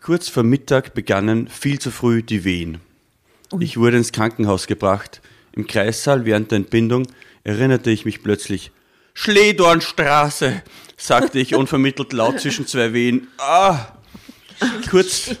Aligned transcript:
Kurz 0.00 0.28
vor 0.28 0.42
Mittag 0.42 0.94
begannen 0.94 1.46
viel 1.46 1.78
zu 1.78 1.92
früh 1.92 2.20
die 2.20 2.42
Wehen. 2.42 2.78
Ich 3.60 3.76
wurde 3.76 3.96
ins 3.96 4.10
Krankenhaus 4.10 4.66
gebracht. 4.66 5.20
Im 5.52 5.68
Kreissaal 5.68 6.24
während 6.24 6.50
der 6.50 6.56
Entbindung 6.56 7.06
erinnerte 7.44 7.92
ich 7.92 8.04
mich 8.04 8.20
plötzlich. 8.24 8.72
Schledornstraße, 9.14 10.60
sagte 10.96 11.38
ich 11.38 11.54
unvermittelt 11.54 12.12
laut 12.12 12.40
zwischen 12.40 12.66
zwei 12.66 12.92
Wehen. 12.92 13.28
Ah! 13.38 13.92
Kurz. 14.90 15.30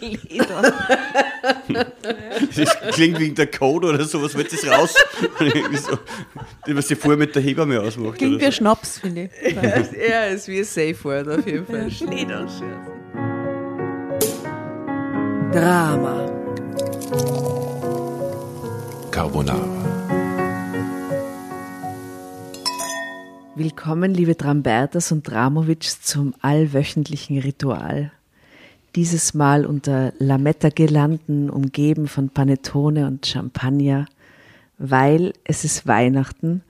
Das 2.56 2.76
klingt 2.92 3.18
wie 3.20 3.30
der 3.30 3.46
Code 3.46 3.88
oder 3.88 4.04
sowas, 4.04 4.34
wird 4.34 4.52
das 4.52 4.66
raus? 4.66 4.94
So, 5.74 5.98
was 6.74 6.88
sie 6.88 6.96
vorher 6.96 7.16
mit 7.16 7.34
der 7.34 7.42
Hebamme 7.42 7.80
ausmacht. 7.80 8.18
Klingt 8.18 8.34
oder 8.34 8.40
wie 8.40 8.44
so. 8.44 8.46
ein 8.46 8.52
Schnaps, 8.52 8.98
finde 8.98 9.30
ich. 9.42 9.54
Ja, 10.10 10.24
ist 10.24 10.48
wie 10.48 10.58
ein 10.58 10.64
Safe 10.64 10.96
Word 11.04 11.28
auf 11.28 11.46
jeden 11.46 11.66
Fall. 11.66 11.90
Drama. 15.52 16.26
Carbonara. 19.10 19.60
Willkommen, 23.54 24.12
liebe 24.12 24.34
Drambertas 24.34 25.12
und 25.12 25.30
Dramovics, 25.30 26.02
zum 26.02 26.34
allwöchentlichen 26.40 27.38
Ritual. 27.38 28.12
Dieses 28.94 29.34
Mal 29.34 29.64
unter 29.64 30.12
Lametta-Girlanden, 30.18 31.48
umgeben 31.48 32.08
von 32.08 32.30
Panettone 32.30 33.06
und 33.06 33.26
Champagner, 33.26 34.06
weil 34.78 35.32
es 35.44 35.64
ist 35.64 35.86
Weihnachten 35.86 36.62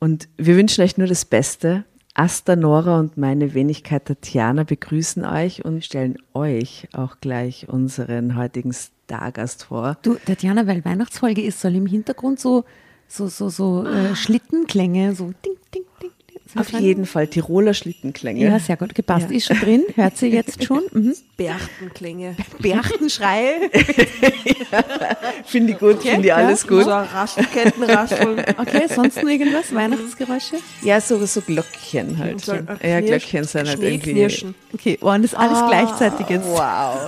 und 0.00 0.28
wir 0.36 0.56
wünschen 0.56 0.82
euch 0.82 0.96
nur 0.98 1.06
das 1.06 1.24
Beste. 1.24 1.84
Asta, 2.18 2.56
Nora 2.56 2.98
und 2.98 3.16
meine 3.16 3.54
Wenigkeit 3.54 4.06
Tatjana 4.06 4.64
begrüßen 4.64 5.24
euch 5.24 5.64
und 5.64 5.84
stellen 5.84 6.18
euch 6.34 6.88
auch 6.92 7.18
gleich 7.20 7.68
unseren 7.68 8.34
heutigen 8.34 8.72
Stargast 8.72 9.62
vor. 9.62 9.98
Du, 10.02 10.16
Tatjana, 10.16 10.66
weil 10.66 10.84
Weihnachtsfolge 10.84 11.42
ist, 11.42 11.60
soll 11.60 11.76
im 11.76 11.86
Hintergrund 11.86 12.40
so, 12.40 12.64
so, 13.06 13.28
so, 13.28 13.50
so 13.50 13.86
äh, 13.86 14.16
Schlittenklänge, 14.16 15.14
so 15.14 15.26
ding, 15.44 15.54
ding, 15.72 15.84
ding. 16.02 16.10
Auf 16.56 16.70
sagen? 16.70 16.82
jeden 16.82 17.04
Fall 17.04 17.26
Tiroler 17.26 17.74
Schlittenklänge. 17.74 18.42
Ja, 18.42 18.58
sehr 18.58 18.76
gut, 18.76 18.94
gepasst. 18.94 19.28
Ja. 19.30 19.36
Ist 19.36 19.46
schon 19.46 19.60
drin, 19.60 19.84
hört 19.94 20.16
sie 20.16 20.28
jetzt 20.28 20.64
schon. 20.66 20.82
Mhm. 20.92 21.14
Berchtenklänge. 21.36 22.36
Berchtenschreie. 22.58 23.70
Finde 25.44 25.72
ich 25.72 25.78
gut, 25.78 26.02
finde 26.02 26.28
ich 26.28 26.34
alles 26.34 26.66
gut. 26.66 26.84
So 26.84 26.90
ein 26.90 27.04
Rastelkettenrascheln. 27.04 28.44
Okay, 28.58 28.86
sonst 28.88 29.22
noch 29.22 29.28
irgendwas? 29.28 29.74
Weihnachtsgeräusche? 29.74 30.56
Ja, 30.82 31.00
so, 31.00 31.24
so 31.26 31.40
Glöckchen 31.42 32.18
halt. 32.18 32.40
So 32.40 32.52
ein 32.52 32.66
ja, 32.82 33.00
Glöckchen 33.00 33.44
sind 33.44 33.68
halt 33.68 33.82
irgendwie. 33.82 34.10
Schneeknirschen. 34.10 34.54
Okay, 34.74 34.98
oh, 35.00 35.10
und 35.10 35.22
das 35.22 35.34
alles 35.34 35.58
gleichzeitig 35.68 36.28
jetzt. 36.28 36.46
Wow. 36.46 36.98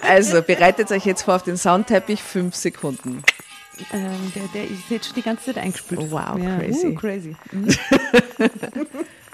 Also 0.00 0.42
bereitet 0.42 0.90
euch 0.90 1.04
jetzt 1.04 1.22
vor 1.22 1.36
auf 1.36 1.42
den 1.42 1.56
Soundteppich, 1.56 2.22
fünf 2.22 2.54
Sekunden. 2.54 3.22
Ähm, 3.92 4.32
der, 4.34 4.42
der 4.54 4.64
ist 4.64 4.90
jetzt 4.90 5.06
schon 5.06 5.14
die 5.14 5.22
ganze 5.22 5.46
Zeit 5.46 5.58
eingespielt. 5.58 6.10
Wow, 6.10 6.38
ja, 6.38 6.58
crazy. 6.58 6.86
Uh, 6.86 6.94
crazy. 6.94 7.36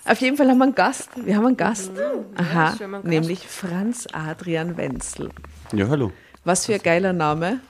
Auf 0.04 0.20
jeden 0.20 0.36
Fall 0.36 0.48
haben 0.48 0.58
wir 0.58 0.64
einen 0.64 0.74
Gast. 0.74 1.10
Wir 1.22 1.36
haben 1.36 1.46
einen 1.46 1.56
Gast. 1.56 1.92
Aha, 2.36 2.70
schön, 2.76 2.78
wir 2.78 2.84
haben 2.86 2.94
einen 2.94 3.02
Gast. 3.02 3.04
nämlich 3.04 3.40
Franz 3.46 4.06
Adrian 4.12 4.76
Wenzel. 4.76 5.30
Ja, 5.72 5.88
hallo. 5.88 6.12
Was 6.44 6.66
für 6.66 6.74
ein 6.74 6.82
geiler 6.82 7.12
Name. 7.12 7.60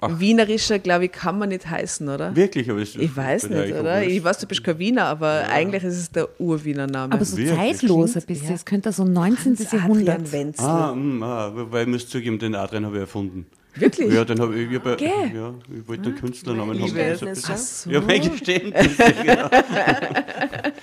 Ach. 0.00 0.20
Wienerischer, 0.20 0.78
glaube 0.78 1.06
ich, 1.06 1.12
kann 1.12 1.38
man 1.38 1.48
nicht 1.48 1.68
heißen, 1.68 2.08
oder? 2.08 2.34
Wirklich, 2.34 2.70
aber 2.70 2.80
das 2.80 2.94
Ich 2.94 3.16
weiß 3.16 3.42
ja 3.44 3.48
nicht, 3.48 3.74
oder? 3.74 4.02
Ich 4.02 4.22
weiß, 4.22 4.38
du 4.38 4.46
bist 4.46 4.62
kein 4.62 4.78
Wiener, 4.78 5.06
aber 5.06 5.48
eigentlich 5.48 5.82
ist 5.82 5.96
es 5.96 6.10
der 6.10 6.40
Urwiener 6.40 6.86
Name. 6.86 7.12
Aber 7.12 7.24
so 7.24 7.36
Wirklich? 7.36 7.56
zeitlos 7.56 8.16
ein 8.16 8.22
bisschen. 8.22 8.54
Es 8.54 8.64
könnte 8.64 8.92
so 8.92 9.04
19. 9.04 9.56
Franz 9.56 9.72
Jahrhundert. 9.72 10.20
Adrian 10.20 10.32
Wenzel. 10.32 10.64
Ah, 10.64 10.94
mm, 10.94 11.22
ah, 11.22 11.52
wobei 11.54 11.82
ich 11.82 11.88
muss 11.88 12.08
zugeben, 12.08 12.38
den 12.38 12.54
Adrian 12.54 12.86
habe 12.86 12.96
ich 12.96 13.00
erfunden. 13.00 13.46
Wirklich? 13.80 14.12
Ja, 14.12 14.24
den 14.24 14.40
habe 14.40 14.56
ich, 14.58 14.70
ich, 14.70 14.76
hab, 14.84 14.98
Gell? 14.98 15.08
ja, 15.34 15.54
ich 15.76 15.86
wollte 15.88 16.04
einen 16.08 16.14
Künstlernamen 16.16 16.80
haben. 16.80 17.16
So 17.16 17.26
Ach 17.52 17.56
so. 17.56 17.90
Ja, 17.90 18.00
mein 18.00 18.20
Geständnis. 18.30 18.96
genau. 19.22 19.48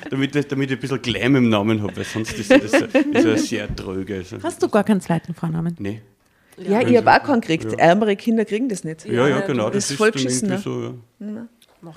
damit, 0.09 0.35
ich- 0.35 0.47
damit 0.47 0.71
ich 0.71 0.77
ein 0.77 0.81
bisschen 0.81 1.01
Gleim 1.01 1.35
im 1.35 1.49
Namen 1.49 1.81
habe, 1.81 1.95
weil 1.97 2.03
sonst 2.03 2.33
ist 2.37 2.51
das, 2.51 2.63
ist 2.73 2.95
er 3.25 3.37
sehr 3.37 3.75
tröge. 3.75 4.15
Also. 4.15 4.37
Hast 4.43 4.61
du 4.61 4.69
gar 4.69 4.83
keinen 4.83 5.01
zweiten 5.01 5.33
Vornamen? 5.33 5.75
Nee. 5.79 6.01
Ja, 6.57 6.81
ich 6.81 6.95
habe 6.97 7.11
auch 7.11 7.23
keinen 7.23 7.41
gekriegt. 7.41 7.73
Ärmere 7.73 8.15
Kinder 8.15 8.45
kriegen 8.45 8.69
das 8.69 8.83
nicht. 8.83 9.05
Ja, 9.05 9.27
ja, 9.27 9.41
genau. 9.41 9.65
das 9.69 9.83
Das, 9.85 9.91
ist 9.91 9.97
voll 9.97 10.11
dann 10.11 10.23
beschissen, 10.23 10.49
irgendwie 10.49 10.63
so, 10.63 10.81
ja. 11.19 11.47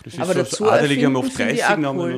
Das 0.04 0.14
ist 0.14 0.20
Aber 0.20 0.32
so, 0.32 0.38
dazu 0.40 0.70
Adelige 0.70 1.06
haben 1.06 1.16
oft 1.16 1.28
erfinden 1.28 1.36
finde 1.36 1.54
ich 1.54 1.60
30 1.60 1.74
auch 1.76 1.80
Namen 1.80 2.00
cool. 2.00 2.14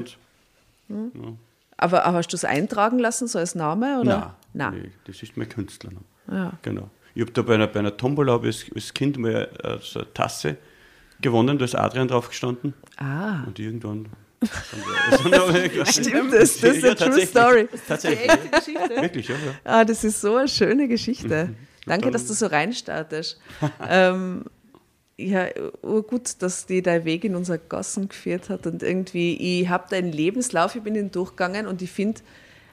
und. 1.17 1.39
Aber, 1.77 2.05
aber 2.05 2.17
hast 2.19 2.29
du 2.29 2.37
es 2.37 2.45
eintragen 2.45 2.99
lassen, 2.99 3.29
so 3.29 3.39
als 3.39 3.55
Name? 3.55 4.01
Oder? 4.01 4.35
Nein, 4.53 4.73
Nein. 4.73 4.83
nee, 4.85 4.91
das 5.07 5.23
ist 5.23 5.37
mein 5.37 5.49
Künstlername. 5.49 6.05
Ja. 6.31 6.53
Genau. 6.63 6.89
Ich 7.15 7.23
habe 7.23 7.33
da 7.33 7.43
bei 7.43 7.55
einer, 7.55 7.67
bei 7.67 7.81
einer 7.81 7.97
Tombola 7.97 8.39
als, 8.39 8.67
als 8.75 8.95
Kind 8.95 9.19
mal 9.19 9.49
äh, 9.63 9.79
so 9.83 10.01
eine 10.01 10.13
Tasse 10.15 10.57
gewonnen, 11.21 11.59
da 11.59 11.65
ist 11.65 11.75
Adrian 11.75 12.09
drauf 12.09 12.29
gestanden. 12.29 12.75
Ah. 12.97 13.45
Und 13.45 13.59
irgendwann. 13.59 14.09
Stimmt, 14.43 15.89
Stimmt, 15.89 16.33
das, 16.33 16.59
das 16.59 16.77
ist 16.77 16.85
eine 16.85 16.97
True 16.97 17.27
Story. 17.27 17.69
Tatsächlich. 17.87 18.27
Ja. 18.27 19.03
Wirklich, 19.03 19.29
ja. 19.29 19.35
ja. 19.35 19.53
Ah, 19.65 19.85
das 19.85 20.03
ist 20.05 20.21
so 20.21 20.37
eine 20.37 20.49
schöne 20.49 20.89
Geschichte. 20.89 21.55
Danke, 21.87 22.05
dann- 22.05 22.13
dass 22.13 22.27
du 22.27 22.33
so 22.33 22.47
reinstartest. 22.47 23.39
ähm, 23.89 24.45
ja, 25.19 25.49
gut, 25.83 26.41
dass 26.41 26.65
die 26.65 26.81
dein 26.81 27.05
Weg 27.05 27.25
in 27.25 27.37
unser 27.37 27.59
Gassen 27.59 28.09
geführt 28.09 28.49
hat 28.49 28.67
und 28.67 28.83
irgendwie, 28.83 29.61
ich 29.61 29.69
habe 29.69 29.85
deinen 29.91 30.13
Lebenslauf, 30.13 30.75
ich 30.75 30.83
bin 30.83 30.95
ihn 30.95 31.11
durchgegangen 31.11 31.67
und 31.67 31.83
ich 31.83 31.91
finde, 31.91 32.23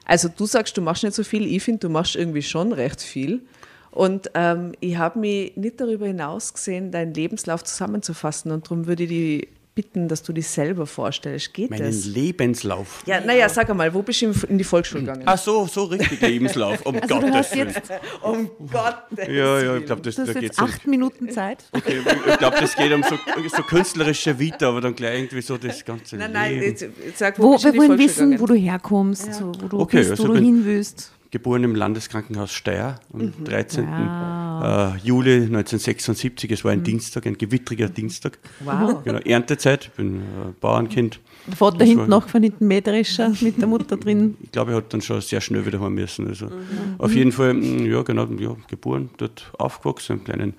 also 0.06 0.30
du 0.34 0.46
sagst, 0.46 0.74
du 0.78 0.80
machst 0.80 1.02
nicht 1.04 1.14
so 1.14 1.24
viel, 1.24 1.46
ich 1.46 1.62
finde, 1.62 1.80
du 1.80 1.88
machst 1.90 2.16
irgendwie 2.16 2.40
schon 2.40 2.72
recht 2.72 3.02
viel. 3.02 3.42
Und 3.90 4.30
ähm, 4.34 4.72
ich 4.80 4.96
habe 4.98 5.18
mich 5.18 5.56
nicht 5.56 5.80
darüber 5.80 6.06
hinaus 6.06 6.52
gesehen, 6.54 6.90
deinen 6.90 7.14
Lebenslauf 7.14 7.64
zusammenzufassen 7.64 8.52
und 8.52 8.66
darum 8.66 8.86
würde 8.86 9.04
ich 9.04 9.08
dich 9.08 9.48
bitten, 9.74 10.08
dass 10.08 10.24
du 10.24 10.32
dich 10.32 10.48
selber 10.48 10.86
vorstellst. 10.86 11.54
Geht 11.54 11.70
Meinen 11.70 11.84
das? 11.84 12.04
Lebenslauf. 12.04 13.04
Ja, 13.06 13.20
naja, 13.20 13.48
sag 13.48 13.70
einmal, 13.70 13.94
wo 13.94 14.02
bist 14.02 14.20
du 14.22 14.32
in- 14.48 14.58
die 14.58 14.64
Volksschule 14.64 15.02
gegangen? 15.04 15.22
Ach 15.24 15.38
so, 15.38 15.66
so 15.68 15.84
richtig 15.84 16.20
Lebenslauf. 16.20 16.84
Um 16.84 16.96
Also 17.00 17.20
Gottes 17.20 17.54
Willen. 17.54 17.68
jetzt, 17.68 17.90
Um 18.20 18.50
Gottes 18.72 19.26
Ja, 19.28 19.62
ja, 19.62 19.76
ich 19.76 19.86
glaube, 19.86 20.02
das, 20.02 20.16
du 20.16 20.24
da 20.24 20.34
hast 20.34 20.42
jetzt 20.42 20.60
um. 20.60 20.64
acht 20.68 20.84
Minuten 20.88 21.30
Zeit. 21.30 21.64
Okay, 21.72 22.00
ich 22.28 22.38
glaube, 22.38 22.56
das 22.60 22.74
geht 22.74 22.92
um 22.92 23.04
so, 23.04 23.16
so 23.56 23.62
künstlerische 23.62 24.36
Vita, 24.36 24.68
aber 24.68 24.80
dann 24.80 24.96
gleich 24.96 25.20
irgendwie 25.20 25.42
so 25.42 25.56
das 25.56 25.84
ganze 25.84 26.16
Nein, 26.16 26.32
nein, 26.32 26.52
Leben. 26.54 26.64
jetzt, 26.66 26.82
jetzt 26.82 27.18
sag, 27.18 27.38
wo 27.38 27.44
Wo, 27.44 27.52
bist 27.52 27.64
du 27.66 27.72
wir 27.72 27.80
wollen 27.80 27.98
wissen, 28.00 28.30
gegangen? 28.30 28.40
wo 28.40 28.46
du 28.46 28.54
herkommst, 28.56 29.32
so, 29.34 29.52
wo 29.60 29.68
du 29.68 29.78
Okay, 29.80 29.98
bist, 29.98 30.10
also 30.10 30.24
wo 30.24 30.32
du 30.32 30.40
hin 30.40 30.62
willst. 30.64 31.12
Geboren 31.30 31.62
im 31.62 31.74
Landeskrankenhaus 31.74 32.52
Steyr 32.52 33.00
am 33.12 33.20
Mhm. 33.20 33.44
13. 33.44 33.84
Äh, 33.86 34.96
Juli 35.04 35.42
1976. 35.42 36.50
Es 36.50 36.64
war 36.64 36.72
ein 36.72 36.82
Dienstag, 36.82 37.26
ein 37.26 37.36
gewittriger 37.36 37.88
Dienstag. 37.90 38.38
Mhm. 38.60 38.66
Wow. 38.66 38.98
Genau, 39.04 39.18
Erntezeit. 39.18 39.84
Ich 39.86 39.90
bin 39.92 40.16
äh, 40.20 40.22
Bauernkind. 40.60 41.20
Der 41.46 41.56
Vater 41.56 41.78
Das 41.78 41.88
hinten 41.88 42.20
von 42.22 42.42
hinten 42.42 42.66
Mähdrescher 42.66 43.32
mit 43.42 43.58
der 43.60 43.68
Mutter 43.68 43.96
drin. 43.98 44.36
Ich 44.42 44.52
glaube, 44.52 44.72
er 44.72 44.78
hat 44.78 44.92
dann 44.92 45.02
schon 45.02 45.20
sehr 45.20 45.40
schnell 45.42 45.66
wieder 45.66 45.80
heim 45.80 45.94
müssen. 45.94 46.28
Also 46.28 46.46
Mhm. 46.46 46.52
auf 46.98 47.14
jeden 47.14 47.32
Fall, 47.32 47.52
mh, 47.54 47.82
ja, 47.84 48.02
genau, 48.02 48.24
ja, 48.38 48.56
geboren, 48.68 49.10
dort 49.18 49.50
aufgewachsen, 49.58 50.18
im 50.18 50.24
kleinen 50.24 50.54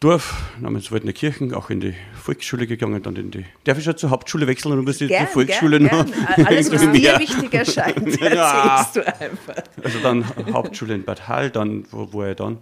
Dorf 0.00 0.52
namens 0.60 0.92
Waldnerkirchen, 0.92 1.52
auch 1.54 1.70
in 1.70 1.80
die 1.80 1.94
Volksschule 2.14 2.68
gegangen, 2.68 3.02
dann 3.02 3.16
in 3.16 3.32
die. 3.32 3.44
Darf 3.64 3.78
ich 3.78 3.84
schon 3.84 3.96
zur 3.96 4.10
Hauptschule 4.10 4.46
wechseln 4.46 4.72
oder 4.72 4.82
muss 4.82 5.00
ich 5.00 5.08
Gern, 5.08 5.26
die 5.26 5.32
Volksschule 5.32 5.80
gern, 5.80 5.90
noch? 6.06 6.06
gern. 6.06 6.46
Alles, 6.46 6.70
was 6.70 6.80
dir 6.82 6.88
mehr? 6.88 7.18
wichtig 7.18 7.52
erscheint, 7.52 8.20
Ja. 8.20 8.76
erzählst 8.78 8.96
du 8.96 9.20
einfach. 9.20 9.62
Also 9.82 9.98
dann 10.00 10.24
Hauptschule 10.52 10.94
in 10.94 11.02
Bad 11.04 11.26
Hall, 11.26 11.50
dann, 11.50 11.84
wo, 11.90 12.12
wo 12.12 12.22
er 12.22 12.36
dann, 12.36 12.58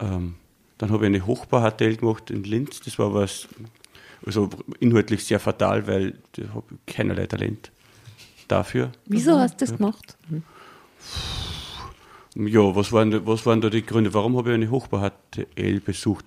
ähm, 0.00 0.34
dann 0.76 0.90
habe 0.90 1.04
ich 1.04 1.06
eine 1.06 1.24
Hochbau-HTL 1.26 1.96
gemacht 1.96 2.30
in 2.30 2.44
Linz. 2.44 2.80
Das 2.80 2.98
war 2.98 3.14
was, 3.14 3.48
also 4.26 4.50
inhaltlich 4.78 5.24
sehr 5.24 5.40
fatal, 5.40 5.86
weil 5.86 6.18
ich 6.36 6.44
habe 6.48 6.64
keinerlei 6.86 7.26
Talent 7.26 7.70
dafür. 8.46 8.92
Wieso 9.06 9.38
hast 9.38 9.58
du 9.62 9.64
das 9.64 9.74
gemacht? 9.78 10.18
Ja, 12.34 12.76
was 12.76 12.92
waren, 12.92 13.26
was 13.26 13.46
waren 13.46 13.62
da 13.62 13.70
die 13.70 13.84
Gründe? 13.86 14.12
Warum 14.12 14.36
habe 14.36 14.50
ich 14.50 14.54
eine 14.54 14.70
Hochbau-HTL 14.70 15.80
besucht? 15.80 16.26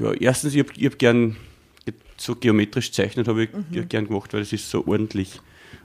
Ja, 0.00 0.12
erstens, 0.12 0.54
ich 0.54 0.60
habe 0.60 0.70
ich 0.76 0.86
hab 0.86 0.98
gern 0.98 1.36
ge- 1.84 1.94
so 2.16 2.34
geometrisch 2.34 2.92
zeichnet, 2.92 3.28
habe 3.28 3.44
ich 3.44 3.50
ge- 3.72 3.84
gern 3.86 4.06
gemacht, 4.06 4.32
weil 4.34 4.42
es 4.42 4.52
ist 4.52 4.68
so 4.70 4.86
ordentlich. 4.86 5.40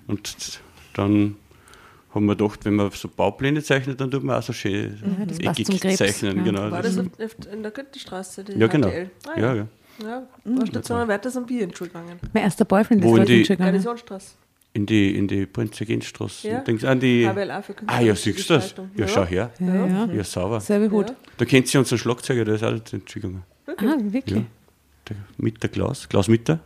Und 0.08 0.60
dann 0.94 1.36
haben 2.14 2.26
wir 2.26 2.36
gedacht, 2.36 2.66
wenn 2.66 2.76
man 2.76 2.92
so 2.92 3.08
Baupläne 3.08 3.64
zeichnet, 3.64 4.00
dann 4.02 4.12
tut 4.12 4.24
man 4.24 4.38
auch 4.38 4.44
so 4.44 4.54
schön 4.54 5.00
Ja, 5.20 5.26
das 5.26 5.40
passt 5.40 5.60
eckig 5.60 5.98
zeichnen. 5.98 6.38
ja. 6.38 6.44
Genau. 6.44 6.72
War 6.72 6.82
Das, 6.82 6.96
das 6.96 7.06
auf- 7.08 7.54
in 7.54 7.64
der 7.64 7.72
Goethestraße, 7.72 8.44
die 8.44 8.54
ja, 8.60 8.68
genau. 8.68 8.88
HTL? 8.90 9.10
Ah, 9.28 9.40
Ja, 9.40 9.56
ja. 9.56 9.68
Ja, 10.04 10.24
du 10.44 10.82
zu 10.82 10.96
einer 10.96 11.08
Wertes-Ambier 11.08 11.62
in 11.66 11.76
Schule 11.76 11.90
gegangen? 11.92 12.20
Mein 12.34 12.44
erster 12.44 12.66
Boyfriend 12.66 13.06
ist 13.06 13.12
in 13.16 13.26
die- 13.26 13.44
gegangen. 13.44 13.86
In 14.76 14.88
die, 14.88 15.16
in 15.16 15.28
die 15.28 15.46
Prinzregenstraße. 15.46 16.48
Ja. 16.48 16.60
Denkst, 16.62 16.84
an 16.84 17.00
die, 17.00 17.24
für 17.24 17.76
ah 17.86 18.00
ja, 18.02 18.16
siehst 18.16 18.50
du 18.50 18.56
das? 18.56 18.74
Ja, 18.76 18.86
Ja. 18.96 19.08
schau 19.08 19.24
her. 19.24 19.52
Ja, 19.60 19.86
ja. 19.86 20.06
Ja, 20.12 20.24
sauber. 20.24 20.60
Selbe 20.62 20.90
Hut. 20.90 21.10
Ja. 21.12 21.16
Da 21.38 21.46
kennt 21.46 21.68
sie 21.68 21.78
unseren 21.78 22.00
Schlagzeuger, 22.00 22.44
der 22.44 22.56
ist 22.56 22.64
auch 22.64 22.72
in 22.72 22.82
die 23.06 23.42
Gegangen. 23.66 24.08
Ah, 24.10 24.14
wirklich? 24.14 24.38
Ja. 24.40 24.46
Der 25.10 25.16
Mitter 25.38 25.68
Klaus, 25.68 26.08
Klaus 26.10 26.28
Mitter, 26.28 26.60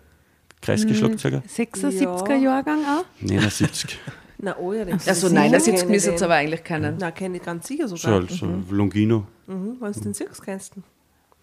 Kreisgeschlagzeuger. 0.62 1.44
76er 1.48 2.30
Ja. 2.30 2.36
Jahrgang 2.36 2.80
auch? 2.86 3.06
79. 3.22 3.98
Na, 4.40 4.56
oh 4.60 4.72
ja, 4.74 4.86
den 4.86 5.00
Also 5.06 5.28
kenn 5.28 5.36
nein, 5.36 5.46
ich. 5.48 5.52
das 5.54 5.66
jetzt 5.66 5.80
Kenn 5.80 5.90
ich 5.90 5.94
müssen 5.96 6.06
den. 6.06 6.12
jetzt 6.14 6.24
aber 6.24 6.36
eigentlich 6.36 6.64
kennen. 6.64 6.96
Na, 7.00 7.10
kenne 7.12 7.38
ich 7.38 7.44
ganz 7.44 7.68
sicher 7.68 7.88
So, 7.88 7.96
sogar. 7.96 8.20
halt, 8.20 8.30
so 8.32 8.46
Longino. 8.70 9.26
Mhm, 9.48 9.78
wenn 9.80 9.92
du 9.94 10.00
den 10.00 10.14
Six 10.14 10.42
kennst. 10.42 10.74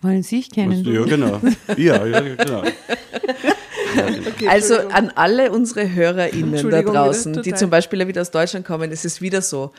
Wollen 0.03 0.23
Sie 0.23 0.37
sich 0.37 0.51
kennen? 0.51 0.85
Ja, 0.85 1.05
genau. 1.05 1.41
Ja, 1.77 2.05
ja, 2.07 2.21
genau. 2.37 2.63
Okay, 4.27 4.49
Also 4.49 4.77
an 4.89 5.11
alle 5.15 5.51
unsere 5.53 5.93
HörerInnen 5.93 6.69
da 6.71 6.83
draußen, 6.83 7.43
die 7.43 7.55
zum 7.55 7.71
Beispiel 7.71 8.07
wieder 8.07 8.21
aus 8.21 8.31
Deutschland 8.31 8.67
kommen, 8.67 8.91
es 8.93 9.05
ist 9.05 9.21
wieder 9.23 9.41
so. 9.41 9.73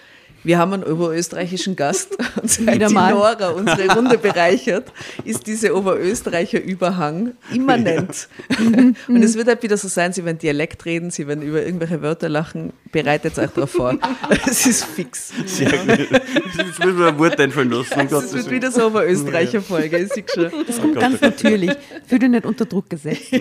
Wir 0.45 0.59
haben 0.59 0.73
einen 0.73 0.83
oberösterreichischen 0.83 1.75
Gast 1.75 2.15
und 2.41 2.49
seit 2.49 2.75
Wieder 2.75 2.87
die 2.87 2.93
mal. 2.93 3.13
Nora 3.13 3.49
unsere 3.49 3.91
Runde 3.95 4.19
bereichert, 4.19 4.91
ist 5.23 5.47
dieser 5.47 5.75
Oberösterreicher 5.75 6.61
Überhang 6.61 7.31
immanent. 7.51 8.27
Und 9.07 9.23
es 9.23 9.35
wird 9.35 9.47
halt 9.47 9.63
wieder 9.63 9.77
so 9.77 9.87
sein, 9.87 10.13
sie 10.13 10.23
werden 10.23 10.37
Dialekt 10.37 10.85
reden, 10.85 11.09
sie 11.09 11.27
werden 11.27 11.41
über 11.41 11.63
irgendwelche 11.63 12.01
Wörter 12.01 12.29
lachen, 12.29 12.73
bereitet 12.91 13.39
euch 13.39 13.49
darauf 13.49 13.71
vor. 13.71 13.97
Es 14.47 14.65
ist 14.67 14.83
fix. 14.85 15.33
Sehr 15.45 15.71
gut. 15.71 15.97
Jetzt 15.97 16.83
müssen 16.83 16.99
wir 16.99 17.07
ein 17.07 17.17
Wort 17.17 17.39
einfallen 17.39 17.71
lassen. 17.71 17.99
um 17.99 18.23
Es 18.23 18.33
wird 18.33 18.51
wieder 18.51 18.71
so 18.71 18.81
eine 18.81 18.89
Oberösterreicher-Folge, 18.89 19.97
ich 19.97 20.13
sehe 20.13 20.25
schon. 20.31 20.51
Das 20.67 20.79
kommt 20.79 20.99
ganz 20.99 21.21
natürlich. 21.21 21.71
Fühl 22.05 22.19
dich 22.19 22.29
nicht 22.29 22.45
unter 22.45 22.65
Druck 22.65 22.89
gesetzt. 22.89 23.31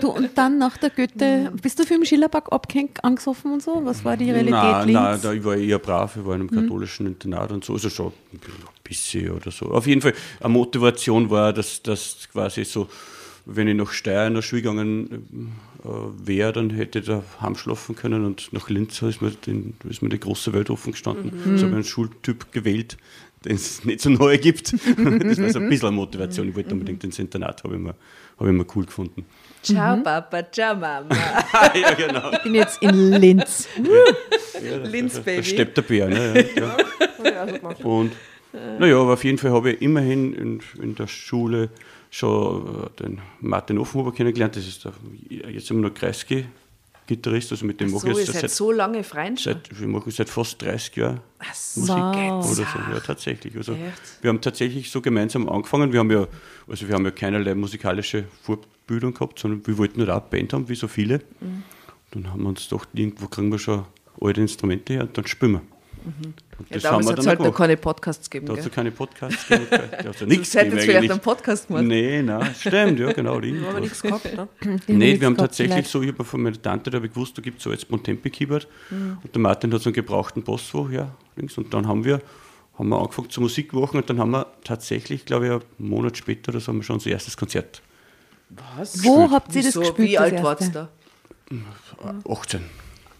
Du, 0.00 0.10
und 0.10 0.30
dann 0.34 0.58
nach 0.58 0.76
der 0.76 0.90
Goethe, 0.90 1.52
bist 1.62 1.78
du 1.78 1.84
für 1.84 1.94
den 1.94 2.04
Schillerberg 2.04 2.52
abgehängt, 2.52 3.02
angesoffen 3.02 3.52
und 3.52 3.62
so? 3.62 3.80
Was 3.84 4.04
war 4.04 4.16
die 4.16 4.30
Realität 4.30 4.50
Nein, 4.52 4.92
nein, 4.92 5.18
da, 5.22 5.32
ich 5.32 5.44
war 5.44 5.56
eher 5.56 5.78
brav, 5.78 6.16
ich 6.16 6.24
war 6.24 6.36
in 6.36 6.49
einem 6.50 6.62
katholischen 6.62 7.06
Internat 7.06 7.52
und 7.52 7.64
so, 7.64 7.74
also 7.74 7.88
schon 7.90 8.12
ein 8.32 8.40
bisschen 8.84 9.30
oder 9.30 9.50
so. 9.50 9.66
Auf 9.66 9.86
jeden 9.86 10.00
Fall, 10.00 10.14
eine 10.40 10.48
Motivation 10.52 11.30
war, 11.30 11.52
dass 11.52 11.82
das 11.82 12.28
quasi 12.32 12.64
so, 12.64 12.88
wenn 13.46 13.68
ich 13.68 13.74
nach 13.76 13.90
Steyr 13.92 14.30
nach 14.30 14.42
Schule 14.42 14.62
gegangen 14.62 15.52
äh, 15.84 15.88
wäre, 16.26 16.52
dann 16.52 16.70
hätte 16.70 16.98
ich 17.00 17.06
da 17.06 17.24
heimschlafen 17.40 17.96
können 17.96 18.24
und 18.24 18.52
nach 18.52 18.68
Linz 18.68 19.00
ist 19.02 19.22
mir, 19.22 19.30
den, 19.30 19.74
ist 19.88 20.02
mir 20.02 20.08
die 20.10 20.20
große 20.20 20.52
Welt 20.52 20.70
offen 20.70 20.92
gestanden. 20.92 21.32
So 21.44 21.62
habe 21.62 21.66
ich 21.68 21.72
einen 21.74 21.84
Schultyp 21.84 22.52
gewählt, 22.52 22.96
den 23.44 23.56
es 23.56 23.84
nicht 23.84 24.00
so 24.02 24.10
neu 24.10 24.36
gibt. 24.38 24.72
das 24.96 25.38
war 25.40 25.50
so 25.50 25.58
ein 25.58 25.68
bisschen 25.70 25.88
eine 25.88 25.96
Motivation. 25.96 26.48
Ich 26.50 26.54
wollte 26.54 26.74
unbedingt 26.74 27.02
ins 27.04 27.18
Internat, 27.18 27.64
habe 27.64 27.74
ich, 27.76 27.80
mir- 27.80 27.94
habe 28.38 28.50
ich 28.50 28.56
mir 28.56 28.66
cool 28.76 28.84
gefunden. 28.84 29.24
Ciao 29.62 29.96
Papa, 30.02 30.42
ciao 30.50 30.74
Mama. 30.74 31.06
ja, 31.74 31.92
genau. 31.94 32.30
Ich 32.32 32.42
bin 32.42 32.54
jetzt 32.54 32.82
in 32.82 33.12
Linz. 33.12 33.68
Linz, 34.84 35.14
Da 35.14 35.20
Baby. 35.20 35.44
steppt 35.44 35.76
der 35.76 35.82
Bär. 35.82 36.08
Ne? 36.08 36.46
Ja, 36.56 36.76
ja. 37.24 37.46
Und 37.84 38.12
naja, 38.78 38.98
aber 39.00 39.12
auf 39.14 39.24
jeden 39.24 39.38
Fall 39.38 39.52
habe 39.52 39.72
ich 39.72 39.82
immerhin 39.82 40.32
in, 40.32 40.60
in 40.82 40.94
der 40.94 41.06
Schule 41.06 41.68
schon 42.10 42.84
äh, 42.84 43.02
den 43.02 43.20
Martin 43.40 43.78
Offenhuber 43.78 44.12
kennengelernt. 44.12 44.56
Das 44.56 44.66
ist 44.66 44.84
der, 44.84 44.92
jetzt 45.50 45.70
immer 45.70 45.82
noch 45.88 45.94
Kreisky-Gitarrist, 45.94 47.52
also 47.52 47.64
mit 47.66 47.80
dem 47.80 47.90
So, 47.90 47.96
mache 47.96 48.08
ihr 48.08 48.12
ich 48.18 48.26
jetzt 48.26 48.40
seit, 48.40 48.50
so 48.50 48.72
lange 48.72 49.04
Freund 49.04 49.40
schon. 49.40 49.52
seit, 49.52 49.78
wir 49.80 49.86
machen 49.86 50.10
seit 50.10 50.28
fast 50.28 50.60
30 50.62 50.96
Jahren 50.96 51.20
so. 51.52 51.80
Musik 51.82 51.94
Wow. 51.96 52.44
oder 52.46 52.54
so. 52.54 52.62
Ja, 52.92 53.00
tatsächlich. 53.06 53.56
Also, 53.56 53.72
Echt? 53.74 54.22
wir 54.22 54.28
haben 54.30 54.40
tatsächlich 54.40 54.90
so 54.90 55.00
gemeinsam 55.00 55.48
angefangen. 55.48 55.92
Wir 55.92 56.00
haben 56.00 56.10
ja, 56.10 56.26
also 56.68 56.88
wir 56.88 56.94
haben 56.94 57.04
ja 57.04 57.10
keinerlei 57.12 57.54
musikalische 57.54 58.24
Vorbildung 58.90 59.14
gehabt, 59.14 59.38
sondern 59.38 59.64
wir 59.66 59.78
wollten 59.78 60.00
halt 60.00 60.10
auch 60.10 60.22
eine 60.22 60.30
Band 60.30 60.52
haben, 60.52 60.68
wie 60.68 60.74
so 60.74 60.88
viele. 60.88 61.18
Mhm. 61.40 61.62
Dann 62.10 62.32
haben 62.32 62.42
wir 62.42 62.48
uns 62.48 62.68
gedacht, 62.68 62.88
irgendwo 62.92 63.28
kriegen 63.28 63.52
wir 63.52 63.58
schon 63.58 63.84
alte 64.20 64.40
Instrumente 64.40 64.94
her 64.94 65.02
und 65.02 65.16
dann 65.16 65.26
spielen 65.26 65.52
wir. 65.52 65.62
Und 66.58 66.70
Ja, 66.70 66.74
das 66.76 66.82
damals 66.82 66.84
haben 66.84 67.04
wir 67.04 67.10
hat 67.12 67.18
es 67.18 67.24
dann 67.24 67.26
halt 67.28 67.40
auch 67.40 67.44
noch 67.44 67.44
gemacht. 67.44 67.56
keine 67.58 67.76
Podcasts 67.76 68.30
gegeben. 68.30 68.46
Da 68.46 68.52
hat 68.52 68.56
Gell? 68.56 68.66
es 68.66 68.72
ja 68.72 68.74
keine 68.74 68.90
Podcasts 68.90 69.46
gegeben. 69.46 69.66
Ja 69.70 70.12
Du 70.18 70.26
nichts 70.26 70.54
hättest 70.54 70.70
gegeben 70.70 70.80
vielleicht 70.80 71.10
einen 71.10 71.20
Podcast 71.20 71.68
gemacht. 71.68 71.84
Nee, 71.84 72.22
nein, 72.22 72.54
stimmt, 72.58 72.98
ja, 72.98 73.12
genau. 73.12 73.38
Da 73.40 73.46
haben 73.46 73.74
wir 73.74 73.80
nichts 73.80 74.02
gehabt, 74.02 74.34
ne? 74.34 74.48
Nee, 74.88 75.20
wir 75.20 75.26
haben 75.26 75.36
tatsächlich 75.36 75.74
vielleicht. 75.74 75.90
so, 75.90 76.02
ich 76.02 76.08
habe 76.08 76.24
von 76.24 76.42
meiner 76.42 76.60
Tante, 76.60 76.90
da 76.90 76.96
habe 76.96 77.06
ich 77.06 77.12
gewusst, 77.12 77.38
da 77.38 77.42
gibt 77.42 77.58
es 77.58 77.64
so 77.64 77.70
jetzt 77.70 77.86
Bontempi-Keyboard. 77.88 78.66
Mhm. 78.90 79.18
Und 79.22 79.34
der 79.34 79.40
Martin 79.40 79.72
hat 79.72 79.82
so 79.82 79.90
einen 79.90 79.94
gebrauchten 79.94 80.42
Boss 80.42 80.72
woher 80.72 81.14
links. 81.36 81.56
Und 81.58 81.72
dann 81.74 81.86
haben 81.86 82.04
wir, 82.04 82.20
haben 82.78 82.88
wir 82.88 82.98
angefangen 82.98 83.30
zu 83.30 83.40
Musikwochen 83.42 84.00
und 84.00 84.08
dann 84.10 84.18
haben 84.18 84.30
wir 84.30 84.46
tatsächlich, 84.64 85.26
glaube 85.26 85.46
ich, 85.46 85.52
einen 85.52 85.62
Monat 85.78 86.16
später 86.16 86.48
oder 86.50 86.60
so, 86.60 86.68
haben 86.68 86.78
wir 86.78 86.82
schon 86.84 86.94
unser 86.94 87.10
erstes 87.10 87.36
Konzert. 87.36 87.82
Was? 88.76 89.04
Wo 89.04 89.30
habt 89.30 89.54
ihr 89.54 89.62
das 89.62 89.76
Wieso? 89.76 89.80
gespielt? 89.80 90.08
Wie 90.08 90.14
das 90.14 90.22
alt 90.22 90.42
warst 90.42 90.62
du 90.62 90.70
da? 90.70 90.88
18. 92.28 92.60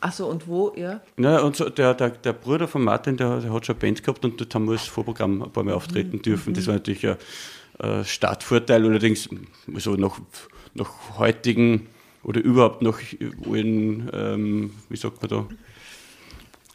Achso, 0.01 0.29
und 0.29 0.49
wo? 0.49 0.73
Ja. 0.77 1.01
Ja, 1.19 1.41
und 1.41 1.57
so, 1.57 1.69
der, 1.69 1.95
der, 1.95 2.11
der 2.11 2.33
Bruder 2.33 2.67
von 2.67 2.83
Martin, 2.83 3.17
der, 3.17 3.41
der 3.41 3.53
hat 3.53 3.67
schon 3.67 3.75
eine 3.75 3.81
Band 3.81 4.03
gehabt 4.03 4.25
und 4.25 4.41
dort 4.41 4.55
haben 4.55 4.65
wir 4.67 4.73
als 4.73 4.87
Vorprogramm 4.87 5.43
ein 5.43 5.51
paar 5.51 5.63
Mal 5.63 5.75
auftreten 5.75 6.23
dürfen. 6.23 6.55
Das 6.55 6.67
war 6.67 6.75
natürlich 6.75 7.07
ein 7.07 7.17
äh, 7.79 8.05
Startvorteil, 8.05 8.85
allerdings 8.85 9.29
so 9.77 9.95
nach, 9.97 10.19
nach 10.75 11.19
heutigen 11.19 11.87
oder 12.23 12.41
überhaupt 12.41 12.83
nach 12.83 12.99
allen, 13.47 14.11
ähm, 14.13 14.71
wie 14.89 14.97
sagt 14.97 15.21
man 15.23 15.29
da, 15.29 15.47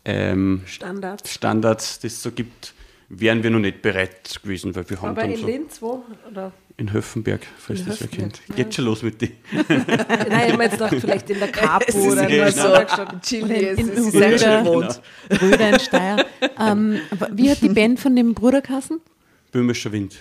ähm, 0.05 0.61
Standards. 0.65 1.33
Standards, 1.33 1.99
die 1.99 2.07
es 2.07 2.21
so 2.21 2.31
gibt, 2.31 2.75
wären 3.09 3.43
wir 3.43 3.49
noch 3.49 3.59
nicht 3.59 3.81
bereit 3.81 4.39
gewesen, 4.41 4.75
weil 4.75 4.89
wir 4.89 5.01
haben 5.01 5.09
Aber 5.09 5.21
dann 5.21 5.31
in 5.31 5.37
so 5.39 5.45
Linz, 5.47 5.81
wo? 5.81 6.03
Oder? 6.31 6.51
in 6.77 6.91
Höffenberg, 6.91 7.39
falls 7.57 7.79
In 7.79 7.85
das 7.85 8.01
wer 8.01 8.07
kennt. 8.09 8.41
Geht 8.53 8.73
schon 8.75 8.83
los 8.83 9.01
mit 9.01 9.21
die. 9.21 9.31
Nein, 9.69 10.47
ich 10.47 10.51
habe 10.53 10.63
jetzt 10.63 10.71
gedacht, 10.73 10.95
vielleicht 10.99 11.29
in 11.29 11.39
der 11.39 11.47
Capo 11.51 11.97
oder 11.97 12.27
in 12.27 12.51
so. 12.51 12.73
es 12.73 13.31
in- 13.31 13.49
ist 13.49 13.97
in 13.97 14.11
sehr 14.11 14.27
Röder. 14.33 14.37
schön 14.39 14.65
wohnt. 14.65 15.01
Röder 15.41 15.69
in 15.69 15.79
Steyr. 15.79 16.25
ähm, 16.59 16.99
wie 17.31 17.49
hat 17.49 17.61
die 17.61 17.69
Band 17.69 18.01
von 18.01 18.13
dem 18.13 18.33
Bruder 18.33 18.61
Kassen? 18.61 18.99
Böhmischer 19.53 19.89
Wind. 19.93 20.17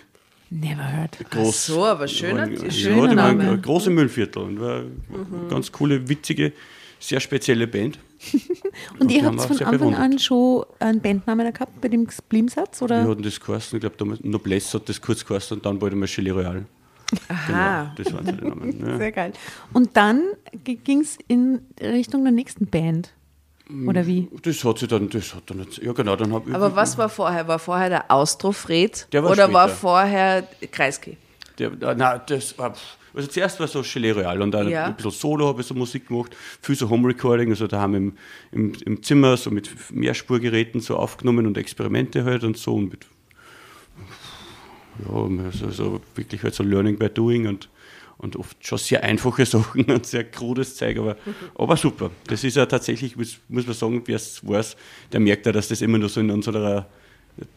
Never 0.50 0.84
heard. 0.96 1.18
Groß. 1.30 1.66
so, 1.66 1.84
aber 1.84 2.06
schöner- 2.06 2.48
ja, 2.48 2.70
schöner 2.70 3.08
die 3.08 3.16
waren 3.16 3.36
Name. 3.38 3.50
ein 3.50 3.62
große 3.62 3.90
Müllviertel 3.90 4.42
und 4.42 4.60
war 4.60 4.76
eine 4.82 5.48
ganz 5.50 5.72
coole, 5.72 6.08
witzige, 6.08 6.52
sehr 7.00 7.18
spezielle 7.18 7.66
Band. 7.66 7.98
Und 8.98 9.10
ihr 9.10 9.24
habt 9.24 9.36
wir 9.36 9.42
von 9.42 9.58
Anfang 9.58 9.70
bewundert. 9.78 10.00
an 10.00 10.18
schon 10.18 10.64
einen 10.80 11.00
Bandnamen 11.00 11.52
gehabt 11.52 11.80
bei 11.80 11.88
dem 11.88 12.06
Bliemsatz? 12.28 12.80
Wir 12.80 12.84
Oder? 12.84 13.08
hatten 13.08 13.22
das 13.22 13.40
geheißen, 13.40 13.76
ich 13.76 13.80
glaube 13.80 13.96
damals 13.96 14.22
Noblesse 14.22 14.78
hat 14.78 14.88
das 14.88 15.00
kurz 15.00 15.24
geheißen 15.24 15.56
und 15.56 15.66
dann 15.66 15.78
bald 15.78 15.92
einmal 15.92 16.08
Chili 16.08 16.30
Royal. 16.30 16.64
Aha. 17.28 17.92
Genau, 17.96 18.04
das 18.10 18.14
waren 18.14 18.26
so 18.26 18.32
die 18.32 18.44
Namen. 18.48 18.86
Ja. 18.86 18.96
Sehr 18.98 19.12
geil. 19.12 19.32
Und 19.72 19.96
dann 19.96 20.22
ging 20.64 21.00
es 21.00 21.18
in 21.28 21.60
Richtung 21.80 22.24
der 22.24 22.32
nächsten 22.32 22.66
Band. 22.66 23.12
Oder 23.86 24.06
wie? 24.06 24.28
Das 24.42 24.62
hat 24.62 24.78
sich 24.78 24.88
dann, 24.88 25.08
das 25.08 25.34
hat 25.34 25.44
dann 25.48 25.60
jetzt, 25.60 25.78
ja 25.78 25.92
genau, 25.92 26.16
dann 26.16 26.32
habe 26.34 26.50
ich. 26.50 26.54
Aber 26.54 26.76
was 26.76 26.98
war 26.98 27.08
vorher? 27.08 27.48
War 27.48 27.58
vorher 27.58 27.88
der 27.88 28.10
Austrofred 28.10 29.06
Der 29.12 29.24
war 29.24 29.30
oder 29.30 29.52
war 29.54 29.68
später. 29.68 29.80
vorher 29.80 30.48
Kreisky? 30.70 31.16
Der, 31.58 31.70
nein, 31.94 32.20
das 32.26 32.58
war, 32.58 32.74
also 33.14 33.28
zuerst 33.28 33.60
war 33.60 33.68
so 33.68 33.82
Chili 33.82 34.10
Royal 34.10 34.42
und 34.42 34.50
dann 34.52 34.68
Ja. 34.68 34.86
ein 34.86 34.96
bisschen 34.96 35.10
Solo 35.12 35.46
habe 35.48 35.60
ich 35.60 35.66
so 35.66 35.74
Musik 35.74 36.08
gemacht, 36.08 36.34
viel 36.60 36.74
so 36.74 36.88
Home 36.90 37.08
Recording, 37.08 37.50
also 37.50 37.66
da 37.66 37.80
haben 37.80 37.92
wir 37.92 37.98
im, 37.98 38.12
im, 38.52 38.72
im 38.84 39.02
Zimmer 39.02 39.36
so 39.36 39.50
mit 39.50 39.70
Mehrspurgeräten 39.92 40.80
so 40.80 40.96
aufgenommen 40.96 41.46
und 41.46 41.56
Experimente 41.56 42.24
halt 42.24 42.44
und 42.44 42.56
so 42.56 42.74
und 42.74 42.90
mit, 42.90 43.06
ja, 45.06 45.44
also 45.44 45.70
so 45.70 46.00
wirklich 46.14 46.42
halt 46.42 46.54
so 46.54 46.62
Learning 46.62 46.96
by 46.98 47.08
Doing 47.08 47.46
und, 47.46 47.68
und 48.18 48.36
oft 48.36 48.56
schon 48.66 48.78
sehr 48.78 49.02
einfache 49.02 49.44
Sachen 49.46 49.84
und 49.84 50.06
sehr 50.06 50.24
krudes 50.24 50.76
Zeug, 50.76 50.98
aber, 50.98 51.16
aber 51.56 51.76
super. 51.76 52.10
Das 52.26 52.44
ist 52.44 52.56
ja 52.56 52.66
tatsächlich, 52.66 53.16
muss, 53.16 53.38
muss 53.48 53.66
man 53.66 53.74
sagen, 53.74 54.02
wer 54.06 54.16
es 54.16 54.46
weiß, 54.46 54.76
der 55.12 55.20
merkt 55.20 55.46
ja, 55.46 55.52
dass 55.52 55.68
das 55.68 55.82
immer 55.82 55.98
nur 55.98 56.08
so 56.08 56.20
in 56.20 56.30
unserer 56.30 56.86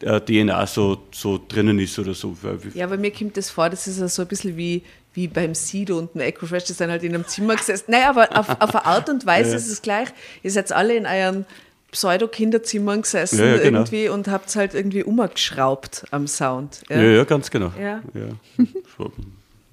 äh, 0.00 0.20
DNA 0.20 0.66
so, 0.66 1.06
so 1.12 1.40
drinnen 1.46 1.78
ist 1.78 1.96
oder 1.98 2.12
so. 2.12 2.36
Ja, 2.74 2.86
aber 2.86 2.96
mir 2.96 3.12
kommt 3.12 3.36
das 3.36 3.50
vor, 3.50 3.70
das 3.70 3.86
ist 3.86 4.00
ja 4.00 4.08
so 4.08 4.22
ein 4.22 4.28
bisschen 4.28 4.56
wie, 4.56 4.82
wie 5.18 5.26
beim 5.26 5.54
Sido 5.54 5.98
und 5.98 6.14
dem 6.14 6.20
Ecofresh, 6.20 6.64
die 6.64 6.72
sind 6.72 6.90
halt 6.90 7.02
in 7.02 7.12
einem 7.12 7.26
Zimmer 7.26 7.56
gesessen. 7.56 7.90
Naja, 7.90 8.10
aber 8.10 8.38
auf, 8.38 8.48
auf 8.48 8.74
eine 8.74 8.86
Art 8.86 9.08
und 9.08 9.26
Weise 9.26 9.56
ist 9.56 9.68
es 9.68 9.82
gleich. 9.82 10.08
Ihr 10.44 10.52
seid 10.52 10.70
alle 10.70 10.96
in 10.96 11.06
euren 11.06 11.44
Pseudo-Kinderzimmern 11.90 13.02
gesessen 13.02 13.40
Ja, 13.40 13.46
ja, 13.46 13.58
genau. 13.58 13.80
irgendwie 13.80 14.08
und 14.08 14.28
habt 14.28 14.54
halt 14.54 14.74
irgendwie 14.74 15.02
umgeschraubt 15.02 16.04
am 16.12 16.28
Sound. 16.28 16.82
Ja, 16.88 17.02
ja, 17.02 17.24
ganz 17.24 17.50
genau. 17.50 17.72
Ja. 17.80 18.00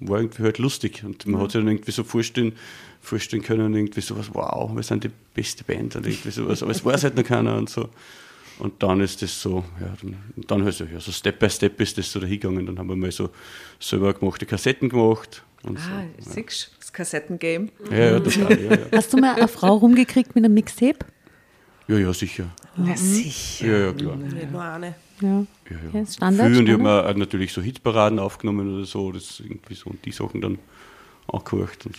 War 0.00 0.18
irgendwie 0.20 0.42
halt 0.42 0.58
lustig. 0.58 1.04
Und 1.04 1.24
man 1.26 1.40
hat 1.40 1.52
sich 1.52 1.60
dann 1.60 1.68
irgendwie 1.68 1.92
so 1.92 2.02
vorstellen, 2.02 2.56
vorstellen 3.00 3.42
können, 3.42 3.72
irgendwie 3.72 4.00
sowas, 4.00 4.26
wow, 4.32 4.74
wir 4.74 4.82
sind 4.82 5.04
die 5.04 5.10
beste 5.32 5.62
Band 5.62 5.94
und 5.94 6.06
irgendwie 6.06 6.30
sowas, 6.30 6.60
aber 6.62 6.72
es 6.72 6.84
weiß 6.84 7.04
halt 7.04 7.16
noch 7.16 7.24
keiner 7.24 7.56
und 7.56 7.70
so. 7.70 7.88
Und 8.58 8.82
dann 8.82 9.00
ist 9.00 9.20
das 9.22 9.40
so, 9.40 9.64
ja, 9.80 9.92
dann, 10.02 10.16
dann 10.48 10.64
halt 10.64 10.74
so, 10.74 10.84
ja, 10.84 10.98
so 10.98 11.12
Step 11.12 11.38
by 11.38 11.50
Step 11.50 11.80
ist 11.80 11.98
das 11.98 12.10
so 12.10 12.20
dahingegangen. 12.20 12.64
Dann 12.66 12.78
haben 12.78 12.88
wir 12.88 12.96
mal 12.96 13.12
so 13.12 13.30
selber 13.78 14.14
gemachte 14.14 14.46
Kassetten 14.46 14.88
gemacht. 14.88 15.42
Und 15.62 15.78
Ah, 15.78 16.04
so. 16.20 16.30
siehst 16.30 16.72
du, 16.72 16.78
das 16.80 16.92
Kassettengame. 16.92 17.68
Ja, 17.90 17.96
ja, 17.98 18.20
total, 18.20 18.60
ja, 18.62 18.70
ja. 18.70 18.78
Hast 18.92 19.12
du 19.12 19.18
mal 19.18 19.34
eine 19.34 19.48
Frau 19.48 19.74
rumgekriegt 19.76 20.34
mit 20.34 20.44
einem 20.44 20.54
Mixtape? 20.54 20.98
ja, 21.88 21.98
ja, 21.98 22.12
sicher. 22.12 22.46
Ja, 22.84 22.96
sicher. 22.96 23.66
Ja, 23.66 23.78
ja, 23.86 23.92
klar. 23.92 24.16
Nicht 24.16 24.50
nur 24.52 24.62
eine. 24.62 24.94
Ja. 25.20 25.28
Ja, 25.28 25.46
Ja, 25.70 26.00
ja. 26.00 26.06
Standard, 26.06 26.48
Viel 26.48 26.58
und 26.58 26.66
ich 26.66 26.72
habe 26.72 26.82
mir 26.82 27.14
natürlich 27.18 27.52
so 27.52 27.60
Hitparaden 27.62 28.18
aufgenommen 28.18 28.76
oder 28.76 28.84
so, 28.84 29.12
das 29.12 29.40
irgendwie 29.40 29.74
so 29.74 29.90
und 29.90 30.04
die 30.04 30.12
Sachen 30.12 30.40
dann 30.40 30.58
angehört. 31.28 31.86
Und 31.86 31.96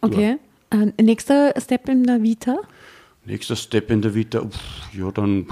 Okay. 0.00 0.36
Äh, 0.70 1.02
nächster 1.02 1.52
Step 1.60 1.88
in 1.88 2.04
der 2.04 2.22
Vita? 2.22 2.58
Nächster 3.28 3.56
Step 3.56 3.90
in 3.90 4.00
der 4.00 4.14
Vita, 4.14 4.40
uff, 4.40 4.54
ja 4.92 5.10
dann, 5.12 5.46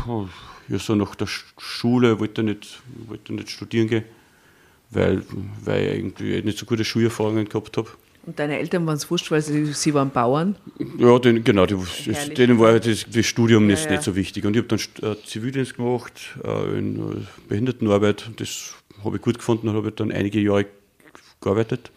ja 0.68 0.78
so 0.78 0.94
nach 0.94 1.14
der 1.14 1.26
Sch- 1.28 1.44
Schule 1.58 2.18
wollte 2.18 2.40
ich 2.40 2.46
nicht, 2.46 2.82
wollte 3.06 3.32
ich 3.32 3.38
nicht 3.38 3.50
studieren 3.50 3.86
gehen, 3.88 4.04
weil, 4.90 5.22
weil 5.62 5.82
ich 5.82 5.94
irgendwie 5.98 6.42
nicht 6.42 6.56
so 6.56 6.64
gute 6.64 6.86
Schulerfahrungen 6.86 7.46
gehabt 7.46 7.76
habe. 7.76 7.90
Und 8.24 8.38
deine 8.38 8.58
Eltern 8.58 8.86
waren 8.86 8.96
es 8.96 9.10
wurscht, 9.10 9.30
weil 9.30 9.42
sie, 9.42 9.66
sie 9.74 9.92
waren 9.92 10.10
Bauern. 10.10 10.56
Ja, 10.98 11.18
den, 11.18 11.44
genau, 11.44 11.66
die, 11.66 11.76
denen 12.34 12.58
war 12.58 12.80
das, 12.80 13.04
das 13.08 13.26
Studium 13.26 13.68
jetzt 13.68 13.84
ja. 13.84 13.90
nicht 13.92 14.02
so 14.04 14.16
wichtig. 14.16 14.46
Und 14.46 14.56
ich 14.56 14.64
habe 14.64 14.68
dann 14.68 15.12
äh, 15.12 15.16
Zivildienst 15.24 15.76
gemacht 15.76 16.12
äh, 16.42 16.78
in 16.78 16.96
äh, 16.96 17.26
Behindertenarbeit. 17.48 18.30
Das 18.38 18.74
habe 19.04 19.16
ich 19.16 19.22
gut 19.22 19.36
gefunden 19.36 19.68
und 19.68 19.76
habe 19.76 19.92
dann 19.92 20.10
einige 20.10 20.40
Jahre 20.40 20.66
gearbeitet. 21.42 21.92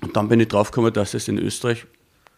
Und 0.00 0.16
dann 0.16 0.28
bin 0.28 0.40
ich 0.40 0.48
draufgekommen, 0.48 0.92
dass 0.92 1.12
es 1.12 1.28
in 1.28 1.38
Österreich 1.38 1.84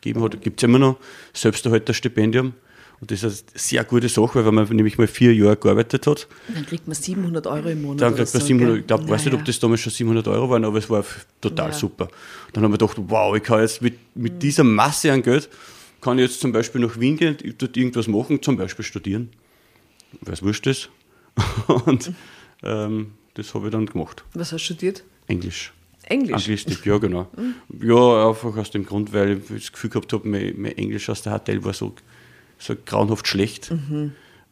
gegeben 0.05 0.23
hat, 0.25 0.41
gibt 0.43 0.61
es 0.61 0.65
immer 0.65 0.79
noch, 0.79 0.99
Selbsterhalterstipendium. 1.33 2.53
Und 3.01 3.11
das 3.11 3.23
ist 3.25 3.49
eine 3.51 3.59
sehr 3.59 3.85
gute 3.85 4.09
Sache, 4.09 4.37
weil 4.37 4.47
wenn 4.47 4.55
man 4.55 4.69
nämlich 4.69 4.97
mal 4.99 5.07
vier 5.09 5.35
Jahre 5.35 5.57
gearbeitet 5.57 6.07
hat, 6.07 6.29
Dann 6.55 6.65
kriegt 6.65 6.87
man 6.87 6.95
700 6.95 7.47
Euro 7.47 7.69
im 7.69 7.83
Monat. 7.83 8.01
dann 8.03 8.15
kriegt 8.15 8.33
man 8.33 8.41
so, 8.41 8.47
700, 8.47 8.73
gell? 8.75 8.81
ich 8.81 8.87
glaube, 8.87 9.09
weiß 9.09 9.25
nicht, 9.25 9.35
ob 9.35 9.45
das 9.45 9.59
damals 9.59 9.81
schon 9.81 9.93
700 9.93 10.29
Euro 10.29 10.49
waren, 10.51 10.65
aber 10.65 10.79
es 10.79 10.89
war 10.89 11.05
total 11.41 11.71
Ja. 11.71 11.75
super. 11.75 12.09
Dann 12.53 12.63
haben 12.65 12.73
wir 12.73 12.79
gedacht, 12.79 12.97
wow, 13.09 13.37
ich 13.37 13.43
kann 13.43 13.61
jetzt 13.61 13.83
mit, 13.83 13.95
mit 14.17 14.43
dieser 14.43 14.65
Masse 14.65 15.13
an 15.13 15.23
Geld, 15.23 15.49
kann 16.01 16.19
ich 16.19 16.23
jetzt 16.31 16.41
zum 16.41 16.53
Beispiel 16.53 16.81
nach 16.81 16.99
Wien 16.99 17.17
gehen, 17.17 17.37
dort 17.59 17.77
irgendwas 17.77 18.07
machen, 18.07 18.41
zum 18.43 18.57
Beispiel 18.57 18.85
studieren, 18.85 19.31
weil 20.21 20.35
es 20.35 20.43
wurscht 20.43 20.67
ist. 20.69 20.89
Und 21.67 22.13
ähm, 22.63 23.13
das 23.35 23.53
habe 23.55 23.67
ich 23.67 23.73
dann 23.73 23.87
gemacht. 23.87 24.25
Was 24.35 24.53
hast 24.53 24.61
du 24.61 24.65
studiert? 24.67 25.03
Englisch. 25.27 25.73
Englisch. 26.09 26.35
Anglistik, 26.35 26.85
ja 26.87 26.99
genau. 26.99 27.29
Ja, 27.81 28.29
einfach 28.29 28.57
aus 28.57 28.71
dem 28.71 28.85
Grund, 28.87 29.13
weil 29.13 29.39
ich 29.39 29.63
das 29.65 29.73
Gefühl 29.73 29.91
gehabt 29.91 30.13
habe, 30.13 30.29
mein, 30.29 30.55
mein 30.57 30.77
Englisch 30.77 31.09
aus 31.09 31.23
der 31.23 31.39
HTL 31.39 31.65
war 31.65 31.73
so, 31.73 31.95
so 32.59 32.75
grauenhaft 32.85 33.27
schlecht. 33.27 33.73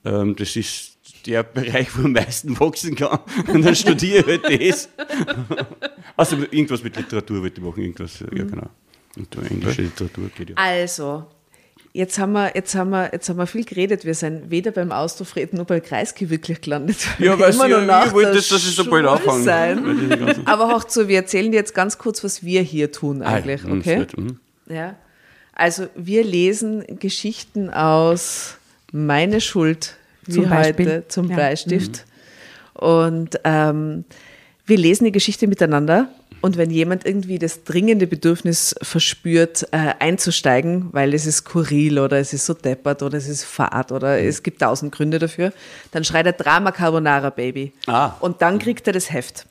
Ähm, 0.05 0.37
das 0.37 0.57
ist 0.57 0.93
der 1.27 1.43
Bereich, 1.43 1.97
wo 1.97 2.05
am 2.05 2.13
meisten 2.13 2.59
wachsen 2.59 2.95
kann. 2.95 3.21
Und 3.49 3.65
dann 3.65 3.75
studiere 3.75 4.35
ich 4.35 4.43
halt 4.43 4.61
das. 4.61 4.89
Also 6.15 6.37
irgendwas 6.37 6.83
mit 6.85 6.95
Literatur 6.95 7.41
wollte 7.41 7.61
ich 7.61 7.67
machen, 7.67 7.83
irgendwas, 7.83 8.21
ja 8.21 8.27
genau. 8.27 8.69
Und 9.17 9.51
englische 9.51 9.83
Literatur 9.83 10.29
geht 10.37 10.51
ja. 10.51 10.57
Also, 10.57 11.27
jetzt 11.93 12.19
haben, 12.19 12.33
wir, 12.33 12.53
jetzt, 12.55 12.75
haben 12.75 12.91
wir, 12.91 13.11
jetzt 13.13 13.29
haben 13.29 13.37
wir 13.37 13.47
viel 13.47 13.65
geredet. 13.65 14.05
Wir 14.05 14.15
sind 14.15 14.51
weder 14.51 14.71
beim 14.71 14.93
Austrofreden 14.93 15.59
noch 15.59 15.67
bei 15.67 15.81
Kreisky 15.81 16.31
wirklich 16.31 16.61
gelandet. 16.61 16.99
Ja, 17.19 17.39
weil 17.39 17.53
immer 17.53 17.69
ja, 17.69 17.81
nach 17.81 18.07
ich 18.07 18.13
wollte, 18.13 18.33
der 18.33 18.41
dass 18.41 18.53
ich 18.53 18.75
so 18.75 18.85
bald 18.89 19.07
anfange. 19.07 20.37
Aber 20.45 20.75
auch 20.75 20.89
so, 20.89 21.09
wir 21.09 21.17
erzählen 21.17 21.51
dir 21.51 21.59
jetzt 21.59 21.75
ganz 21.75 21.99
kurz, 21.99 22.25
was 22.25 22.43
wir 22.43 22.63
hier 22.63 22.93
tun 22.93 23.23
eigentlich, 23.23 23.65
okay? 23.65 24.07
mhm. 24.17 24.39
Ja. 24.69 24.97
Also 25.55 25.87
wir 25.95 26.25
lesen 26.25 26.85
Geschichten 26.99 27.69
aus 27.71 28.57
Meine 28.91 29.41
Schuld, 29.41 29.97
wie 30.25 30.33
Zum 30.33 30.49
Beispiel. 30.49 30.87
heute 30.87 31.09
zum 31.09 31.29
Ja. 31.29 31.37
Bleistift. 31.37 32.07
Und 32.75 33.39
ähm, 33.45 34.05
wir 34.65 34.79
lesen 34.79 35.05
die 35.05 35.13
Geschichte 35.13 35.47
miteinander. 35.47 36.09
Und 36.43 36.57
wenn 36.57 36.71
jemand 36.71 37.07
irgendwie 37.07 37.39
das 37.39 37.65
dringende 37.65 38.07
Bedürfnis 38.07 38.75
verspürt, 38.83 39.69
äh, 39.71 39.95
einzusteigen, 39.99 40.89
weil 40.93 41.15
es 41.15 41.25
ist 41.25 41.39
skurril 41.39 41.99
oder 41.99 42.19
es 42.19 42.33
ist 42.33 42.45
so 42.45 42.53
deppert 42.53 43.03
oder 43.03 43.17
es 43.17 43.29
ist 43.29 43.45
fad 43.45 43.93
oder 43.93 44.19
es 44.21 44.43
gibt 44.43 44.61
tausend 44.61 44.93
Gründe 44.93 45.19
dafür, 45.19 45.53
dann 45.93 46.05
schreit 46.05 46.27
er 46.27 46.33
Drama 46.33 46.73
Carbonara 46.73 47.31
Baby. 47.31 47.73
Ah. 47.87 48.13
Und 48.21 48.43
dann 48.43 48.59
kriegt 48.59 48.87
er 48.87 48.93
das 48.93 49.13
Heft. 49.13 49.47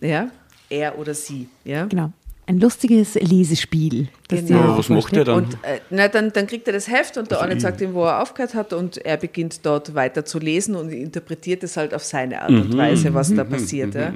Ja? 0.00 0.28
Er 0.68 0.98
oder 0.98 1.14
sie. 1.14 1.48
Ja? 1.64 1.86
Genau. 1.86 2.12
Ein 2.44 2.58
lustiges 2.58 3.14
Lesespiel. 3.14 4.08
das 4.26 4.44
Genau. 4.44 4.76
was 4.76 4.88
macht 4.88 5.12
er 5.12 5.24
dann? 5.24 5.44
Und 5.44 5.54
äh, 5.62 5.78
na, 5.90 6.08
dann, 6.08 6.32
dann 6.32 6.48
kriegt 6.48 6.66
er 6.66 6.72
das 6.72 6.88
Heft 6.88 7.16
und 7.16 7.30
der 7.30 7.40
Also 7.40 7.50
eine 7.50 7.60
sagt 7.60 7.80
ihm, 7.80 7.94
wo 7.94 8.04
er 8.04 8.20
aufgehört 8.20 8.54
hat 8.54 8.72
und 8.72 8.98
er 8.98 9.16
beginnt 9.16 9.64
dort 9.64 9.94
weiter 9.94 10.24
zu 10.24 10.40
lesen 10.40 10.74
und 10.74 10.90
interpretiert 10.90 11.62
es 11.62 11.76
halt 11.76 11.94
auf 11.94 12.02
seine 12.02 12.42
Art 12.42 12.50
und 12.50 12.76
Weise, 12.76 13.14
was 13.14 13.32
da 13.32 13.44
passiert. 13.44 13.94
Ja. 13.94 14.12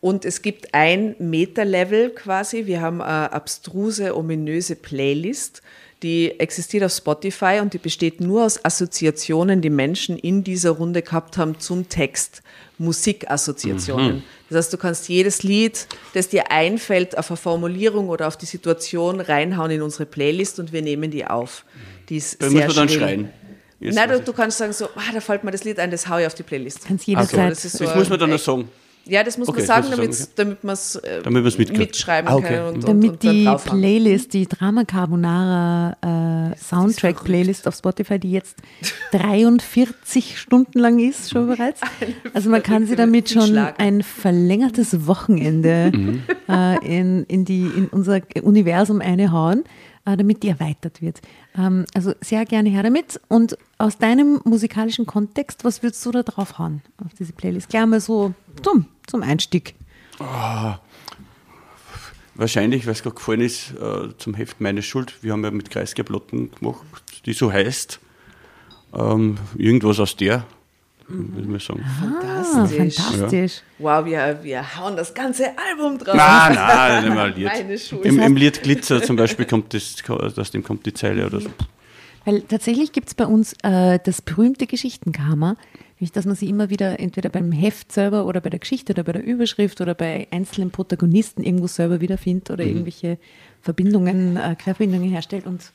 Und 0.00 0.24
es 0.24 0.42
gibt 0.42 0.74
ein 0.74 1.16
Meta-Level 1.18 2.10
quasi. 2.10 2.66
Wir 2.66 2.80
haben 2.80 3.00
eine 3.00 3.32
abstruse, 3.32 4.16
ominöse 4.16 4.76
Playlist, 4.76 5.62
die 6.02 6.38
existiert 6.38 6.84
auf 6.84 6.92
Spotify 6.92 7.58
und 7.60 7.72
die 7.72 7.78
besteht 7.78 8.20
nur 8.20 8.44
aus 8.44 8.62
Assoziationen, 8.64 9.62
die 9.62 9.70
Menschen 9.70 10.18
in 10.18 10.44
dieser 10.44 10.70
Runde 10.72 11.02
gehabt 11.02 11.38
haben 11.38 11.58
zum 11.58 11.88
Text. 11.88 12.42
Musikassoziationen. 12.78 14.22
Das 14.48 14.58
heißt, 14.58 14.72
du 14.72 14.76
kannst 14.76 15.08
jedes 15.08 15.42
Lied, 15.42 15.86
das 16.14 16.28
dir 16.28 16.50
einfällt, 16.52 17.16
auf 17.16 17.30
eine 17.30 17.36
Formulierung 17.36 18.08
oder 18.08 18.28
auf 18.28 18.36
die 18.36 18.46
Situation 18.46 19.20
reinhauen 19.20 19.70
in 19.70 19.82
unsere 19.82 20.06
Playlist 20.06 20.60
und 20.60 20.72
wir 20.72 20.82
nehmen 20.82 21.10
die 21.10 21.26
auf. 21.26 21.64
Die 22.08 22.18
ist 22.18 22.40
Da 22.40 22.46
muss 22.46 22.54
sehr 22.54 22.66
man 22.66 22.76
dann 22.76 22.88
schrill. 22.88 22.98
schreien. 22.98 23.30
Jetzt 23.80 23.94
Nein, 23.94 24.08
du, 24.08 24.20
du 24.20 24.32
kannst 24.32 24.58
sagen 24.58 24.72
so, 24.72 24.86
ah, 24.94 25.12
da 25.12 25.20
fällt 25.20 25.44
mir 25.44 25.50
das 25.50 25.64
Lied 25.64 25.78
ein, 25.78 25.90
das 25.90 26.08
hau 26.08 26.18
ich 26.18 26.26
auf 26.26 26.34
die 26.34 26.42
Playlist. 26.42 26.86
Kannst 26.86 27.06
jederzeit. 27.06 27.34
okay. 27.34 27.48
das 27.48 27.64
ist 27.64 27.78
so 27.78 27.84
Das 27.84 27.94
muss 27.94 28.08
man 28.08 28.18
dann 28.18 28.30
noch 28.30 28.38
sagen. 28.38 28.68
Ja, 29.08 29.22
das 29.22 29.38
muss 29.38 29.48
Okay, 29.48 29.58
man 29.58 29.66
sagen, 29.66 29.88
man 29.90 30.12
sagen, 30.12 30.30
damit 30.34 30.64
man 30.64 30.72
es 30.74 30.96
äh, 30.96 31.22
Damit 31.22 31.78
mitschreiben 31.78 32.28
Ah, 32.28 32.34
okay. 32.36 32.56
kann 32.56 32.66
und, 32.66 32.74
und, 32.76 32.88
Damit 32.88 33.10
und 33.10 33.24
dann 33.24 33.56
die. 33.56 33.70
Playlist, 33.70 34.32
die 34.32 34.46
Drama 34.46 34.84
Carbonara 34.84 36.52
äh, 36.52 36.56
Soundtrack 36.58 37.22
Playlist 37.22 37.68
auf 37.68 37.76
Spotify, 37.76 38.18
die 38.18 38.32
jetzt 38.32 38.56
43 39.12 40.38
Stunden 40.38 40.78
lang 40.78 40.98
ist, 40.98 41.30
schon 41.30 41.46
bereits. 41.46 41.80
Also 42.34 42.50
man 42.50 42.62
kann 42.62 42.86
sie 42.86 42.96
damit 42.96 43.30
schon 43.30 43.56
ein 43.56 44.02
verlängertes 44.02 45.06
Wochenende 45.06 45.92
äh, 46.48 46.84
in, 46.86 47.24
in, 47.24 47.44
die, 47.44 47.62
in 47.62 47.86
unser 47.88 48.20
Universum 48.42 49.00
einhauen, 49.00 49.64
damit 50.14 50.42
die 50.42 50.48
erweitert 50.48 51.02
wird. 51.02 51.20
Ähm, 51.58 51.84
also 51.94 52.12
sehr 52.20 52.44
gerne 52.44 52.68
her 52.68 52.82
damit. 52.82 53.20
Und 53.28 53.58
aus 53.78 53.98
deinem 53.98 54.40
musikalischen 54.44 55.06
Kontext, 55.06 55.64
was 55.64 55.82
würdest 55.82 56.04
du 56.06 56.12
da 56.12 56.22
draufhauen 56.22 56.82
auf 57.04 57.12
diese 57.18 57.32
Playlist? 57.32 57.68
Gleich 57.68 57.86
mal 57.86 58.00
so 58.00 58.34
zum, 58.62 58.86
zum 59.06 59.22
Einstieg. 59.22 59.74
Wahrscheinlich, 62.34 62.86
weil 62.86 62.92
es 62.92 63.02
gerade 63.02 63.16
gefallen 63.16 63.40
ist, 63.40 63.72
äh, 63.72 64.16
zum 64.18 64.34
Heft 64.34 64.60
Meine 64.60 64.82
Schuld. 64.82 65.22
Wir 65.22 65.32
haben 65.32 65.42
ja 65.42 65.50
mit 65.50 65.70
Kreisgeblotten 65.70 66.50
gemacht, 66.52 66.84
die 67.24 67.32
so 67.32 67.50
heißt. 67.50 67.98
Ähm, 68.94 69.38
irgendwas 69.56 69.98
aus 70.00 70.16
der, 70.16 70.46
ich 71.08 71.64
sagen. 71.64 71.84
Ah, 71.84 72.42
Fantastisch. 72.42 72.96
fantastisch. 72.96 73.62
Wow, 73.78 74.04
wir, 74.04 74.38
wir 74.42 74.76
hauen 74.76 74.96
das 74.96 75.14
ganze 75.14 75.46
Album 75.56 75.98
drauf. 75.98 76.14
Nein, 76.14 76.54
nein, 76.54 77.04
nicht 77.04 77.14
mal 77.14 77.30
Lied. 77.36 77.46
Meine 77.46 77.78
Schuld. 77.78 78.04
Im, 78.04 78.18
Im 78.18 78.36
Lied 78.36 78.62
Glitzer 78.62 79.02
zum 79.02 79.16
Beispiel 79.16 79.46
kommt 79.46 79.72
das, 79.74 79.96
aus 80.08 80.50
dem 80.50 80.62
kommt 80.62 80.86
die 80.86 80.92
Zeile 80.92 81.26
oder 81.26 81.40
so. 81.40 81.50
Weil 82.24 82.40
tatsächlich 82.40 82.90
gibt 82.90 83.08
es 83.08 83.14
bei 83.14 83.24
uns 83.24 83.54
äh, 83.62 84.00
das 84.02 84.20
berühmte 84.20 84.66
Geschichtenkarma, 84.66 85.56
nämlich 86.00 86.10
dass 86.10 86.26
man 86.26 86.34
sie 86.34 86.48
immer 86.48 86.70
wieder 86.70 86.98
entweder 86.98 87.28
beim 87.28 87.52
Heft 87.52 87.92
selber 87.92 88.26
oder 88.26 88.40
bei 88.40 88.50
der 88.50 88.58
Geschichte 88.58 88.92
oder 88.92 89.04
bei 89.04 89.12
der 89.12 89.24
Überschrift 89.24 89.80
oder 89.80 89.94
bei 89.94 90.26
einzelnen 90.32 90.72
Protagonisten 90.72 91.44
irgendwo 91.44 91.68
selber 91.68 92.00
wiederfindet 92.00 92.50
oder 92.50 92.64
irgendwelche 92.64 93.18
Verbindungen, 93.62 94.36
äh, 94.36 94.56
Querbindungen 94.56 95.08
herstellt. 95.08 95.46
Und 95.46 95.70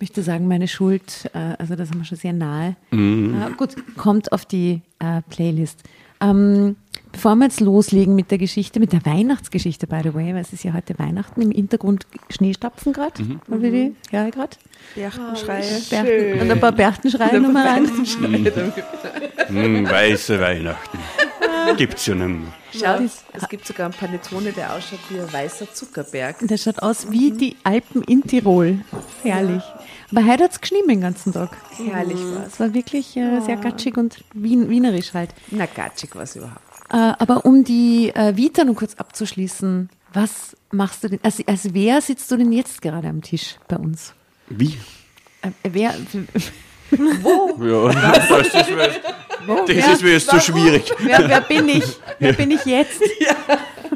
möchte 0.00 0.22
sagen, 0.22 0.48
meine 0.48 0.68
Schuld, 0.68 1.30
äh, 1.34 1.54
also 1.58 1.74
das 1.74 1.90
haben 1.90 1.98
wir 1.98 2.04
schon 2.04 2.18
sehr 2.18 2.32
nahe. 2.32 2.76
Äh, 2.90 3.50
gut, 3.56 3.74
kommt 3.96 4.32
auf 4.32 4.44
die 4.44 4.82
äh, 4.98 5.22
Playlist. 5.28 5.82
Ähm, 6.20 6.76
bevor 7.12 7.36
wir 7.36 7.44
jetzt 7.44 7.60
loslegen 7.60 8.14
mit 8.14 8.30
der 8.30 8.38
Geschichte, 8.38 8.80
mit 8.80 8.92
der 8.92 9.04
Weihnachtsgeschichte, 9.06 9.86
by 9.86 10.00
the 10.02 10.14
way, 10.14 10.34
weil 10.34 10.40
es 10.40 10.52
ist 10.52 10.64
ja 10.64 10.72
heute 10.72 10.98
Weihnachten, 10.98 11.40
im 11.40 11.50
Hintergrund 11.52 12.06
Schneestapfen 12.30 12.92
gerade, 12.92 13.14
weil 13.46 13.62
wir 13.62 13.70
die, 13.70 13.94
ja 14.10 14.28
gerade. 14.30 14.56
Berchtenschreie. 14.94 15.80
Berchten, 15.90 16.40
und 16.40 16.50
ein 16.50 16.60
paar 16.60 16.72
Berchtenschreie 16.72 17.40
nochmal 17.40 17.66
rein. 17.68 17.86
Hm, 19.48 19.88
weiße 19.88 20.40
Weihnachten. 20.40 20.98
Gibt's 21.76 22.06
ja 22.06 22.14
nicht 22.14 22.26
mehr. 22.26 22.52
Schaut, 22.72 23.10
es 23.32 23.48
gibt 23.48 23.66
sogar 23.66 23.86
einen 23.86 23.94
Panettone, 23.94 24.52
der 24.52 24.74
ausschaut 24.74 25.00
wie 25.08 25.20
ein 25.20 25.32
weißer 25.32 25.72
Zuckerberg. 25.72 26.36
Der 26.42 26.56
schaut 26.56 26.82
aus 26.82 27.10
wie 27.10 27.30
die 27.30 27.56
Alpen 27.64 28.02
in 28.02 28.22
Tirol. 28.22 28.80
Herrlich. 29.22 29.62
Aber 30.10 30.24
heute 30.26 30.44
hat 30.44 30.52
es 30.52 30.60
geschnien 30.60 30.86
den 30.88 31.00
ganzen 31.00 31.32
Tag. 31.32 31.56
Herrlich 31.76 32.18
war's. 32.18 32.54
Es 32.54 32.60
war 32.60 32.72
wirklich 32.74 33.16
äh, 33.16 33.40
sehr 33.40 33.56
gatschig 33.56 33.96
und 33.96 34.24
wien, 34.32 34.68
wienerisch 34.70 35.12
halt. 35.14 35.30
Na, 35.50 35.66
gatschig 35.66 36.10
was 36.14 36.36
überhaupt. 36.36 36.60
Äh, 36.90 36.96
aber 36.96 37.44
um 37.44 37.64
die 37.64 38.10
äh, 38.14 38.34
Vita 38.36 38.64
noch 38.64 38.74
kurz 38.74 38.94
abzuschließen, 38.94 39.90
was 40.14 40.56
machst 40.70 41.04
du 41.04 41.08
denn? 41.10 41.20
Also, 41.22 41.42
als 41.46 41.74
wer 41.74 42.00
sitzt 42.00 42.30
du 42.30 42.36
denn 42.38 42.52
jetzt 42.52 42.80
gerade 42.80 43.08
am 43.08 43.20
Tisch 43.20 43.56
bei 43.68 43.76
uns? 43.76 44.14
Wie? 44.48 44.78
Äh, 45.42 45.50
wer, 45.64 45.94
Ja, 46.90 47.88
das 48.28 48.46
ist, 48.46 48.70
mir- 48.70 48.90
das 49.66 49.86
ist 49.92 50.02
mir 50.02 50.12
jetzt 50.12 50.30
zu 50.30 50.40
schwierig. 50.40 50.90
wer, 51.00 51.28
wer 51.28 51.40
bin 51.42 51.68
ich? 51.68 51.84
Wer 52.18 52.32
bin 52.32 52.50
ich 52.50 52.64
jetzt? 52.64 53.02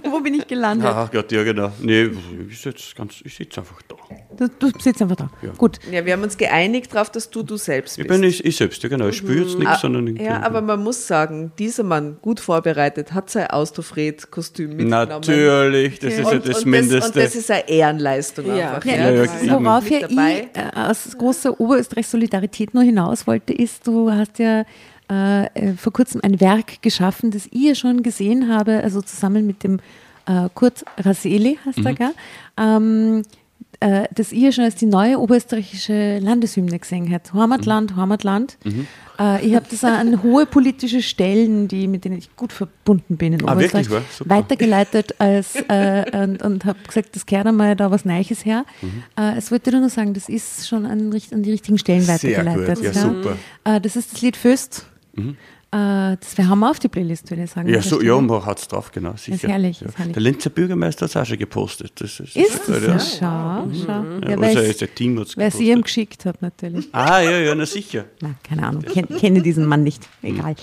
Wo 0.04 0.20
bin 0.20 0.34
ich 0.34 0.46
gelandet? 0.46 0.90
Ach 0.92 1.10
Gott, 1.10 1.32
ja 1.32 1.42
genau. 1.42 1.72
Nee, 1.80 2.10
ich 2.50 2.60
sitze 2.60 2.94
ganz, 2.94 3.14
ich 3.24 3.34
sitze 3.34 3.60
einfach 3.60 3.80
da. 3.88 3.96
Du, 4.36 4.48
du 4.48 4.70
sitzt 4.78 5.00
einfach 5.02 5.16
da. 5.16 5.30
Gut. 5.58 5.78
Ja, 5.90 6.04
wir 6.04 6.14
haben 6.14 6.22
uns 6.22 6.36
geeinigt 6.38 6.94
darauf, 6.94 7.10
dass 7.10 7.28
du 7.30 7.42
du 7.42 7.56
selbst 7.56 7.98
Ich 7.98 8.06
bist. 8.06 8.20
bin 8.20 8.28
ich, 8.28 8.44
ich 8.44 8.56
selbst, 8.56 8.82
ja 8.82 8.88
genau. 8.88 9.08
Ich 9.08 9.16
spüre 9.18 9.44
jetzt 9.44 9.58
nichts, 9.58 9.80
sondern 9.80 10.06
ich 10.06 10.20
ja, 10.20 10.42
aber 10.42 10.62
man 10.62 10.82
muss 10.82 11.06
sagen, 11.06 11.52
dieser 11.58 11.82
Mann, 11.82 12.16
gut 12.22 12.40
vorbereitet, 12.40 13.12
hat 13.12 13.30
sein 13.30 13.48
Austofred-Kostüm 13.48 14.70
mitgenommen. 14.70 15.08
Natürlich, 15.08 15.98
das 15.98 16.14
ist 16.14 16.18
ja 16.20 16.28
Und, 16.30 16.48
das 16.48 16.58
und, 16.64 16.70
Mindeste. 16.70 16.98
Das, 16.98 17.06
und 17.08 17.16
das 17.16 17.34
ist 17.34 17.50
eine 17.50 17.68
Ehrenleistung 17.68 18.46
Ja. 18.46 18.74
einfach. 18.74 18.84
Ja, 18.84 19.10
Ja, 19.10 19.24
ja, 19.24 19.64
worauf 19.64 19.90
ja 19.90 20.08
ich 20.08 20.16
äh, 20.18 20.48
aus 20.74 21.16
großer 21.16 21.60
Oberösterreich-Solidarität 21.60 22.74
noch 22.74 22.82
hinaus 22.82 23.26
wollte, 23.26 23.52
ist, 23.52 23.86
du 23.86 24.10
hast 24.10 24.38
ja 24.38 24.64
äh, 25.10 25.44
äh, 25.46 25.72
vor 25.76 25.92
kurzem 25.92 26.20
ein 26.24 26.40
Werk 26.40 26.80
geschaffen, 26.82 27.30
das 27.30 27.46
ich 27.50 27.62
ja 27.62 27.74
schon 27.74 28.02
gesehen 28.02 28.48
habe, 28.52 28.82
also 28.82 29.02
zusammen 29.02 29.46
mit 29.46 29.62
dem 29.62 29.78
äh, 30.26 30.48
Kurt 30.54 30.84
Raseli, 30.98 31.58
heißt 31.66 31.84
er, 31.84 31.94
gell? 31.94 32.10
Ähm, 32.56 33.22
äh, 33.82 34.08
das 34.14 34.32
ihr 34.32 34.52
schon 34.52 34.64
als 34.64 34.76
die 34.76 34.86
neue 34.86 35.18
oberösterreichische 35.18 36.18
Landeshymne 36.18 36.78
gesehen 36.78 37.12
habt. 37.12 37.34
Heimatland, 37.34 37.96
Heimatland. 37.96 38.56
Mhm. 38.64 38.86
Äh, 39.18 39.44
ich 39.46 39.54
habe 39.54 39.66
das 39.70 39.82
an 39.84 40.22
hohe 40.22 40.46
politische 40.46 41.02
Stellen, 41.02 41.68
die, 41.68 41.88
mit 41.88 42.04
denen 42.04 42.18
ich 42.18 42.34
gut 42.36 42.52
verbunden 42.52 43.16
bin 43.16 43.32
in 43.32 43.48
Ah, 43.48 43.52
Oberösterreich, 43.52 43.90
wirklich, 43.90 44.28
weitergeleitet 44.28 45.14
als, 45.18 45.56
äh, 45.68 46.04
und, 46.22 46.42
und 46.42 46.64
habe 46.64 46.78
gesagt, 46.86 47.14
das 47.16 47.26
kehrt 47.26 47.46
einmal 47.46 47.74
da 47.76 47.90
was 47.90 48.04
Neues 48.04 48.44
her. 48.44 48.64
Mhm. 48.80 49.02
Äh, 49.18 49.36
es 49.36 49.50
wollte 49.50 49.72
nur 49.72 49.80
noch 49.80 49.90
sagen, 49.90 50.14
das 50.14 50.28
ist 50.28 50.68
schon 50.68 50.86
an, 50.86 51.12
an 51.32 51.42
die 51.42 51.50
richtigen 51.50 51.78
Stellen 51.78 52.02
Sehr 52.02 52.14
weitergeleitet. 52.14 52.76
gut, 52.76 52.84
ja, 52.84 52.92
super. 52.92 53.36
Äh, 53.64 53.80
das 53.80 53.96
ist 53.96 54.12
das 54.12 54.22
Lied 54.22 54.36
Föst. 54.36 54.86
Äh, 55.16 55.34
das 55.72 56.36
wir 56.36 56.48
haben 56.48 56.58
wir 56.58 56.70
auf 56.70 56.78
die 56.78 56.88
Playlist, 56.88 57.30
würde 57.30 57.44
ich 57.44 57.50
sagen. 57.50 57.66
Ja, 57.70 57.80
so, 57.80 58.02
ja, 58.02 58.20
man 58.20 58.44
hat 58.44 58.58
es 58.58 58.68
drauf, 58.68 58.92
genau. 58.92 59.14
Sicher. 59.16 59.48
herrlich, 59.48 59.80
ja. 59.80 59.88
ist 59.88 59.96
herrlich. 59.96 60.12
Der 60.12 60.22
Linzer 60.22 60.50
Bürgermeister 60.50 61.04
hat 61.06 61.10
es 61.10 61.16
auch 61.16 61.24
schon 61.24 61.38
gepostet. 61.38 61.92
Das 61.98 62.20
ist, 62.20 62.36
Ist 62.36 62.68
das 62.68 62.82
ja. 62.82 62.98
Schau, 62.98 63.70
schau. 63.72 63.86
Ja, 63.86 64.04
Ja, 64.28 64.36
also 64.36 64.42
weil 64.42 64.56
ist 64.58 64.80
der 64.82 64.94
Team 64.94 65.18
hat 65.18 65.28
es 65.28 65.36
Wer 65.36 65.50
sie 65.50 65.70
ihm 65.70 65.80
geschickt 65.80 66.26
hat, 66.26 66.42
natürlich. 66.42 66.88
Ah, 66.92 67.20
ja, 67.20 67.38
ja, 67.38 67.54
na 67.54 67.64
sicher. 67.64 68.04
Na, 68.20 68.34
keine 68.42 68.66
Ahnung, 68.66 68.82
Ken, 68.82 69.08
kenne 69.08 69.40
diesen 69.40 69.64
Mann 69.64 69.82
nicht. 69.82 70.06
Egal. 70.22 70.56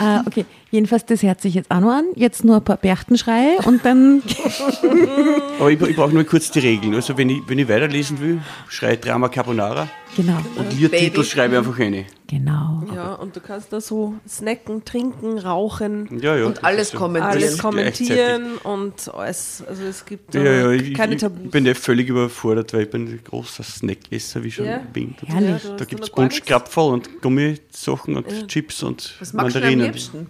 Äh, 0.00 0.20
okay, 0.26 0.44
jedenfalls, 0.70 1.04
das 1.06 1.22
hört 1.22 1.40
sich 1.40 1.54
jetzt 1.54 1.70
auch 1.70 1.80
noch 1.80 1.90
an. 1.92 2.04
Jetzt 2.14 2.44
nur 2.44 2.56
ein 2.56 2.64
paar 2.64 2.76
Berchtenschreie 2.76 3.58
und 3.64 3.84
dann. 3.84 4.22
Aber 5.58 5.70
ich, 5.70 5.80
ich 5.80 5.96
brauche 5.96 6.12
nur 6.14 6.24
kurz 6.24 6.50
die 6.50 6.60
Regeln. 6.60 6.94
Also, 6.94 7.16
wenn 7.18 7.30
ich, 7.30 7.40
wenn 7.46 7.58
ich 7.58 7.68
weiterlesen 7.68 8.20
will, 8.20 8.40
schreie 8.68 8.94
ich 8.94 9.00
Drama 9.00 9.28
Carbonara 9.28 9.88
Genau, 10.16 10.38
und 10.56 10.72
Liedtitel 10.80 11.22
schreibe 11.22 11.54
ich 11.54 11.58
einfach 11.58 11.78
rein. 11.78 12.04
genau. 12.26 12.82
Ja, 12.94 13.12
und 13.14 13.36
du 13.36 13.40
kannst 13.40 13.72
da 13.72 13.80
so 13.80 14.14
snacken, 14.26 14.84
trinken, 14.84 15.38
rauchen, 15.38 16.08
Ja, 16.20 16.34
ja. 16.36 16.46
Und 16.46 16.64
alles 16.64 16.92
kommentieren. 16.92 17.30
alles 17.36 17.58
kommentieren 17.58 18.56
und 18.64 19.14
alles. 19.14 19.62
Also 19.68 19.82
es 19.84 20.04
gibt 20.06 20.34
Ja, 20.34 20.40
äh, 20.40 20.60
ja, 20.60 20.70
ich, 20.72 20.94
keine 20.94 21.16
Tabus. 21.18 21.38
ich 21.44 21.50
bin 21.50 21.66
ja 21.66 21.74
völlig 21.74 22.08
überfordert, 22.08 22.72
weil 22.72 22.82
ich 22.84 22.90
bin 22.90 23.02
ein 23.06 23.20
großer 23.22 23.62
Snackesser, 23.62 24.42
wie 24.42 24.50
schon 24.50 24.64
Ja. 24.64 24.72
erwähnt. 24.78 25.18
Ja, 25.28 25.58
Da 25.76 25.84
gibt 25.84 26.02
es. 26.02 26.10
Bunschkrapferl 26.10 26.92
und 26.94 27.20
Gummisachen 27.22 28.16
und 28.16 28.48
Chips 28.48 28.82
und 28.82 29.14
Was 29.20 29.32
magst 29.34 29.56
du 29.56 29.60
denn 29.60 29.68
am 29.68 29.78
Mandarinen. 29.78 29.92
liebsten? 29.92 30.26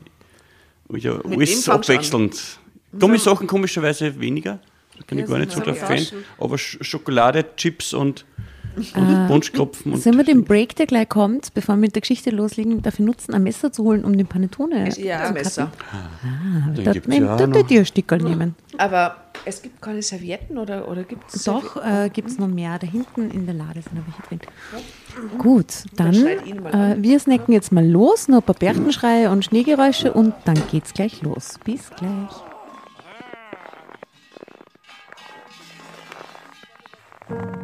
Ja, 0.90 1.12
alles 1.12 1.64
fangst 1.64 1.66
du 1.66 1.72
an. 1.72 1.76
abwechselnd. 1.78 2.58
Gummisachen 2.98 3.46
komischerweise 3.46 4.18
weniger. 4.20 4.58
Da 4.96 5.04
bin 5.06 5.18
Ja, 5.18 5.24
ich 5.24 5.30
gar 5.30 5.38
nicht 5.38 5.52
so 5.52 5.60
der 5.60 5.74
Fan. 5.74 6.04
Aber 6.38 6.58
Sch 6.58 6.78
Schokolade, 6.80 7.44
Chips 7.56 7.92
und, 7.94 8.24
und 8.94 9.28
Bunschkropfen. 9.28 9.92
Und 9.92 10.02
Sollen 10.02 10.16
wir 10.16 10.24
den 10.24 10.44
Break, 10.44 10.74
der 10.76 10.86
gleich 10.86 11.08
kommt, 11.08 11.52
bevor 11.54 11.76
wir 11.76 11.80
mit 11.80 11.94
der 11.94 12.00
Geschichte 12.00 12.30
loslegen, 12.30 12.82
dafür 12.82 13.04
nutzen, 13.04 13.34
ein 13.34 13.42
Messer 13.42 13.70
zu 13.70 13.84
holen, 13.84 14.04
um 14.04 14.16
den 14.16 14.26
Panettone. 14.26 14.88
Ja, 14.98 15.22
Das 15.30 15.32
Messer. 15.32 15.72
den 16.76 16.84
Da, 16.84 16.92
ja 16.92 17.46
tut 17.46 17.70
ihr 17.70 17.80
ein 17.80 17.86
Stickerl 17.86 18.20
nehmen. 18.22 18.54
Aber 18.78 19.16
es 19.44 19.62
gibt 19.62 19.80
keine 19.80 20.02
Servietten 20.02 20.58
oder, 20.58 20.88
oder 20.88 21.04
gibt 21.04 21.32
es 21.32 21.44
Doch, 21.44 21.76
äh, 21.76 22.10
gibt 22.12 22.28
es 22.30 22.38
noch 22.38 22.48
mehr. 22.48 22.78
Da 22.78 22.86
hinten 22.86 23.30
in 23.30 23.46
der 23.46 23.54
Lade 23.54 23.82
sind 23.82 23.94
noch 23.94 24.04
welche 24.06 24.22
drin. 24.28 24.40
Gut, 25.38 25.84
dann, 25.96 26.14
äh, 26.14 26.96
wir 26.98 27.18
snacken 27.18 27.52
jetzt 27.52 27.72
mal 27.72 27.86
los, 27.86 28.28
noch 28.28 28.38
ein 28.38 28.42
paar 28.42 28.54
Berchtenschreie 28.54 29.30
und 29.30 29.44
Schneegeräusche 29.44 30.12
und 30.12 30.34
dann 30.44 30.60
geht's 30.70 30.94
gleich 30.94 31.22
los. 31.22 31.58
Bis 31.64 31.90
gleich. 31.90 32.30
Ja 37.28 37.34
gut, 37.36 37.57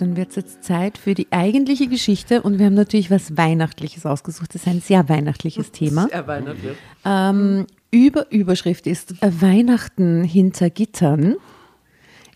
dann 0.00 0.16
wird 0.16 0.30
es 0.30 0.36
jetzt 0.36 0.64
Zeit 0.64 0.98
für 0.98 1.14
die 1.14 1.28
eigentliche 1.30 1.86
Geschichte 1.86 2.42
und 2.42 2.58
wir 2.58 2.66
haben 2.66 2.74
natürlich 2.74 3.10
was 3.10 3.36
Weihnachtliches 3.36 4.06
ausgesucht. 4.06 4.54
Das 4.54 4.62
ist 4.62 4.68
ein 4.68 4.80
sehr 4.80 5.08
weihnachtliches 5.08 5.70
Thema. 5.72 6.08
Sehr 6.10 6.26
weihnachtlich. 6.26 6.76
Ähm, 7.04 7.66
Über 7.90 8.30
Überschrift 8.30 8.86
ist 8.86 9.14
Weihnachten 9.20 10.24
hinter 10.24 10.70
Gittern. 10.70 11.36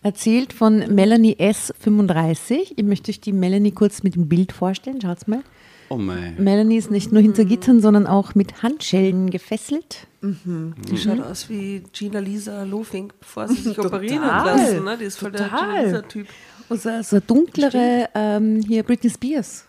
Erzählt 0.03 0.53
von 0.53 0.95
Melanie 0.95 1.37
S35. 1.37 2.75
Ich 2.77 2.85
möchte 2.85 3.11
euch 3.11 3.21
die 3.21 3.33
Melanie 3.33 3.73
kurz 3.73 4.03
mit 4.03 4.17
dem 4.17 4.29
Bild 4.29 4.53
vorstellen. 4.53 5.01
Schaut's 5.01 5.27
mal. 5.27 5.43
Oh 5.95 5.97
mein. 5.97 6.35
Melanie 6.43 6.77
ist 6.77 6.91
nicht 6.91 7.13
nur 7.13 7.23
hinter 7.23 7.45
Gittern, 7.45 7.81
sondern 7.81 8.09
auch 8.09 8.35
mit 8.35 8.65
Handschellen 8.65 9.31
gefesselt. 9.31 10.09
Die 10.23 10.99
schaut 10.99 11.21
aus 11.21 11.49
wie 11.49 11.85
Gina 11.93 12.19
Lisa 12.19 12.65
Lofink, 12.65 13.15
bevor 13.21 13.47
sie 13.47 13.55
sich 13.63 13.79
operieren 13.79 14.23
lassen. 14.23 14.85
Ne? 14.85 14.99
Die 14.99 15.05
ist 15.05 15.19
voll 15.19 15.31
der 15.31 15.49
Total. 15.49 15.69
Gina 15.69 15.83
Lisa-Typ. 15.83 16.27
Also 16.69 16.91
so 17.03 17.17
eine 17.17 17.21
dunklere, 17.21 18.09
ähm, 18.15 18.61
hier 18.67 18.83
Britney 18.83 19.11
Spears. 19.11 19.67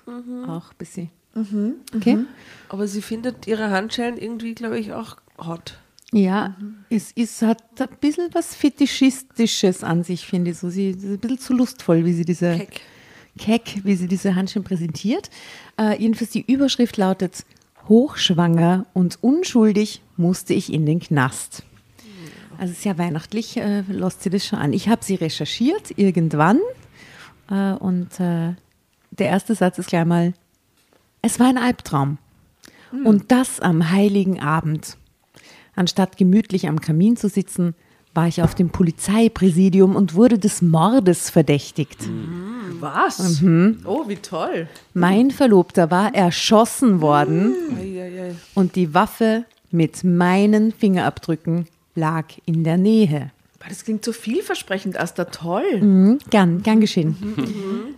Auch 0.47 0.71
ein 0.71 0.77
bisschen. 0.79 1.09
Okay. 1.95 2.19
Aber 2.69 2.87
sie 2.87 3.01
findet 3.03 3.45
ihre 3.45 3.69
Handschellen 3.69 4.17
irgendwie, 4.17 4.55
glaube 4.55 4.79
ich, 4.79 4.93
auch 4.93 5.17
hot. 5.37 5.77
Ja, 6.11 6.55
es, 6.89 7.11
es 7.15 7.41
hat 7.41 7.61
ein 7.77 7.89
bisschen 7.99 8.29
was 8.31 8.55
Fetischistisches 8.55 9.83
an 9.83 10.03
sich, 10.03 10.25
finde 10.25 10.51
ich. 10.51 10.57
So, 10.57 10.69
sie 10.69 10.91
ist 10.91 11.03
ein 11.03 11.19
bisschen 11.19 11.39
zu 11.39 11.53
lustvoll, 11.53 12.05
wie 12.05 12.13
sie 12.13 12.25
diese 12.25 12.55
Keck. 12.57 12.81
Keck, 13.37 13.81
wie 13.83 13.95
sie 13.95 14.07
diese 14.07 14.35
Handschellen 14.35 14.63
präsentiert. 14.63 15.29
Äh, 15.79 16.01
jedenfalls 16.01 16.31
die 16.31 16.45
Überschrift 16.45 16.97
lautet: 16.97 17.45
Hochschwanger 17.87 18.85
und 18.93 19.17
unschuldig 19.21 20.01
musste 20.17 20.53
ich 20.53 20.71
in 20.71 20.85
den 20.85 20.99
Knast. 20.99 21.63
Also 22.57 22.73
sehr 22.73 22.97
weihnachtlich, 22.97 23.57
äh, 23.57 23.81
lässt 23.81 24.23
sie 24.23 24.29
das 24.29 24.45
schon 24.45 24.59
an. 24.59 24.71
Ich 24.71 24.87
habe 24.87 25.03
sie 25.03 25.15
recherchiert 25.15 25.97
irgendwann 25.97 26.59
äh, 27.49 27.73
und 27.73 28.19
äh, 28.19 28.53
der 29.11 29.27
erste 29.27 29.55
Satz 29.55 29.77
ist 29.77 29.89
gleich 29.89 30.05
mal: 30.05 30.33
Es 31.21 31.39
war 31.39 31.47
ein 31.47 31.57
Albtraum. 31.57 32.17
Und 33.03 33.31
das 33.31 33.59
am 33.59 33.91
heiligen 33.91 34.39
Abend. 34.39 34.97
Anstatt 35.75 36.15
gemütlich 36.15 36.69
am 36.69 36.79
Kamin 36.79 37.17
zu 37.17 37.27
sitzen, 37.27 37.75
war 38.15 38.27
ich 38.27 38.41
auf 38.41 38.55
dem 38.55 38.69
Polizeipräsidium 38.69 39.95
und 39.95 40.15
wurde 40.15 40.39
des 40.39 40.61
Mordes 40.61 41.29
verdächtigt. 41.29 42.09
Was? 42.79 43.43
Oh, 43.85 44.07
wie 44.07 44.15
toll. 44.15 44.67
Mein 44.93 45.31
Verlobter 45.31 45.91
war 45.91 46.15
erschossen 46.15 47.01
worden 47.01 47.53
Eieiei. 47.77 48.35
und 48.53 48.75
die 48.75 48.93
Waffe 48.93 49.45
mit 49.71 50.03
meinen 50.03 50.71
Fingerabdrücken 50.71 51.67
lag 51.93 52.25
in 52.45 52.63
der 52.63 52.77
Nähe. 52.77 53.31
Das 53.67 53.83
klingt 53.83 54.05
so 54.05 54.13
vielversprechend, 54.13 54.97
Asta. 54.99 55.25
Toll. 55.25 55.81
Mhm, 55.81 56.19
gern, 56.29 56.61
gern 56.63 56.79
geschehen. 56.79 57.15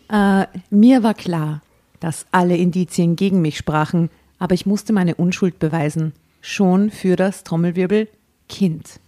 Äh, 0.09 0.45
mir 0.69 1.03
war 1.03 1.13
klar, 1.13 1.61
dass 1.99 2.25
alle 2.31 2.55
Indizien 2.55 3.17
gegen 3.17 3.41
mich 3.41 3.57
sprachen, 3.57 4.09
aber 4.39 4.55
ich 4.55 4.65
musste 4.65 4.93
meine 4.93 5.15
Unschuld 5.15 5.59
beweisen. 5.59 6.13
Schon 6.41 6.89
für 6.89 7.17
das 7.17 7.43
Trommelwirbel 7.43 8.07
Kind, 8.47 9.01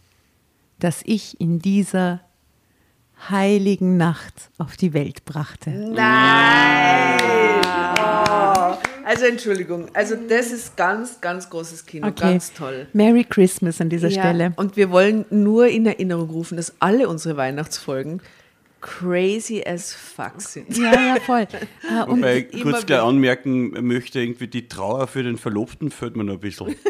das 0.80 1.02
ich 1.06 1.40
in 1.40 1.60
dieser 1.60 2.22
heiligen 3.30 3.98
Nacht 3.98 4.50
auf 4.58 4.78
die 4.78 4.94
Welt 4.94 5.26
brachte. 5.26 5.70
Nein! 5.72 7.20
Oh. 7.66 8.78
Also 9.06 9.26
Entschuldigung, 9.26 9.88
also 9.94 10.16
das 10.16 10.52
ist 10.52 10.78
ganz, 10.78 11.20
ganz 11.20 11.50
großes 11.50 11.86
Kino, 11.86 12.12
ganz 12.12 12.54
toll. 12.54 12.88
Merry 12.94 13.24
Christmas 13.24 13.82
an 13.82 13.90
dieser 13.90 14.10
Ja, 14.10 14.22
Stelle. 14.22 14.54
Und 14.56 14.78
wir 14.78 14.92
wollen 14.92 15.26
nur 15.32 15.68
in 15.68 15.88
Erinnerung 15.88 16.30
rufen, 16.30 16.58
dass 16.58 16.74
alle 16.80 17.10
unsere 17.10 17.36
Weihnachtsfolgen 17.36 18.22
crazy 18.82 19.64
as 19.66 19.94
fuck 19.94 20.42
sind. 20.42 20.78
Ja, 20.78 20.94
ja, 20.94 21.16
voll. 21.22 21.48
Äh, 21.90 22.04
und 22.04 22.20
Wobei 22.20 22.48
ich 22.52 22.62
kurz 22.62 22.86
gleich 22.86 23.02
anmerken 23.02 23.88
möchte, 23.88 24.20
irgendwie 24.20 24.48
die 24.48 24.68
Trauer 24.68 25.08
für 25.08 25.24
den 25.24 25.38
Verlobten 25.38 25.90
fällt 25.90 26.16
mir 26.16 26.24
noch 26.24 26.34
ein 26.34 26.40
bisschen. 26.40 26.76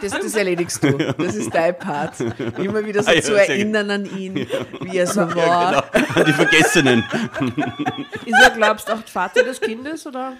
Das, 0.00 0.12
das 0.12 0.34
erlegst 0.34 0.82
du. 0.82 0.96
Das 0.96 1.34
ist 1.34 1.52
dein 1.52 1.78
Part. 1.78 2.20
Immer 2.58 2.84
wieder 2.84 3.02
so 3.02 3.10
Ah 3.10 3.14
ja, 3.14 3.22
zu 3.22 3.34
erinnern 3.34 3.90
an 3.90 4.18
ihn, 4.18 4.46
wie 4.80 4.96
er 4.96 5.06
so 5.06 5.20
war. 5.20 5.36
Ja, 5.36 5.84
genau. 5.92 6.24
Die 6.24 6.32
Vergessenen. 6.32 7.04
Ist 8.24 8.40
er, 8.40 8.50
glaubst 8.50 8.88
du, 8.88 8.92
auch 8.92 9.04
Vater 9.06 9.42
des 9.42 9.60
Kindes? 9.60 10.06
Oder? 10.06 10.36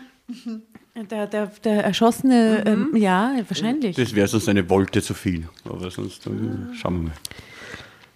der, 0.95 1.27
der, 1.27 1.47
der 1.65 1.85
Erschossene, 1.85 2.65
ähm, 2.67 2.91
ja, 2.95 3.35
wahrscheinlich. 3.49 3.97
Das 3.97 4.15
wäre 4.15 4.29
sonst 4.29 4.49
eine 4.49 4.69
Wolte 4.71 5.03
zu 5.03 5.15
viel. 5.15 5.49
Aber 5.65 5.91
sonst 5.91 6.27
äh, 6.27 6.31
schauen 6.75 6.95
wir 6.95 7.03
mal. 7.09 7.13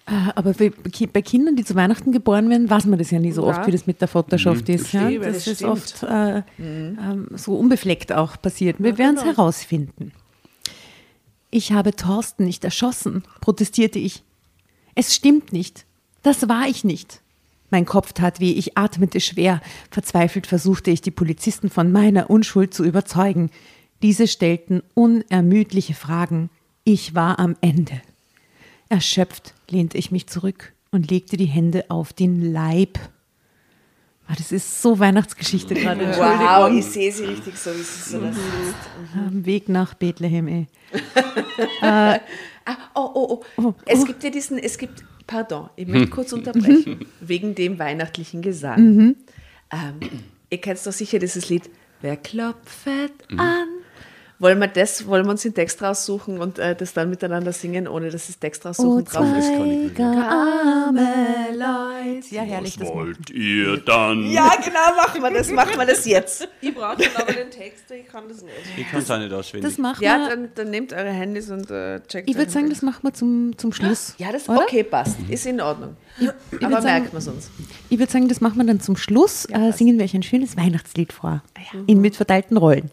Äh, 0.06 0.12
Aber 0.34 0.52
bei 0.54 1.22
Kindern, 1.22 1.56
die 1.56 1.64
zu 1.64 1.74
Weihnachten 1.74 2.12
geboren 2.12 2.50
werden, 2.50 2.68
weiß 2.68 2.86
man 2.86 2.98
das 2.98 3.10
ja 3.10 3.18
nie 3.20 3.32
so 3.32 3.44
oft, 3.44 3.60
Ja. 3.60 3.66
wie 3.66 3.70
das 3.72 3.86
mit 3.86 4.00
der 4.00 4.08
Vaterschaft 4.08 4.68
ist. 4.68 4.92
Ja? 4.92 5.10
Das, 5.10 5.20
das 5.34 5.46
ist 5.46 5.56
stimmt. 5.58 5.70
oft 5.72 6.02
äh, 6.02 6.42
ähm, 6.58 7.28
so 7.34 7.56
unbefleckt 7.56 8.12
auch 8.12 8.40
passiert. 8.40 8.76
Wir 8.80 8.98
werden 8.98 9.16
es 9.16 9.24
herausfinden. 9.24 10.12
Ich 11.50 11.72
habe 11.72 11.94
Thorsten 11.94 12.44
nicht 12.44 12.64
erschossen, 12.64 13.22
protestierte 13.40 13.98
ich. 13.98 14.22
Es 14.94 15.14
stimmt 15.14 15.52
nicht. 15.52 15.84
Das 16.22 16.48
war 16.48 16.66
ich 16.66 16.82
nicht. 16.84 17.20
Mein 17.70 17.84
Kopf 17.86 18.12
tat 18.12 18.40
weh, 18.40 18.52
ich 18.52 18.76
atmete 18.76 19.20
schwer. 19.20 19.60
Verzweifelt 19.90 20.46
versuchte 20.46 20.90
ich, 20.90 21.00
die 21.00 21.10
Polizisten 21.10 21.70
von 21.70 21.90
meiner 21.92 22.28
Unschuld 22.28 22.74
zu 22.74 22.84
überzeugen. 22.84 23.50
Diese 24.02 24.26
stellten 24.28 24.82
unermüdliche 24.94 25.94
Fragen. 25.94 26.50
Ich 26.84 27.14
war 27.14 27.38
am 27.38 27.56
Ende. 27.60 28.00
Erschöpft 28.92 29.54
lehnte 29.70 29.96
ich 29.96 30.10
mich 30.10 30.26
zurück 30.26 30.74
und 30.90 31.10
legte 31.10 31.38
die 31.38 31.46
Hände 31.46 31.86
auf 31.88 32.12
den 32.12 32.52
Leib. 32.52 32.98
Ah, 34.28 34.34
das 34.36 34.52
ist 34.52 34.82
so 34.82 34.98
Weihnachtsgeschichte 34.98 35.72
gerade. 35.72 36.06
Wow, 36.18 36.70
ich 36.70 36.84
sehe 36.84 37.10
sie 37.10 37.24
richtig 37.24 37.56
so, 37.56 37.70
wie 37.70 37.82
sie 37.82 38.10
so 38.10 38.20
das 38.20 38.36
Am 39.16 39.46
Weg 39.46 39.70
nach 39.70 39.94
Bethlehem, 39.94 40.46
ey. 40.46 40.66
Ah, 42.64 42.76
oh, 42.94 43.10
oh, 43.14 43.44
oh. 43.56 43.74
Es 43.86 44.04
gibt 44.04 44.22
ja 44.24 44.30
diesen, 44.30 44.58
es 44.58 44.76
gibt, 44.76 45.02
pardon, 45.26 45.70
ich 45.74 45.88
möchte 45.88 46.10
kurz 46.10 46.34
unterbrechen, 46.34 47.06
wegen 47.20 47.54
dem 47.54 47.78
weihnachtlichen 47.78 48.42
Gesang. 48.42 49.16
Ähm, 49.72 50.00
ihr 50.50 50.60
kennt 50.60 50.86
doch 50.86 50.92
sicher 50.92 51.18
dieses 51.18 51.48
Lied, 51.48 51.70
Wer 52.02 52.16
klopft 52.16 52.88
an? 53.36 53.68
Wollen 54.42 54.58
wir 54.58 54.66
das, 54.66 55.06
wollen 55.06 55.24
wir 55.24 55.30
uns 55.30 55.42
den 55.42 55.54
Text 55.54 55.80
raussuchen 55.82 56.40
und 56.40 56.58
äh, 56.58 56.74
das 56.74 56.92
dann 56.94 57.08
miteinander 57.10 57.52
singen, 57.52 57.86
ohne 57.86 58.10
dass 58.10 58.26
das 58.26 58.40
Text 58.40 58.64
Oh, 58.64 58.68
raussuchen 58.70 59.04
drauf 59.04 59.24
ist? 59.38 59.50
arme 59.50 61.00
Leute. 61.00 61.11
Ja, 62.32 62.42
herrlich. 62.42 62.76
Das 62.78 62.88
Wollt 62.88 63.30
ihr 63.30 63.76
dann? 63.78 64.30
Ja, 64.30 64.50
genau, 64.64 64.96
machen 64.96 65.22
wir 65.22 65.30
das, 65.30 65.50
machen 65.50 65.76
wir 65.76 65.86
das 65.86 66.04
jetzt. 66.06 66.48
Ich 66.60 66.74
brauche 66.74 66.96
dann 66.96 67.08
aber 67.16 67.32
den 67.32 67.50
Text, 67.50 67.90
ich 67.90 68.06
kann 68.06 68.28
das 68.28 68.42
nicht. 68.42 68.54
Ich 68.76 68.88
kann 68.88 69.00
es 69.00 69.10
auch 69.10 69.18
nicht 69.18 69.32
auswendig. 69.32 69.68
das 69.70 69.78
machen 69.78 70.02
Ja, 70.02 70.18
wir. 70.18 70.28
dann, 70.28 70.48
dann 70.54 70.70
nehmt 70.70 70.92
eure 70.92 71.10
Handys 71.10 71.50
und 71.50 71.70
äh, 71.70 72.00
checkt 72.06 72.30
Ich 72.30 72.36
würde 72.36 72.50
sagen, 72.50 72.68
das 72.70 72.82
machen 72.82 73.00
wir 73.02 73.12
zum, 73.12 73.56
zum 73.58 73.72
Schluss. 73.72 74.14
Ja, 74.18 74.30
das 74.32 74.48
oder? 74.48 74.60
okay, 74.62 74.82
passt. 74.84 75.16
Ist 75.28 75.44
in 75.46 75.60
Ordnung. 75.60 75.96
würd 76.18 76.34
Aber 76.62 76.80
sagen- 76.82 76.84
merkt 77.02 77.12
man 77.12 77.20
es 77.20 77.28
uns. 77.28 77.50
Ich 77.90 77.98
würde 77.98 78.10
sagen, 78.12 78.28
das 78.28 78.40
machen 78.40 78.56
wir 78.58 78.64
dann 78.64 78.80
zum 78.80 78.96
Schluss. 78.96 79.46
äh, 79.50 79.72
singen 79.72 79.98
wir 79.98 80.04
euch 80.04 80.14
ein 80.14 80.22
schönes 80.22 80.56
Weihnachtslied 80.56 81.12
vor. 81.12 81.42
In 81.86 82.00
mit 82.00 82.16
verteilten 82.16 82.56
Rollen. 82.56 82.90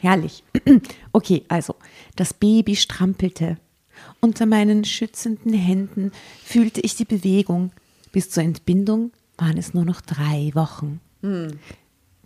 Herrlich. 0.00 0.42
Okay, 1.12 1.44
also. 1.48 1.74
Das 2.16 2.34
Baby 2.34 2.76
strampelte. 2.76 3.56
Unter 4.20 4.44
meinen 4.46 4.84
schützenden 4.84 5.54
Händen 5.54 6.12
fühlte 6.44 6.80
ich 6.82 6.94
die 6.96 7.04
Bewegung. 7.06 7.72
Bis 8.16 8.30
zur 8.30 8.44
Entbindung 8.44 9.12
waren 9.36 9.58
es 9.58 9.74
nur 9.74 9.84
noch 9.84 10.00
drei 10.00 10.50
Wochen. 10.54 11.00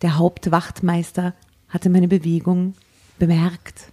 Der 0.03 0.19
Hauptwachtmeister 0.19 1.35
hatte 1.69 1.91
meine 1.91 2.07
Bewegung 2.07 2.75
bemerkt. 3.19 3.91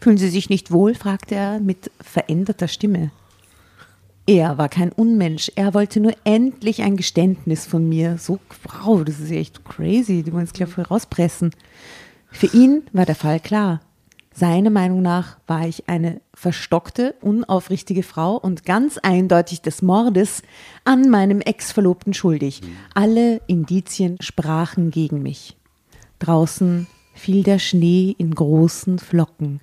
Fühlen 0.00 0.16
Sie 0.16 0.30
sich 0.30 0.48
nicht 0.48 0.70
wohl? 0.70 0.94
fragte 0.94 1.34
er 1.34 1.60
mit 1.60 1.90
veränderter 2.00 2.66
Stimme. 2.66 3.10
Er 4.26 4.56
war 4.56 4.70
kein 4.70 4.90
Unmensch. 4.90 5.52
Er 5.54 5.74
wollte 5.74 6.00
nur 6.00 6.14
endlich 6.24 6.80
ein 6.80 6.96
Geständnis 6.96 7.66
von 7.66 7.86
mir. 7.86 8.16
So, 8.16 8.38
wow, 8.64 9.04
das 9.04 9.20
ist 9.20 9.32
echt 9.32 9.66
crazy. 9.66 10.22
Die 10.22 10.32
wollen 10.32 10.44
es 10.44 10.54
gleich 10.54 10.70
voll 10.70 10.84
rauspressen. 10.84 11.50
Für 12.30 12.46
ihn 12.56 12.84
war 12.94 13.04
der 13.04 13.16
Fall 13.16 13.38
klar. 13.38 13.82
Seiner 14.34 14.70
Meinung 14.70 15.02
nach 15.02 15.36
war 15.46 15.66
ich 15.66 15.88
eine 15.88 16.20
verstockte, 16.32 17.14
unaufrichtige 17.20 18.02
Frau 18.02 18.36
und 18.36 18.64
ganz 18.64 18.98
eindeutig 18.98 19.60
des 19.60 19.82
Mordes 19.82 20.42
an 20.84 21.10
meinem 21.10 21.40
Ex-Verlobten 21.40 22.14
schuldig. 22.14 22.62
Alle 22.94 23.42
Indizien 23.46 24.16
sprachen 24.20 24.90
gegen 24.90 25.22
mich. 25.22 25.56
Draußen 26.18 26.86
fiel 27.14 27.42
der 27.42 27.58
Schnee 27.58 28.14
in 28.16 28.34
großen 28.34 28.98
Flocken. 28.98 29.60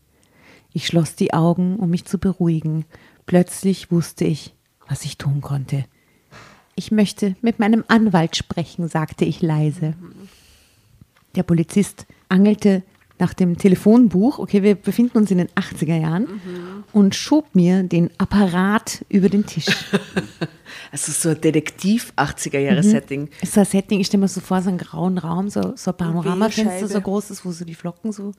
Ich 0.71 0.85
schloss 0.85 1.15
die 1.15 1.33
Augen, 1.33 1.77
um 1.77 1.89
mich 1.89 2.05
zu 2.05 2.19
beruhigen. 2.19 2.85
Plötzlich 3.25 3.91
wusste 3.91 4.25
ich, 4.25 4.53
was 4.87 5.03
ich 5.03 5.17
tun 5.17 5.41
konnte. 5.41 5.85
Ich 6.75 6.91
möchte 6.91 7.35
mit 7.41 7.59
meinem 7.59 7.83
Anwalt 7.87 8.35
sprechen, 8.35 8.87
sagte 8.87 9.25
ich 9.25 9.41
leise. 9.41 9.95
Der 11.35 11.43
Polizist 11.43 12.05
angelte 12.29 12.83
nach 13.19 13.33
dem 13.33 13.57
Telefonbuch, 13.57 14.39
okay, 14.39 14.63
wir 14.63 14.75
befinden 14.75 15.17
uns 15.17 15.29
in 15.31 15.37
den 15.37 15.49
80er 15.49 15.99
Jahren, 15.99 16.27
und 16.93 17.15
schob 17.15 17.53
mir 17.53 17.83
den 17.83 18.09
Apparat 18.17 19.05
über 19.09 19.29
den 19.29 19.45
Tisch. 19.45 19.67
Also 20.91 21.11
so 21.11 21.29
ein 21.29 21.41
Detektiv-80er-Jahre-Setting. 21.41 23.29
Ist 23.41 23.53
so 23.53 23.59
ein 23.59 23.65
Setting, 23.65 23.99
ich 23.99 24.07
stelle 24.07 24.21
mir 24.21 24.27
so 24.27 24.39
vor, 24.39 24.61
so 24.61 24.69
einen 24.69 24.79
grauen 24.79 25.19
Raum, 25.19 25.49
so, 25.49 25.73
so 25.75 25.91
ein 25.91 25.97
Panoramafenster, 25.97 26.87
so 26.87 26.99
groß 26.99 27.29
ist, 27.31 27.45
wo 27.45 27.51
so 27.51 27.63
die 27.63 27.75
Flocken 27.75 28.11
so 28.11 28.31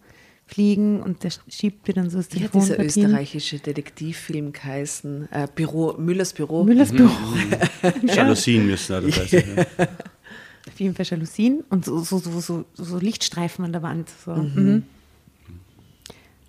fliegen 0.46 1.00
und 1.00 1.22
der 1.22 1.30
schiebt 1.48 1.86
dir 1.86 1.94
dann 1.94 2.10
so 2.10 2.18
das 2.18 2.32
Wie 2.32 2.42
hat 2.42 2.52
Telefon 2.52 2.60
dieser 2.62 2.84
österreichische 2.84 3.58
Detektivfilm 3.58 4.52
geheißen? 4.52 5.28
Äh, 5.30 5.48
Büro, 5.54 5.94
Müllers 5.96 6.32
Büro. 6.32 6.64
Müllers 6.64 6.90
Büro. 6.90 7.10
Jalousien 8.02 8.66
müssen 8.66 8.96
auch 8.96 9.00
dabei 9.00 9.26
sein. 9.26 9.66
Ja. 9.78 9.86
Auf 10.80 10.82
jeden 10.82 10.94
Fall 10.94 11.04
Jalousien 11.04 11.62
und 11.68 11.84
so, 11.84 11.98
so, 11.98 12.18
so, 12.18 12.64
so, 12.72 12.98
Lichtstreifen 12.98 13.66
an 13.66 13.72
der 13.72 13.82
Wand. 13.82 14.08
So. 14.24 14.32
Mhm. 14.32 14.84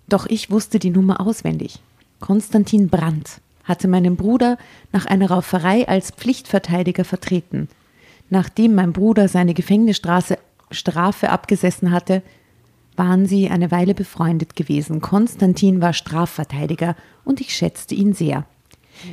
Doch 0.08 0.24
ich 0.24 0.50
wusste 0.50 0.78
die 0.78 0.88
Nummer 0.88 1.20
auswendig. 1.20 1.80
Konstantin 2.18 2.88
Brandt 2.88 3.42
hatte 3.64 3.88
meinen 3.88 4.16
Bruder 4.16 4.56
nach 4.90 5.04
einer 5.04 5.28
Rauferei 5.28 5.86
als 5.86 6.12
Pflichtverteidiger 6.12 7.04
vertreten. 7.04 7.68
Nachdem 8.30 8.74
mein 8.74 8.94
Bruder 8.94 9.28
seine 9.28 9.52
Gefängnisstrafe 9.52 10.38
Strafe 10.70 11.28
abgesessen 11.28 11.90
hatte, 11.90 12.22
waren 12.96 13.26
sie 13.26 13.50
eine 13.50 13.70
Weile 13.70 13.92
befreundet 13.92 14.56
gewesen. 14.56 15.02
Konstantin 15.02 15.82
war 15.82 15.92
Strafverteidiger 15.92 16.96
und 17.26 17.42
ich 17.42 17.54
schätzte 17.54 17.94
ihn 17.94 18.14
sehr. 18.14 18.46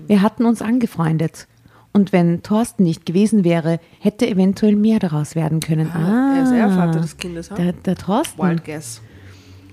Wir 0.08 0.22
hatten 0.22 0.46
uns 0.46 0.62
angefreundet. 0.62 1.46
Und 1.92 2.14
wenn 2.14 2.44
Thorsten 2.44 2.84
nicht 2.84 3.06
gewesen 3.06 3.44
wäre, 3.44 3.80
hätte 4.00 4.28
eventuell 4.28 4.76
mehr 4.76 5.00
daraus 5.00 5.36
werden 5.36 5.60
können. 5.60 5.90
Ah, 5.92 6.36
er 6.38 6.44
ist 6.44 6.52
eher 6.52 6.70
Vater 6.70 7.00
des 7.02 7.18
Kindes? 7.18 7.50
Der, 7.50 7.74
der 7.74 7.96
Thorsten. 7.96 8.42
Wild 8.42 8.64
Guess. 8.64 9.02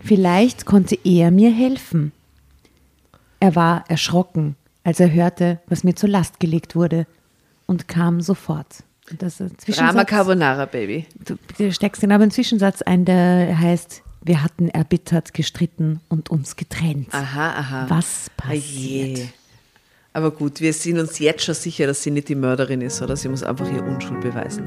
Vielleicht 0.02 0.66
konnte 0.66 0.96
er 1.04 1.30
mir 1.30 1.52
helfen. 1.52 2.12
Er 3.38 3.54
war 3.54 3.84
erschrocken, 3.88 4.56
als 4.82 5.00
er 5.00 5.12
hörte, 5.12 5.60
was 5.66 5.84
mir 5.84 5.94
zur 5.94 6.08
Last 6.08 6.40
gelegt 6.40 6.74
wurde, 6.74 7.06
und 7.66 7.88
kam 7.88 8.20
sofort. 8.20 8.84
Das 9.18 9.36
Drama. 9.38 10.04
Carbonara, 10.04 10.64
Baby. 10.64 11.06
Du, 11.24 11.36
du 11.58 11.72
steckst 11.72 12.00
genau 12.00 12.16
einen 12.16 12.30
Zwischensatz 12.30 12.82
ein, 12.82 13.04
der 13.04 13.58
heißt, 13.58 14.02
wir 14.22 14.42
hatten 14.42 14.68
erbittert 14.68 15.34
gestritten 15.34 16.00
und 16.08 16.30
uns 16.30 16.56
getrennt. 16.56 17.08
Aha, 17.12 17.50
aha. 17.50 17.86
Was 17.88 18.30
Ah 18.38 18.52
je. 18.52 19.28
Aber 20.16 20.30
gut, 20.30 20.62
wir 20.62 20.72
sind 20.72 20.98
uns 20.98 21.18
jetzt 21.18 21.44
schon 21.44 21.54
sicher, 21.54 21.86
dass 21.86 22.02
sie 22.02 22.10
nicht 22.10 22.30
die 22.30 22.34
Mörderin 22.34 22.80
ist, 22.80 23.02
oder 23.02 23.16
sie 23.16 23.28
muss 23.28 23.42
einfach 23.42 23.70
ihre 23.70 23.84
Unschuld 23.84 24.22
beweisen. 24.22 24.66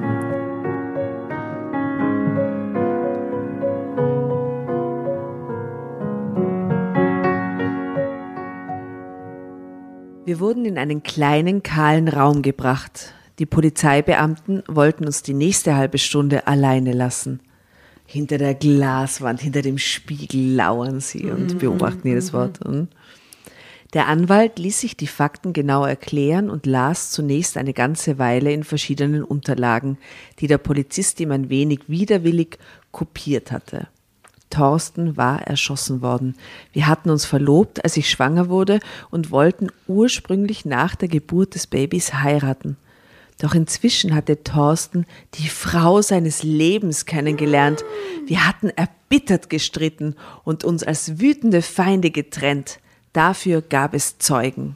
Wir 10.23 10.39
wurden 10.39 10.65
in 10.65 10.77
einen 10.77 11.01
kleinen, 11.01 11.63
kahlen 11.63 12.09
Raum 12.09 12.43
gebracht. 12.43 13.15
Die 13.39 13.47
Polizeibeamten 13.47 14.62
wollten 14.67 15.05
uns 15.05 15.23
die 15.23 15.33
nächste 15.33 15.75
halbe 15.75 15.97
Stunde 15.97 16.45
alleine 16.45 16.93
lassen. 16.93 17.39
Hinter 18.05 18.38
der 18.38 18.53
Glaswand, 18.53 19.41
hinter 19.41 19.63
dem 19.63 19.79
Spiegel 19.79 20.53
lauern 20.53 20.99
sie 20.99 21.31
und 21.31 21.57
beobachten 21.57 22.07
jedes 22.07 22.33
Wort. 22.33 22.63
Und 22.63 22.89
der 23.93 24.08
Anwalt 24.08 24.60
ließ 24.60 24.80
sich 24.80 24.97
die 24.97 25.08
Fakten 25.08 25.52
genau 25.52 25.84
erklären 25.84 26.49
und 26.49 26.65
las 26.65 27.10
zunächst 27.12 27.58
eine 27.58 27.73
ganze 27.73 28.19
Weile 28.19 28.54
in 28.54 28.63
verschiedenen 28.63 29.23
Unterlagen, 29.23 29.97
die 30.39 30.47
der 30.47 30.60
Polizist 30.60 31.19
ihm 31.19 31.32
ein 31.32 31.49
wenig 31.49 31.82
widerwillig 31.88 32.60
kopiert 32.91 33.52
hatte. 33.52 33.88
Thorsten 34.52 35.17
war 35.17 35.41
erschossen 35.43 36.02
worden. 36.02 36.36
Wir 36.73 36.88
hatten 36.88 37.10
uns 37.10 37.25
verlobt, 37.25 37.84
als 37.84 37.97
ich 37.97 38.10
schwanger 38.10 38.49
wurde 38.49 38.80
und 39.12 39.32
wollten 39.32 39.69
ursprünglich 39.88 40.65
nach 40.65 40.95
der 40.95 41.08
Geburt 41.08 41.56
des 41.56 41.67
Babys 41.67 42.13
heiraten. 42.13 42.78
Doch 43.39 43.56
inzwischen 43.56 44.13
hatte 44.13 44.43
Thorsten 44.43 45.06
die 45.36 45.47
Frau 45.47 46.02
seines 46.02 46.43
Lebens 46.43 47.06
kennengelernt. 47.06 47.86
Wir 48.28 48.45
hatten 48.45 48.69
erbittert 48.69 49.49
gestritten 49.49 50.15
und 50.43 50.63
uns 50.63 50.84
als 50.84 51.19
wütende 51.19 51.62
Feinde 51.62 52.12
getrennt. 52.12 52.80
Dafür 53.13 53.62
gab 53.62 53.93
es 53.93 54.17
Zeugen. 54.19 54.76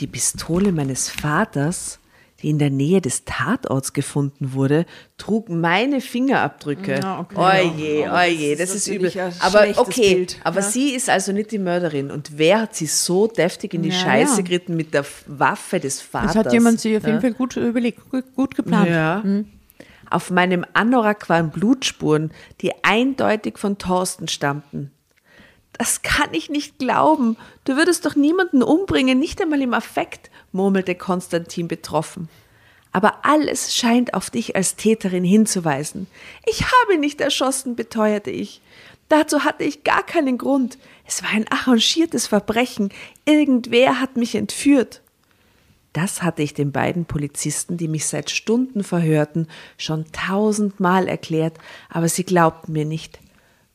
Die 0.00 0.06
Pistole 0.06 0.72
meines 0.72 1.08
Vaters, 1.08 1.98
die 2.40 2.50
in 2.50 2.58
der 2.58 2.70
Nähe 2.70 3.00
des 3.00 3.24
Tatorts 3.24 3.92
gefunden 3.92 4.52
wurde, 4.52 4.84
trug 5.16 5.48
meine 5.48 6.00
Fingerabdrücke. 6.00 6.98
Ja, 7.00 7.20
okay. 7.20 7.36
Oje, 7.70 8.12
oje, 8.12 8.56
das, 8.56 8.70
das 8.70 8.76
ist 8.78 8.88
übel. 8.88 9.12
Aber 9.40 9.66
okay, 9.76 10.14
Bild. 10.14 10.40
aber 10.42 10.60
Ja. 10.60 10.66
sie 10.66 10.90
ist 10.90 11.08
also 11.08 11.30
nicht 11.32 11.52
die 11.52 11.58
Mörderin. 11.58 12.10
Und 12.10 12.36
wer 12.38 12.62
hat 12.62 12.74
sie 12.74 12.86
so 12.86 13.28
deftig 13.28 13.74
in 13.74 13.82
die 13.82 13.90
Ja, 13.90 13.94
Scheiße 13.94 14.36
ja. 14.38 14.42
geritten 14.42 14.74
mit 14.76 14.92
der 14.92 15.04
Waffe 15.26 15.78
des 15.78 16.00
Vaters? 16.00 16.34
Das 16.34 16.46
hat 16.46 16.52
jemand 16.52 16.80
sich 16.80 16.96
auf 16.96 17.06
jeden. 17.06 17.20
Fall 17.20 17.32
gut 17.34 17.56
überlegt, 17.56 18.08
gut, 18.10 18.24
gut 18.34 18.54
geplant. 18.56 18.88
Ja. 18.90 19.22
Auf 20.10 20.30
meinem 20.30 20.66
Anorak 20.72 21.28
waren 21.28 21.50
Blutspuren, 21.50 22.32
die 22.60 22.72
eindeutig 22.82 23.56
von 23.58 23.78
Thorsten 23.78 24.26
stammten. 24.28 24.90
Das 25.72 26.02
kann 26.02 26.32
ich 26.32 26.50
nicht 26.50 26.78
glauben. 26.78 27.36
Du 27.64 27.76
würdest 27.76 28.04
doch 28.04 28.14
niemanden 28.14 28.62
umbringen, 28.62 29.18
nicht 29.18 29.40
einmal 29.40 29.62
im 29.62 29.74
Affekt, 29.74 30.30
murmelte 30.52 30.94
Konstantin 30.94 31.68
betroffen. 31.68 32.28
Aber 32.92 33.24
alles 33.24 33.74
scheint 33.74 34.12
auf 34.12 34.28
dich 34.28 34.54
als 34.54 34.76
Täterin 34.76 35.24
hinzuweisen. 35.24 36.06
Ich 36.46 36.64
habe 36.64 36.98
nicht 36.98 37.20
erschossen, 37.20 37.74
beteuerte 37.74 38.30
ich. 38.30 38.60
Dazu 39.08 39.44
hatte 39.44 39.64
ich 39.64 39.82
gar 39.82 40.04
keinen 40.04 40.38
Grund. 40.38 40.78
Es 41.06 41.22
war 41.22 41.30
ein 41.30 41.48
arrangiertes 41.48 42.26
Verbrechen. 42.26 42.90
Irgendwer 43.24 44.00
hat 44.00 44.16
mich 44.16 44.34
entführt. 44.34 45.00
Das 45.92 46.22
hatte 46.22 46.42
ich 46.42 46.54
den 46.54 46.72
beiden 46.72 47.04
Polizisten, 47.04 47.76
die 47.76 47.88
mich 47.88 48.06
seit 48.06 48.30
Stunden 48.30 48.82
verhörten, 48.82 49.48
schon 49.76 50.06
tausendmal 50.12 51.08
erklärt, 51.08 51.58
aber 51.90 52.08
sie 52.08 52.24
glaubten 52.24 52.72
mir 52.72 52.86
nicht. 52.86 53.18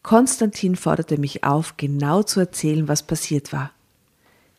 Konstantin 0.08 0.78
forderte 0.78 1.18
mich 1.18 1.44
auf, 1.44 1.76
genau 1.76 2.24
zu 2.24 2.40
erzählen, 2.40 2.88
was 2.88 3.04
passiert 3.04 3.52
war. 3.52 3.72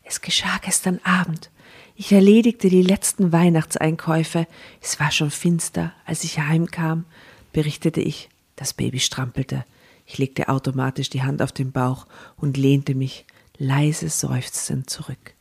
Es 0.04 0.20
geschah 0.20 0.58
gestern 0.62 1.00
Abend. 1.04 1.48
Ich 1.96 2.12
erledigte 2.12 2.68
die 2.68 2.82
letzten 2.82 3.32
Weihnachtseinkäufe. 3.32 4.46
Es 4.82 5.00
war 5.00 5.10
schon 5.10 5.30
finster, 5.30 5.94
als 6.04 6.22
ich 6.22 6.38
heimkam, 6.38 7.06
berichtete 7.54 8.02
ich. 8.02 8.28
Das 8.56 8.74
Baby 8.74 9.00
strampelte. 9.00 9.64
Ich 10.04 10.18
legte 10.18 10.50
automatisch 10.50 11.08
die 11.08 11.22
Hand 11.22 11.40
auf 11.40 11.52
den 11.52 11.72
Bauch 11.72 12.06
und 12.36 12.58
lehnte 12.58 12.94
mich 12.94 13.24
leise 13.56 14.10
seufzend 14.10 14.90
zurück. 14.90 15.32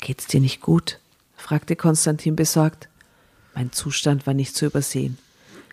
Geht's 0.00 0.26
dir 0.26 0.40
nicht 0.40 0.60
gut? 0.60 0.98
fragte 1.36 1.76
Konstantin 1.76 2.34
besorgt. 2.34 2.88
Mein 3.54 3.70
Zustand 3.70 4.26
war 4.26 4.34
nicht 4.34 4.56
zu 4.56 4.66
übersehen. 4.66 5.18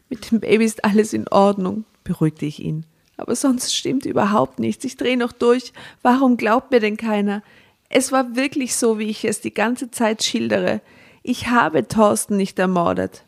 Mit 0.10 0.30
dem 0.30 0.42
Baby 0.42 0.66
ist 0.66 0.86
alles 0.86 1.14
in 1.14 1.28
Ordnung, 1.28 1.86
beruhigte 2.04 2.46
ich 2.46 2.60
ihn. 2.62 2.86
Aber 3.18 3.36
sonst 3.36 3.76
stimmt 3.76 4.06
überhaupt 4.06 4.60
nichts. 4.60 4.84
Ich 4.86 4.98
drehe 4.98 5.18
noch 5.18 5.32
durch. 5.32 5.72
Warum 6.02 6.38
glaubt 6.38 6.72
mir 6.72 6.80
denn 6.80 6.98
keiner? 6.98 7.44
Es 7.90 8.12
war 8.12 8.36
wirklich 8.36 8.76
so, 8.76 8.98
wie 8.98 9.10
ich 9.10 9.24
es 9.26 9.40
die 9.40 9.54
ganze 9.54 9.92
Zeit 9.92 10.24
schildere. 10.24 10.82
Ich 11.22 11.48
habe 11.48 11.88
Thorsten 11.88 12.38
nicht 12.38 12.58
ermordet. 12.60 13.24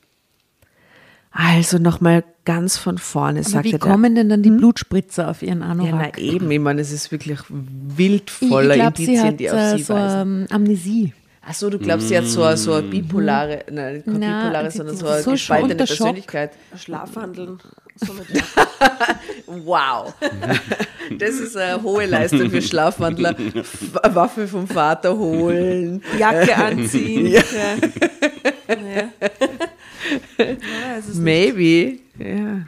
Also 1.32 1.78
nochmal 1.80 2.24
ganz 2.46 2.78
von 2.78 2.98
vorne, 2.98 3.40
Aber 3.42 3.50
sagte 3.50 3.66
wie 3.68 3.72
der. 3.72 3.80
kommen 3.80 4.16
denn 4.16 4.30
dann 4.30 4.42
die 4.42 4.52
Blutspritzer 4.52 5.30
auf 5.30 5.42
ihren 5.42 5.64
Anorak? 5.64 6.18
Ja, 6.18 6.24
na 6.26 6.34
eben, 6.34 6.50
ich 6.50 6.60
meine, 6.60 6.80
es 6.82 6.92
ist 6.94 7.12
wirklich 7.12 7.40
wild 7.50 8.30
voller 8.30 8.76
ich 8.76 8.82
Indizien, 8.84 9.36
die 9.38 9.52
auf 9.52 9.58
äh, 9.58 9.78
sie 9.78 9.84
so 9.84 9.94
weisen. 9.94 10.42
ähm, 10.42 10.48
Amnesie. 10.50 11.14
Ach 11.48 11.54
so, 11.54 11.70
du 11.70 11.78
glaubst, 11.78 12.08
sie 12.08 12.18
hat 12.18 12.26
so, 12.26 12.42
eine- 12.44 12.58
so 12.58 12.74
eine 12.74 12.88
bipolare, 12.88 13.66
nein, 13.72 14.04
keine 14.04 14.20
Na, 14.20 14.42
bipolare, 14.42 14.72
sie- 14.72 14.78
sondern 14.78 14.98
so 14.98 15.08
eine 15.08 15.22
so 15.22 15.32
gespaltene 15.32 15.74
unter 15.74 15.86
Schock. 15.88 15.98
Persönlichkeit. 15.98 16.52
Mit 16.72 16.82
Wow. 19.48 20.14
Das 21.20 21.36
ist 21.36 21.56
eine 21.56 21.82
hohe 21.84 22.08
Leistung 22.08 22.50
für 22.50 22.62
Schlafwandler. 22.64 23.36
F- 23.40 23.92
Waffe 24.10 24.48
vom 24.48 24.68
Vater 24.68 25.16
holen. 25.16 26.02
Jacke 26.18 26.56
anziehen. 26.56 27.28
ja. 27.28 27.44
Ja. 28.68 29.10
Ja, 30.40 30.98
es 30.98 31.08
ist 31.10 31.18
Maybe. 31.18 32.00
Ja. 32.18 32.66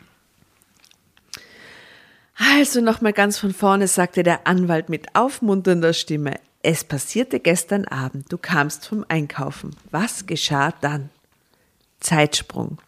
Also 2.56 2.82
nochmal 2.82 3.14
ganz 3.14 3.40
von 3.40 3.54
vorne, 3.54 3.88
sagte 3.88 4.22
der 4.22 4.46
Anwalt 4.46 4.88
mit 4.90 5.08
aufmunternder 5.16 5.94
Stimme. 5.94 6.36
Es 6.70 6.84
passierte 6.84 7.40
gestern 7.40 7.86
Abend. 7.86 8.30
Du 8.30 8.38
kamst 8.38 8.88
vom 8.88 9.06
Einkaufen. 9.08 9.74
Was 9.90 10.26
geschah 10.26 10.74
dann? 10.82 11.10
Zeitsprung. 12.02 12.82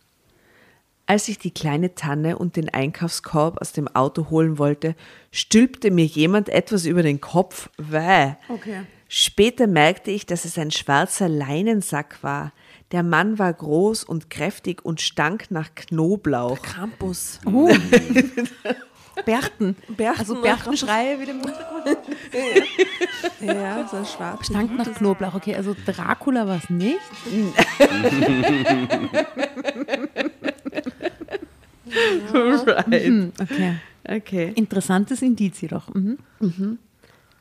Als 1.05 1.29
ich 1.29 1.39
die 1.39 1.51
kleine 1.51 1.95
Tanne 1.95 2.37
und 2.37 2.57
den 2.57 2.67
Einkaufskorb 2.67 3.61
aus 3.61 3.71
dem 3.71 3.87
Auto 3.87 4.29
holen 4.31 4.57
wollte, 4.57 4.95
stülpte 5.31 5.91
mir 5.91 6.03
jemand 6.03 6.49
etwas 6.49 6.85
über 6.85 7.03
den 7.03 7.21
Kopf. 7.21 7.69
Wäh. 7.77 8.35
Okay. 8.49 8.81
Später 9.07 9.65
merkte 9.65 10.11
ich, 10.11 10.25
dass 10.25 10.43
es 10.43 10.57
ein 10.57 10.71
schwarzer 10.71 11.29
Leinensack 11.29 12.21
war. 12.21 12.51
Der 12.91 13.01
Mann 13.01 13.39
war 13.39 13.53
groß 13.53 14.03
und 14.03 14.29
kräftig 14.29 14.83
und 14.83 14.99
stank 14.99 15.51
nach 15.51 15.73
Knoblauch. 15.73 16.61
Krampus. 16.61 17.39
Oh. 17.45 17.73
Berchten. 19.25 19.75
Berchten 19.87 20.19
Also 20.19 20.41
Berchtenschreie 20.41 21.19
wieder 21.19 21.31
im 21.31 21.41
Hintergrund. 21.41 21.97
Ja, 23.41 23.87
so 23.87 23.97
ein 23.97 24.05
schwarz. 24.05 24.45
Stank 24.47 24.77
nach 24.77 24.93
Knoblauch. 24.93 25.35
Okay, 25.35 25.55
also 25.55 25.75
Dracula 25.85 26.47
war 26.47 26.57
es 26.57 26.69
nicht. 26.69 26.99
Right. 32.31 33.05
Hm, 33.05 33.31
okay. 33.41 33.75
Okay. 34.07 34.51
Interessantes 34.55 35.21
Indiz 35.21 35.61
jedoch. 35.61 35.93
Mhm. 35.93 36.17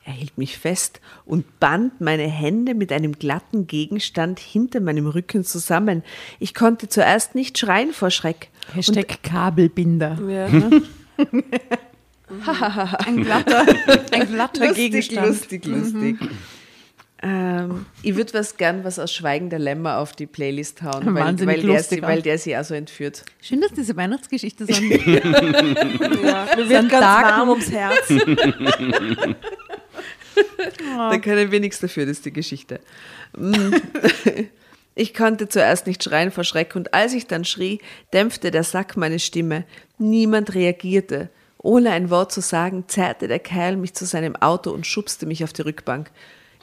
Er 0.08 0.14
hielt 0.14 0.38
mich 0.38 0.56
fest 0.56 1.02
und 1.26 1.60
band 1.60 2.00
meine 2.00 2.26
Hände 2.26 2.74
mit 2.74 2.92
einem 2.92 3.12
glatten 3.12 3.66
Gegenstand 3.66 4.38
hinter 4.40 4.80
meinem 4.80 5.06
Rücken 5.06 5.44
zusammen. 5.44 6.02
Ich 6.38 6.54
konnte 6.54 6.88
zuerst 6.88 7.34
nicht 7.34 7.58
schreien 7.58 7.92
vor 7.92 8.10
Schreck. 8.10 8.48
Hashtag 8.72 9.22
Kabelbinder. 9.22 10.18
Ja. 10.26 10.48
Ein 13.06 13.22
glatter, 13.24 13.64
ein 14.12 14.26
glatter 14.28 14.66
Lustig, 14.66 14.90
Gegenstand. 14.90 15.26
lustig, 15.28 15.64
lustig. 15.66 16.16
Ähm, 17.22 17.86
ich 18.02 18.14
würde 18.14 18.34
was 18.34 18.56
gern 18.58 18.84
was 18.84 18.98
aus 18.98 19.12
Schweigen 19.12 19.48
der 19.50 19.58
Lämmer 19.58 19.96
auf 19.98 20.12
die 20.12 20.26
Playlist 20.26 20.82
hauen, 20.82 21.14
weil, 21.14 21.46
weil, 21.46 21.62
der 21.62 21.82
sie, 21.82 22.02
auch. 22.02 22.06
weil 22.06 22.22
der 22.22 22.38
sie 22.38 22.54
also 22.54 22.74
entführt. 22.74 23.24
Schön, 23.40 23.60
dass 23.60 23.72
diese 23.72 23.96
Weihnachtsgeschichte 23.96 24.66
so 24.66 24.74
ein 24.74 24.90
ja. 26.24 26.46
Mir 26.56 26.68
wird 26.68 26.88
ganz 26.88 26.90
Tag- 26.90 27.24
warm 27.38 27.48
ums 27.48 27.70
Herz. 27.72 28.12
Da 30.86 31.18
können 31.18 31.50
wir 31.50 31.60
nichts 31.60 31.80
dafür, 31.80 32.04
das 32.06 32.18
ist 32.18 32.26
die 32.26 32.32
Geschichte. 32.32 32.80
Ich 34.98 35.14
konnte 35.14 35.48
zuerst 35.48 35.86
nicht 35.86 36.02
schreien 36.02 36.32
vor 36.32 36.42
Schreck 36.42 36.74
und 36.74 36.92
als 36.92 37.14
ich 37.14 37.28
dann 37.28 37.44
schrie, 37.44 37.80
dämpfte 38.12 38.50
der 38.50 38.64
Sack 38.64 38.96
meine 38.96 39.20
Stimme. 39.20 39.64
Niemand 39.96 40.56
reagierte. 40.56 41.30
Ohne 41.56 41.92
ein 41.92 42.10
Wort 42.10 42.32
zu 42.32 42.40
sagen, 42.40 42.82
zerrte 42.88 43.28
der 43.28 43.38
Kerl 43.38 43.76
mich 43.76 43.94
zu 43.94 44.06
seinem 44.06 44.34
Auto 44.34 44.72
und 44.72 44.88
schubste 44.88 45.24
mich 45.24 45.44
auf 45.44 45.52
die 45.52 45.62
Rückbank. 45.62 46.10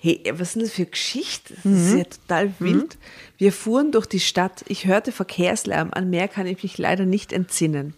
Hey, 0.01 0.21
was 0.33 0.51
sind 0.51 0.63
das 0.63 0.73
für 0.73 0.85
Geschichte? 0.85 1.53
Das 1.63 1.73
ist 1.73 1.97
ja 1.97 2.03
total 2.03 2.51
wild. 2.59 2.97
Wir 3.37 3.53
fuhren 3.53 3.93
durch 3.93 4.05
die 4.05 4.19
Stadt. 4.19 4.65
Ich 4.67 4.85
hörte 4.85 5.13
Verkehrslärm. 5.13 5.91
An 5.93 6.09
mehr 6.09 6.27
kann 6.27 6.45
ich 6.45 6.61
mich 6.61 6.77
leider 6.77 7.05
nicht 7.05 7.31
entsinnen. 7.31 7.93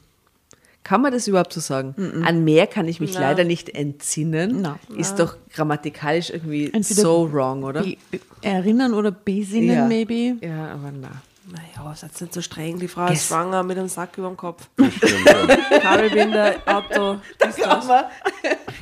Kann 0.87 1.01
man 1.01 1.11
das 1.11 1.27
überhaupt 1.27 1.51
so 1.51 1.59
sagen? 1.59 2.23
An 2.25 2.45
mehr 2.45 2.65
kann 2.65 2.87
ich 2.87 3.01
mich 3.01 3.13
Na. 3.15 3.19
leider 3.19 3.43
nicht 3.43 3.67
entsinnen. 3.75 4.61
Na. 4.61 4.79
Ist 4.95 5.15
doch 5.19 5.35
grammatikalisch 5.53 6.29
irgendwie 6.29 6.71
Entweder 6.71 7.01
so 7.01 7.29
wrong, 7.33 7.63
oder? 7.63 7.81
Be 7.81 7.97
erinnern 8.41 8.93
oder 8.93 9.11
besinnen, 9.11 9.75
ja. 9.75 9.85
maybe. 9.85 10.37
Ja, 10.45 10.67
aber 10.71 10.93
na. 10.97 11.09
Naja, 11.49 11.93
seid 11.95 12.19
nicht 12.21 12.33
so 12.33 12.41
streng. 12.41 12.79
Die 12.79 12.87
Frau 12.87 13.07
Yes. 13.09 13.19
ist 13.21 13.27
schwanger 13.27 13.63
mit 13.63 13.77
einem 13.77 13.89
Sack 13.89 14.17
über 14.17 14.27
dem 14.29 14.37
Kopf. 14.37 14.69
Kabelbinder, 15.81 16.55
Auto, 16.65 17.17
das. 17.37 17.57
man 17.57 18.05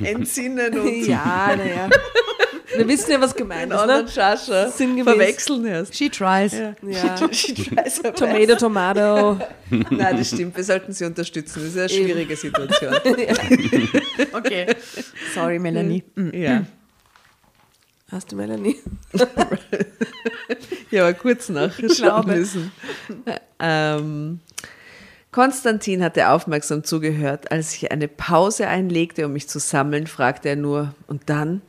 entsinnen 0.04 0.78
und 0.78 1.06
Ja, 1.06 1.54
naja. 1.56 1.88
Wir 2.74 2.88
wissen 2.88 3.12
ja, 3.12 3.20
was 3.20 3.34
gemeint 3.34 3.72
ist, 3.72 3.86
ne? 3.86 4.06
Schascher 4.08 4.70
Sinngemäß. 4.70 5.14
verwechseln 5.14 5.64
erst. 5.66 5.96
She 5.96 6.08
tries. 6.10 6.52
Ja. 6.52 6.74
Tomato. 8.12 8.12
Tomato, 8.12 8.56
Tomato. 8.56 9.38
Nein, 9.70 10.16
das 10.18 10.28
stimmt. 10.28 10.56
Wir 10.56 10.64
sollten 10.64 10.92
sie 10.92 11.04
unterstützen. 11.04 11.60
Das 11.62 11.74
ist 11.74 11.78
eine 11.78 11.88
schwierige 11.88 12.36
Situation. 12.36 12.94
Okay. 14.32 14.66
Sorry, 15.34 15.58
Melanie. 15.58 16.02
Ja. 16.32 16.66
Hast 18.10 18.32
du 18.32 18.36
Melanie? 18.36 18.76
Ja, 20.90 21.02
aber 21.02 21.14
kurz 21.14 21.48
nachschauen 21.48 21.88
glaube. 21.88 22.36
müssen. 22.36 22.72
Ähm, 23.58 24.40
Konstantin 25.32 26.02
hatte 26.02 26.28
aufmerksam 26.30 26.84
zugehört. 26.84 27.50
Als 27.50 27.74
ich 27.74 27.90
eine 27.90 28.08
Pause 28.08 28.68
einlegte, 28.68 29.26
um 29.26 29.32
mich 29.32 29.48
zu 29.48 29.58
sammeln, 29.58 30.06
fragte 30.06 30.50
er 30.50 30.56
nur, 30.56 30.94
und 31.06 31.28
dann? 31.28 31.62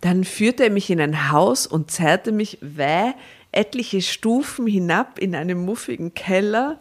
Dann 0.00 0.24
führte 0.24 0.64
er 0.64 0.70
mich 0.70 0.90
in 0.90 1.00
ein 1.00 1.30
Haus 1.32 1.66
und 1.66 1.90
zerrte 1.90 2.32
mich 2.32 2.58
wäh 2.60 3.14
etliche 3.52 4.02
Stufen 4.02 4.66
hinab 4.66 5.18
in 5.18 5.34
einen 5.34 5.64
muffigen 5.64 6.14
Keller. 6.14 6.80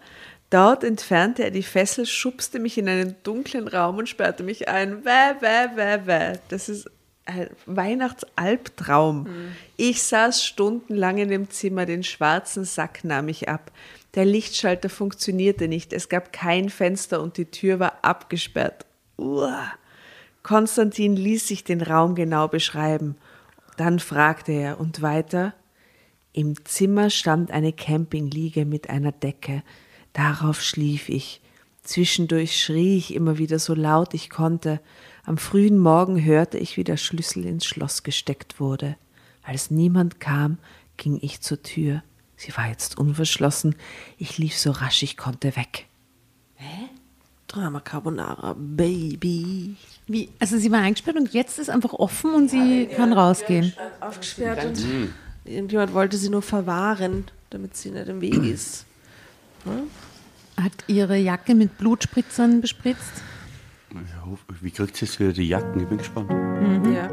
Dort 0.50 0.84
entfernte 0.84 1.44
er 1.44 1.52
die 1.52 1.64
Fessel, 1.64 2.06
schubste 2.06 2.60
mich 2.60 2.78
in 2.78 2.88
einen 2.88 3.16
dunklen 3.24 3.68
Raum 3.68 3.98
und 3.98 4.10
sperrte 4.10 4.44
mich 4.44 4.68
ein. 4.68 5.04
Wäh, 5.04 5.36
wäh, 5.42 5.76
wäh, 5.76 6.06
wäh. 6.06 6.40
Das 6.50 6.70
ist 6.70 6.90
ein 7.26 7.50
Weihnachtsalbtraum. 7.66 9.28
Ich 9.76 10.04
saß 10.04 10.46
stundenlang 10.46 11.18
in 11.18 11.30
dem 11.30 11.50
Zimmer, 11.50 11.86
den 11.86 12.04
schwarzen 12.04 12.64
Sack 12.64 13.04
nahm 13.04 13.28
ich 13.28 13.50
ab. 13.50 13.72
Der 14.16 14.24
Lichtschalter 14.24 14.90
funktionierte 14.90 15.68
nicht, 15.68 15.92
es 15.92 16.10
gab 16.10 16.32
kein 16.32 16.70
Fenster 16.70 17.22
und 17.22 17.38
die 17.38 17.52
Tür 17.52 17.80
war 17.80 18.00
abgesperrt. 18.04 18.86
Uah. 19.18 19.74
Konstantin 20.48 21.18
ließ 21.18 21.46
sich 21.46 21.66
den 21.66 21.82
Raum 21.82 22.16
genau 22.16 22.48
beschreiben. 22.48 23.18
Dann 23.76 24.00
fragte 24.00 24.54
er, 24.54 24.80
und 24.80 25.02
weiter? 25.02 25.54
Im 26.32 26.64
Zimmer 26.64 27.10
stand 27.10 27.52
eine 27.52 27.74
Campingliege 27.74 28.64
mit 28.64 28.90
einer 28.90 29.12
Decke. 29.12 29.62
Darauf 30.14 30.62
schlief 30.62 31.10
ich. 31.10 31.42
Zwischendurch 31.84 32.64
schrie 32.64 32.98
ich 32.98 33.14
immer 33.14 33.38
wieder 33.38 33.60
so 33.60 33.74
laut 33.74 34.14
ich 34.14 34.30
konnte. 34.30 34.80
Am 35.26 35.38
frühen 35.38 35.80
Morgen 35.80 36.24
hörte 36.24 36.58
ich, 36.58 36.78
wie 36.78 36.86
der 36.86 36.96
Schlüssel 36.96 37.44
ins 37.46 37.66
Schloss 37.66 38.04
gesteckt 38.04 38.62
wurde. 38.62 38.96
Als 39.44 39.70
niemand 39.70 40.22
kam, 40.22 40.60
ging 40.96 41.20
ich 41.22 41.42
zur 41.42 41.62
Tür. 41.62 42.04
Sie 42.38 42.56
war 42.56 42.70
jetzt 42.70 42.98
unverschlossen. 42.98 43.76
Ich 44.18 44.38
lief 44.38 44.58
so 44.58 44.72
rasch 44.72 45.04
ich 45.04 45.18
konnte 45.18 45.58
weg. 45.58 45.88
Drama 47.58 47.80
Carbonara, 47.80 48.56
Baby. 48.56 49.76
Wie, 50.06 50.30
also 50.40 50.58
sie 50.58 50.72
war 50.72 50.82
eingesperrt 50.82 51.18
und 51.18 51.34
jetzt 51.34 51.58
ist 51.58 51.70
einfach 51.70 51.94
offen 51.94 52.34
und 52.34 52.50
sie 52.50 52.86
kann 52.86 53.14
rausgehen. 53.14 53.74
Aufgesperrt 54.00 54.64
und 54.66 54.84
Irgendjemand 55.44 55.94
wollte 55.94 56.18
sie 56.18 56.30
nur 56.30 56.42
verwahren, 56.42 57.26
damit 57.50 57.76
sie 57.76 57.90
nicht 57.90 58.08
im 58.10 58.22
Weg 58.22 58.44
ist. 58.44 58.86
Hat 60.56 60.74
ihre 60.88 61.18
Jacke 61.18 61.56
mit 61.56 61.78
Blutspritzern 61.78 62.62
bespritzt? 62.62 63.24
Ja, 63.94 64.38
Wie 64.62 64.72
kriegt 64.72 64.96
sie 64.98 65.06
jetzt 65.06 65.20
wieder 65.20 65.34
die 65.34 65.48
Jacken? 65.48 65.82
Ich 65.82 65.88
bin 65.88 65.98
gespannt. 65.98 66.30
Ja. 66.94 67.10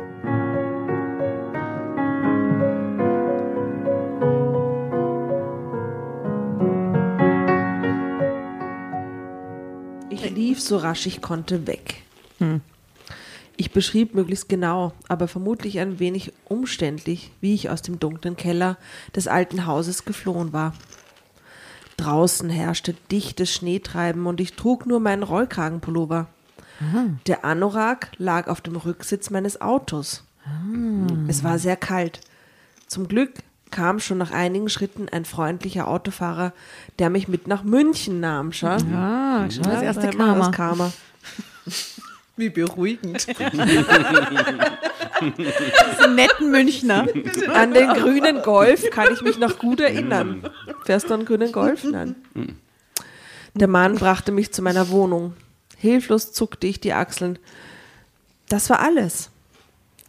Lief 10.54 10.62
so 10.62 10.76
rasch 10.76 11.06
ich 11.06 11.20
konnte 11.20 11.66
weg. 11.66 12.04
Ich 13.56 13.72
beschrieb 13.72 14.14
möglichst 14.14 14.48
genau, 14.48 14.92
aber 15.08 15.26
vermutlich 15.26 15.80
ein 15.80 15.98
wenig 15.98 16.32
umständlich, 16.44 17.32
wie 17.40 17.54
ich 17.54 17.70
aus 17.70 17.82
dem 17.82 17.98
dunklen 17.98 18.36
Keller 18.36 18.76
des 19.16 19.26
alten 19.26 19.66
Hauses 19.66 20.04
geflohen 20.04 20.52
war. 20.52 20.72
Draußen 21.96 22.48
herrschte 22.50 22.94
dichtes 23.10 23.52
Schneetreiben 23.52 24.26
und 24.26 24.40
ich 24.40 24.54
trug 24.54 24.86
nur 24.86 25.00
meinen 25.00 25.24
Rollkragenpullover. 25.24 26.28
Der 27.26 27.44
Anorak 27.44 28.12
lag 28.18 28.46
auf 28.46 28.60
dem 28.60 28.76
Rücksitz 28.76 29.30
meines 29.30 29.60
Autos. 29.60 30.24
Es 31.28 31.42
war 31.42 31.58
sehr 31.58 31.76
kalt. 31.76 32.20
Zum 32.86 33.08
Glück 33.08 33.32
kam 33.74 33.98
schon 33.98 34.18
nach 34.18 34.30
einigen 34.30 34.68
Schritten 34.68 35.08
ein 35.10 35.24
freundlicher 35.24 35.88
Autofahrer, 35.88 36.52
der 37.00 37.10
mich 37.10 37.26
mit 37.26 37.48
nach 37.48 37.64
München 37.64 38.20
nahm. 38.20 38.52
Schau. 38.52 38.76
Ah, 38.94 39.50
schon 39.50 39.64
das 39.64 39.82
erste 39.82 40.04
wir 40.04 40.10
das 40.10 40.16
Karma. 40.16 40.50
Karma. 40.52 40.92
Wie 42.36 42.50
beruhigend. 42.50 43.26
Netten 46.14 46.50
Münchner. 46.50 47.06
An 47.52 47.74
den 47.74 47.88
grünen 47.90 48.42
Golf 48.42 48.88
kann 48.90 49.12
ich 49.12 49.22
mich 49.22 49.38
noch 49.38 49.58
gut 49.58 49.80
erinnern. 49.80 50.48
Fährst 50.84 51.10
du 51.10 51.14
einen 51.14 51.24
grünen 51.24 51.50
Golf? 51.50 51.82
Nein. 51.84 52.14
Der 53.54 53.68
Mann 53.68 53.96
brachte 53.96 54.30
mich 54.30 54.52
zu 54.52 54.62
meiner 54.62 54.88
Wohnung. 54.90 55.34
Hilflos 55.76 56.32
zuckte 56.32 56.68
ich 56.68 56.80
die 56.80 56.92
Achseln. 56.92 57.38
Das 58.48 58.70
war 58.70 58.80
alles. 58.80 59.30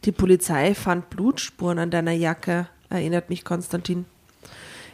Die 0.06 0.12
Polizei 0.12 0.75
fand 0.75 1.10
Blutspuren 1.10 1.80
an 1.80 1.89
deiner 1.89 2.12
Jacke, 2.12 2.67
erinnert 2.89 3.30
mich 3.30 3.43
Konstantin. 3.43 4.06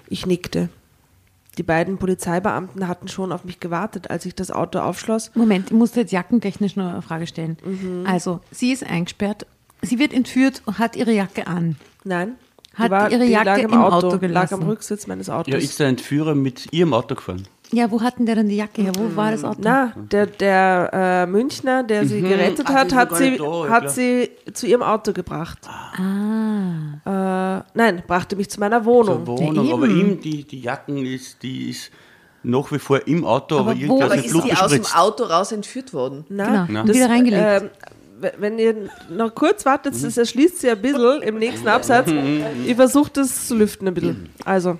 Ich 0.07 0.25
nickte. 0.25 0.69
Die 1.57 1.63
beiden 1.63 1.97
Polizeibeamten 1.97 2.87
hatten 2.87 3.07
schon 3.07 3.31
auf 3.31 3.43
mich 3.43 3.59
gewartet, 3.59 4.09
als 4.09 4.25
ich 4.25 4.35
das 4.35 4.51
Auto 4.51 4.79
aufschloss. 4.79 5.31
Moment, 5.35 5.67
ich 5.67 5.77
muss 5.77 5.95
jetzt 5.95 6.11
jackentechnisch 6.11 6.75
nur 6.75 6.87
eine 6.87 7.01
Frage 7.01 7.27
stellen. 7.27 7.57
Mhm. 7.63 8.05
Also, 8.07 8.39
sie 8.51 8.71
ist 8.71 8.85
eingesperrt, 8.85 9.45
sie 9.81 9.99
wird 9.99 10.13
entführt 10.13 10.61
und 10.65 10.79
hat 10.79 10.95
ihre 10.95 11.11
Jacke 11.11 11.47
an. 11.47 11.75
Nein. 12.03 12.35
Hat 12.73 13.11
ihre 13.11 13.25
Jacke 13.25 13.45
lag 13.45 13.57
im 13.59 13.73
Auto 13.73 14.11
lag 14.11 14.19
gelassen. 14.19 14.53
am 14.55 14.63
Rücksitz 14.63 15.07
meines 15.07 15.29
Autos. 15.29 15.53
Ja, 15.53 15.59
ist 15.59 15.77
der 15.79 15.87
Entführer 15.87 16.35
mit 16.35 16.71
ihrem 16.71 16.93
Auto 16.93 17.15
gefahren? 17.15 17.43
Ja, 17.73 17.89
wo 17.89 18.01
hatten 18.01 18.25
der 18.25 18.35
denn 18.35 18.49
die 18.49 18.57
Jacke 18.57 18.81
her? 18.81 18.91
Wo 18.97 19.15
war 19.15 19.31
das 19.31 19.43
Auto? 19.45 19.59
Na, 19.63 19.93
der, 19.95 20.25
der 20.27 20.89
äh, 20.93 21.25
Münchner, 21.25 21.83
der 21.83 22.05
sie 22.05 22.21
gerettet 22.21 22.65
Ah, 22.69 22.73
hat, 22.73 22.91
die 22.91 22.95
ist 22.95 22.99
hat, 22.99 23.09
sogar 23.09 23.17
sie, 23.19 23.29
nicht 23.29 23.41
da, 23.41 23.69
hat 23.69 23.79
klar. 23.83 23.89
sie 23.89 24.29
zu 24.53 24.67
ihrem 24.67 24.83
Auto 24.83 25.13
gebracht. 25.13 25.59
Ah. 25.65 27.59
Äh, 27.59 27.63
nein, 27.73 28.03
brachte 28.07 28.35
mich 28.35 28.49
zu 28.49 28.59
meiner 28.59 28.83
Wohnung. 28.85 29.25
Zur 29.25 29.37
Wohnung, 29.39 29.65
Ja, 29.67 29.73
aber 29.73 29.85
eben. 29.87 29.99
ihm, 29.99 30.19
die, 30.21 30.43
die 30.43 30.59
Jacken 30.61 30.97
ist, 31.05 31.41
die 31.43 31.69
ist 31.69 31.91
nach 32.43 32.71
wie 32.71 32.79
vor 32.79 33.07
im 33.07 33.23
Auto, 33.25 33.59
Aber 33.59 33.71
aber, 33.71 33.79
wo- 33.79 33.83
irgendwas 33.83 34.05
aber 34.05 34.15
mit 34.17 34.25
Ist 34.25 34.31
Blut 34.31 34.43
die 34.45 34.51
aus 34.53 34.57
dem 34.71 34.79
gespritzt. 34.81 34.97
Auto 34.97 35.23
raus 35.23 35.51
entführt 35.51 35.93
worden? 35.93 36.25
Na, 36.29 36.65
Genau, 36.65 36.85
wieder 36.87 37.09
reingelegt. 37.09 37.43
ähm, 37.63 37.69
w- 38.19 38.31
wenn 38.39 38.59
ihr 38.59 38.75
noch 39.09 39.33
kurz 39.35 39.65
wartet, 39.65 39.93
das 40.03 40.17
erschließt 40.17 40.59
sich 40.59 40.69
ein 40.71 40.81
bisschen 40.81 41.21
im 41.21 41.37
nächsten 41.37 41.67
Absatz. 41.67 42.11
Ich 42.65 42.75
versuche 42.75 43.11
das 43.13 43.47
zu 43.47 43.55
lüften 43.55 43.87
ein 43.87 43.93
bisschen. 43.93 44.29
Also, 44.43 44.77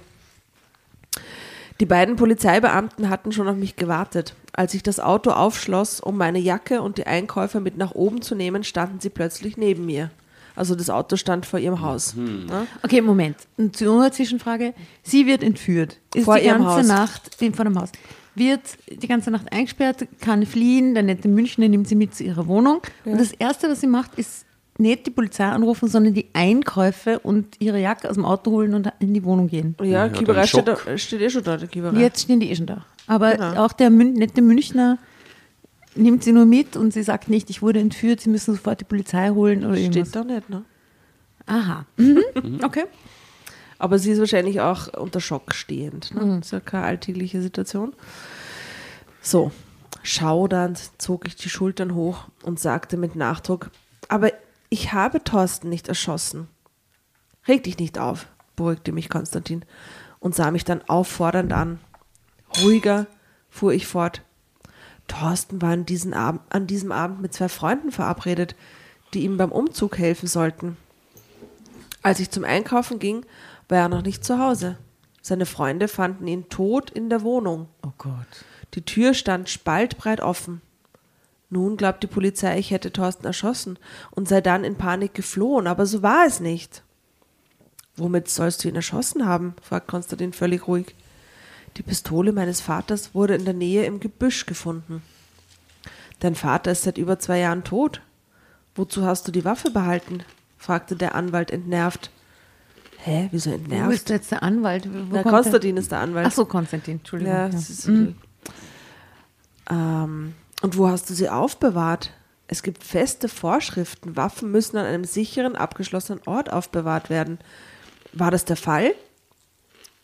die 1.81 1.87
beiden 1.87 2.15
Polizeibeamten 2.15 3.09
hatten 3.09 3.31
schon 3.31 3.47
auf 3.47 3.55
mich 3.57 3.75
gewartet. 3.75 4.35
Als 4.53 4.75
ich 4.75 4.83
das 4.83 4.99
Auto 4.99 5.31
aufschloss, 5.31 5.99
um 5.99 6.15
meine 6.15 6.37
Jacke 6.37 6.83
und 6.83 6.99
die 6.99 7.07
Einkäufer 7.07 7.59
mit 7.59 7.75
nach 7.75 7.95
oben 7.95 8.21
zu 8.21 8.35
nehmen, 8.35 8.63
standen 8.63 8.99
sie 8.99 9.09
plötzlich 9.09 9.57
neben 9.57 9.87
mir. 9.87 10.11
Also 10.55 10.75
das 10.75 10.91
Auto 10.91 11.15
stand 11.15 11.47
vor 11.47 11.57
ihrem 11.57 11.81
Haus. 11.81 12.13
Ja? 12.47 12.67
Okay, 12.83 13.01
Moment. 13.01 13.37
Unserer 13.57 14.11
Zwischenfrage. 14.11 14.75
Sie 15.01 15.25
wird 15.25 15.41
entführt. 15.41 15.97
Ist 16.13 16.25
Vor 16.25 16.37
die 16.37 16.45
ihrem 16.45 16.61
ganze 16.63 16.81
Haus. 16.81 16.87
Nacht 16.87 17.41
in, 17.41 17.55
vor 17.55 17.65
dem 17.65 17.79
Haus. 17.79 17.89
Wird 18.35 18.61
die 18.87 19.07
ganze 19.07 19.31
Nacht 19.31 19.51
eingesperrt, 19.51 20.07
kann 20.19 20.45
fliehen, 20.45 20.93
der 20.93 21.01
nette 21.01 21.27
Münchner 21.27 21.67
nimmt 21.67 21.87
sie 21.87 21.95
mit 21.95 22.13
zu 22.13 22.23
ihrer 22.23 22.45
Wohnung. 22.45 22.81
Und 23.05 23.19
das 23.19 23.31
Erste, 23.31 23.69
was 23.69 23.81
sie 23.81 23.87
macht, 23.87 24.19
ist 24.19 24.45
nicht 24.81 25.05
die 25.05 25.11
Polizei 25.11 25.45
anrufen, 25.45 25.87
sondern 25.87 26.13
die 26.13 26.27
Einkäufe 26.33 27.19
und 27.19 27.55
ihre 27.59 27.79
Jacke 27.79 28.09
aus 28.09 28.15
dem 28.15 28.25
Auto 28.25 28.51
holen 28.51 28.73
und 28.73 28.91
in 28.99 29.13
die 29.13 29.23
Wohnung 29.23 29.47
gehen. 29.47 29.75
Ja, 29.79 29.85
Ja, 29.85 30.09
Kieberei 30.09 30.45
steht, 30.47 30.67
da- 30.67 30.97
steht 30.97 31.21
eh 31.21 31.29
schon 31.29 31.43
da, 31.43 31.57
der 31.57 31.67
Kieberei. 31.67 31.99
Jetzt 31.99 32.21
stehen 32.23 32.39
die 32.39 32.49
eh 32.51 32.55
schon 32.55 32.65
da. 32.65 32.85
Aber 33.07 33.31
Genau. 33.35 33.65
auch 33.65 33.71
der 33.73 33.89
Mün 33.89 34.13
nette 34.13 34.41
Münchner 34.41 34.97
nimmt 35.95 36.23
sie 36.23 36.31
nur 36.31 36.45
mit 36.45 36.75
und 36.77 36.93
sie 36.93 37.03
sagt 37.03 37.29
nicht, 37.29 37.49
ich 37.49 37.61
wurde 37.61 37.79
entführt, 37.79 38.21
sie 38.21 38.29
müssen 38.29 38.53
sofort 38.55 38.79
die 38.81 38.85
Polizei 38.85 39.29
holen 39.29 39.65
oder 39.65 39.75
irgendwas. 39.77 40.09
Steht 40.09 40.15
da 40.15 40.23
nicht, 40.23 40.49
ne? 40.49 40.63
Aha. 41.47 41.85
Mhm. 41.97 42.59
Okay. 42.63 42.83
Aber 43.79 43.97
sie 43.99 44.11
ist 44.11 44.19
wahrscheinlich 44.19 44.61
auch 44.61 44.87
unter 44.93 45.19
Schock 45.19 45.53
stehend. 45.55 46.13
Ne? 46.13 46.37
Das 46.37 46.47
ist 46.47 46.51
ja 46.51 46.59
keine 46.59 46.85
alltägliche 46.85 47.41
Situation. 47.41 47.93
So, 49.21 49.51
schaudernd 50.03 50.79
zog 50.99 51.27
ich 51.27 51.35
die 51.35 51.49
Schultern 51.49 51.95
hoch 51.95 52.25
und 52.43 52.59
sagte 52.59 52.95
mit 52.97 53.15
Nachdruck, 53.15 53.71
aber 54.07 54.31
ich 54.71 54.93
habe 54.93 55.23
Thorsten 55.23 55.69
nicht 55.69 55.89
erschossen. 55.89 56.47
Reg 57.47 57.63
dich 57.63 57.77
nicht 57.77 57.99
auf, 57.99 58.27
beruhigte 58.55 58.93
mich 58.93 59.09
Konstantin 59.09 59.65
und 60.19 60.33
sah 60.33 60.49
mich 60.49 60.63
dann 60.63 60.81
auffordernd 60.87 61.51
an. 61.51 61.79
Ruhiger, 62.61 63.05
fuhr 63.49 63.73
ich 63.73 63.85
fort. 63.85 64.21
Thorsten 65.07 65.61
war 65.61 65.71
an, 65.71 65.85
diesen 65.85 66.13
Abend, 66.13 66.41
an 66.49 66.67
diesem 66.67 66.93
Abend 66.93 67.21
mit 67.21 67.33
zwei 67.33 67.49
Freunden 67.49 67.91
verabredet, 67.91 68.55
die 69.13 69.23
ihm 69.25 69.35
beim 69.35 69.51
Umzug 69.51 69.97
helfen 69.97 70.27
sollten. 70.27 70.77
Als 72.01 72.21
ich 72.21 72.31
zum 72.31 72.45
Einkaufen 72.45 72.97
ging, 72.97 73.25
war 73.67 73.79
er 73.79 73.89
noch 73.89 74.03
nicht 74.03 74.23
zu 74.23 74.39
Hause. 74.39 74.77
Seine 75.21 75.45
Freunde 75.45 75.89
fanden 75.89 76.27
ihn 76.27 76.47
tot 76.47 76.89
in 76.89 77.09
der 77.09 77.23
Wohnung. 77.23 77.67
Oh 77.85 77.91
Gott. 77.97 78.45
Die 78.73 78.83
Tür 78.83 79.13
stand 79.13 79.49
spaltbreit 79.49 80.21
offen. 80.21 80.61
Nun 81.53 81.75
glaubt 81.77 82.01
die 82.01 82.07
Polizei, 82.07 82.57
ich 82.57 82.71
hätte 82.71 82.91
Thorsten 82.93 83.25
erschossen 83.27 83.77
und 84.09 84.27
sei 84.27 84.39
dann 84.41 84.63
in 84.63 84.75
Panik 84.77 85.13
geflohen, 85.13 85.67
aber 85.67 85.85
so 85.85 86.01
war 86.01 86.25
es 86.25 86.39
nicht. 86.39 86.81
Womit 87.97 88.29
sollst 88.29 88.63
du 88.63 88.69
ihn 88.69 88.75
erschossen 88.75 89.25
haben? 89.27 89.53
fragt 89.61 89.87
Konstantin 89.87 90.31
völlig 90.33 90.65
ruhig. 90.67 90.95
Die 91.77 91.83
Pistole 91.83 92.31
meines 92.31 92.61
Vaters 92.61 93.13
wurde 93.13 93.35
in 93.35 93.43
der 93.45 93.53
Nähe 93.53 93.85
im 93.85 93.99
Gebüsch 93.99 94.45
gefunden. 94.45 95.01
Dein 96.21 96.35
Vater 96.35 96.71
ist 96.71 96.83
seit 96.83 96.97
über 96.97 97.19
zwei 97.19 97.39
Jahren 97.39 97.63
tot. 97.65 98.01
Wozu 98.75 99.05
hast 99.05 99.27
du 99.27 99.31
die 99.33 99.43
Waffe 99.45 99.71
behalten? 99.71 100.23
fragte 100.57 100.95
der 100.95 101.15
Anwalt 101.15 101.51
entnervt. 101.51 102.11
Hä, 102.99 103.27
wieso 103.31 103.49
Wo 103.51 103.55
entnervt? 103.55 103.93
ist 103.93 104.09
jetzt 104.09 104.31
der 104.31 104.43
Anwalt? 104.43 104.87
Wo 105.09 105.15
Na, 105.15 105.23
Konstantin 105.23 105.75
ist 105.75 105.91
der 105.91 105.99
Anwalt. 105.99 106.27
Ach 106.27 106.31
so, 106.31 106.45
Konstantin, 106.45 106.99
Entschuldigung. 106.99 107.33
Ja, 107.33 107.47
Ja. 107.49 107.57
ist 107.57 107.89
ähm, 109.69 110.33
und 110.61 110.77
wo 110.77 110.87
hast 110.87 111.09
du 111.09 111.13
sie 111.13 111.29
aufbewahrt? 111.29 112.11
Es 112.47 112.63
gibt 112.63 112.83
feste 112.83 113.29
Vorschriften. 113.29 114.15
Waffen 114.15 114.51
müssen 114.51 114.77
an 114.77 114.85
einem 114.85 115.05
sicheren, 115.05 115.55
abgeschlossenen 115.55 116.21
Ort 116.25 116.51
aufbewahrt 116.51 117.09
werden. 117.09 117.39
War 118.13 118.29
das 118.29 118.45
der 118.45 118.57
Fall? 118.57 118.93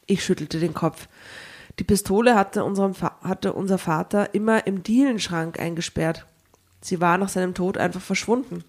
Ich 0.05 0.23
schüttelte 0.23 0.59
den 0.59 0.73
Kopf. 0.73 1.07
Die 1.79 1.83
Pistole 1.83 2.35
hatte, 2.35 2.63
unserem 2.63 2.93
hatte 3.21 3.53
unser 3.53 3.77
Vater 3.77 4.33
immer 4.33 4.65
im 4.65 4.81
Dielenschrank 4.81 5.59
eingesperrt. 5.59 6.25
Sie 6.81 7.01
war 7.01 7.17
nach 7.17 7.29
seinem 7.29 7.53
Tod 7.53 7.77
einfach 7.77 8.01
verschwunden. 8.01 8.63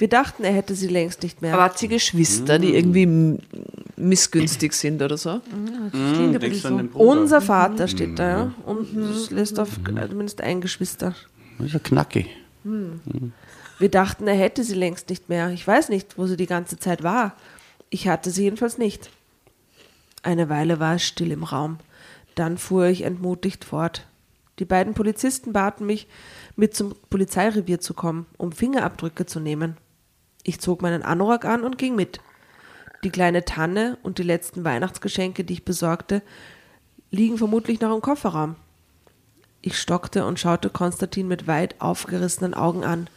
Wir 0.00 0.08
dachten, 0.08 0.44
er 0.44 0.52
hätte 0.52 0.74
sie 0.74 0.86
längst 0.88 1.22
nicht 1.22 1.42
mehr. 1.42 1.52
Aber 1.52 1.64
hat 1.64 1.78
sie 1.78 1.86
Geschwister, 1.88 2.58
die 2.58 2.74
irgendwie 2.74 3.02
m- 3.02 3.38
missgünstig 3.96 4.72
sind 4.72 5.02
oder 5.02 5.18
so? 5.18 5.40
Das 5.40 5.90
klingt 5.92 6.16
Hm, 6.16 6.34
ein 6.34 6.40
denkst 6.40 6.62
du 6.62 6.68
an 6.68 6.76
den 6.78 6.86
so. 6.86 6.92
Bruder? 6.98 7.10
unser 7.20 7.40
Vater 7.42 7.86
steht 7.86 8.18
da, 8.18 8.28
ja. 8.28 8.54
Und 8.64 8.88
das 8.96 9.30
lässt 9.30 9.60
auf 9.60 9.78
zumindest 9.84 10.40
ein 10.40 10.62
Geschwister. 10.62 11.14
Das 11.58 11.66
ist 11.66 11.72
ja 11.74 11.78
knackig. 11.80 12.26
Wir 13.78 13.88
dachten, 13.90 14.26
er 14.26 14.34
hätte 14.36 14.64
sie 14.64 14.74
längst 14.74 15.10
nicht 15.10 15.28
mehr. 15.28 15.50
Ich 15.50 15.66
weiß 15.66 15.90
nicht, 15.90 16.16
wo 16.16 16.26
sie 16.26 16.36
die 16.38 16.46
ganze 16.46 16.78
Zeit 16.78 17.02
war. 17.02 17.34
Ich 17.90 18.08
hatte 18.08 18.30
sie 18.30 18.44
jedenfalls 18.44 18.78
nicht. 18.78 19.10
Eine 20.22 20.48
Weile 20.48 20.80
war 20.80 20.94
es 20.94 21.02
still 21.04 21.30
im 21.30 21.42
Raum. 21.44 21.78
Dann 22.34 22.56
fuhr 22.58 22.86
ich 22.86 23.02
entmutigt 23.02 23.64
fort. 23.66 24.06
Die 24.58 24.64
beiden 24.66 24.94
Polizisten 24.94 25.52
baten 25.52 25.84
mich, 25.86 26.06
mit 26.56 26.74
zum 26.74 26.94
Polizeirevier 27.08 27.80
zu 27.80 27.92
kommen, 27.94 28.26
um 28.38 28.52
Fingerabdrücke 28.52 29.24
zu 29.26 29.40
nehmen. 29.40 29.76
Ich 30.42 30.60
zog 30.60 30.82
meinen 30.82 31.02
Anorak 31.02 31.44
an 31.44 31.64
und 31.64 31.78
ging 31.78 31.94
mit. 31.94 32.20
Die 33.04 33.10
kleine 33.10 33.44
Tanne 33.44 33.98
und 34.02 34.18
die 34.18 34.22
letzten 34.22 34.64
Weihnachtsgeschenke, 34.64 35.44
die 35.44 35.54
ich 35.54 35.64
besorgte, 35.64 36.22
liegen 37.10 37.38
vermutlich 37.38 37.80
noch 37.80 37.94
im 37.94 38.02
Kofferraum. 38.02 38.56
Ich 39.62 39.78
stockte 39.78 40.24
und 40.24 40.40
schaute 40.40 40.70
Konstantin 40.70 41.28
mit 41.28 41.46
weit 41.46 41.80
aufgerissenen 41.80 42.54
Augen 42.54 42.84
an. 42.84 43.08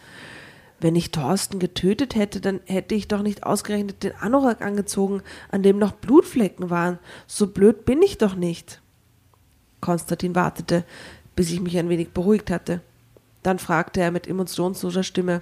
Wenn 0.79 0.95
ich 0.97 1.11
Thorsten 1.11 1.59
getötet 1.59 2.15
hätte, 2.15 2.41
dann 2.41 2.59
hätte 2.65 2.95
ich 2.95 3.07
doch 3.07 3.21
nicht 3.21 3.43
ausgerechnet 3.43 4.03
den 4.03 4.15
Anorak 4.15 4.61
angezogen, 4.61 5.21
an 5.49 5.63
dem 5.63 5.79
noch 5.79 5.93
Blutflecken 5.93 6.69
waren. 6.69 6.99
So 7.27 7.47
blöd 7.47 7.85
bin 7.85 8.01
ich 8.01 8.17
doch 8.17 8.35
nicht. 8.35 8.81
Konstantin 9.79 10.35
wartete, 10.35 10.83
bis 11.35 11.51
ich 11.51 11.61
mich 11.61 11.77
ein 11.77 11.87
wenig 11.87 12.09
beruhigt 12.09 12.51
hatte. 12.51 12.81
Dann 13.43 13.59
fragte 13.59 14.01
er 14.01 14.11
mit 14.11 14.27
emotionsloser 14.27 15.03
Stimme, 15.03 15.41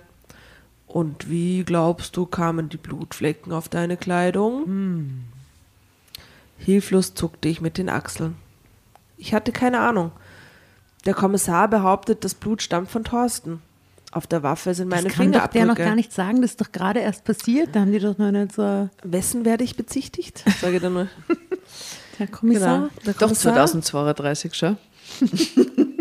und 0.94 1.30
wie 1.30 1.64
glaubst 1.64 2.18
du, 2.18 2.26
kamen 2.26 2.70
die 2.70 2.78
Blutflecken 2.78 3.54
auf 3.54 3.70
deine 3.70 3.98
Kleidung? 3.98 5.24
Hilflos 6.58 7.14
zuckte 7.14 7.48
ich 7.48 7.62
mit 7.62 7.78
den 7.78 7.90
Achseln. 7.90 8.36
Ich 9.18 9.34
hatte 9.34 9.52
keine 9.52 9.80
Ahnung. 9.80 10.12
Der 11.06 11.14
Kommissar 11.14 11.68
behauptet, 11.68 12.24
das 12.24 12.36
Blut 12.36 12.62
stammt 12.62 12.90
von 12.90 13.04
Thorsten. 13.04 13.62
Auf 14.12 14.28
der 14.28 14.44
Waffe 14.44 14.74
sind 14.74 14.90
meine 14.90 15.08
das 15.08 15.14
kann 15.14 15.32
doch 15.32 15.40
der 15.40 15.50
Fingerabdrücke. 15.50 15.68
noch 15.82 15.88
gar 15.88 15.96
nicht 15.96 16.12
sagen, 16.12 16.42
das 16.42 16.52
ist 16.52 16.62
doch 16.62 16.72
gerade 16.72 17.00
erst 17.00 17.24
passiert. 17.24 17.70
Da 17.74 17.80
haben 17.80 17.94
die 17.94 18.00
doch 18.00 18.18
noch 18.18 18.32
nicht 18.32 18.54
so. 18.54 18.90
Wessen 19.04 19.46
werde 19.46 19.64
ich 19.64 19.78
bezichtigt? 19.78 20.44
Sage 20.60 20.76
ich 20.76 20.82
dann 20.82 20.94
nur. 20.94 21.08
Der 22.20 22.28
Kommissar. 22.28 22.78
Genau. 22.78 22.90
Der 23.06 23.14
Doch 23.14 23.20
Kommissar, 23.20 23.54
2032 23.54 24.54
schon. 24.54 24.78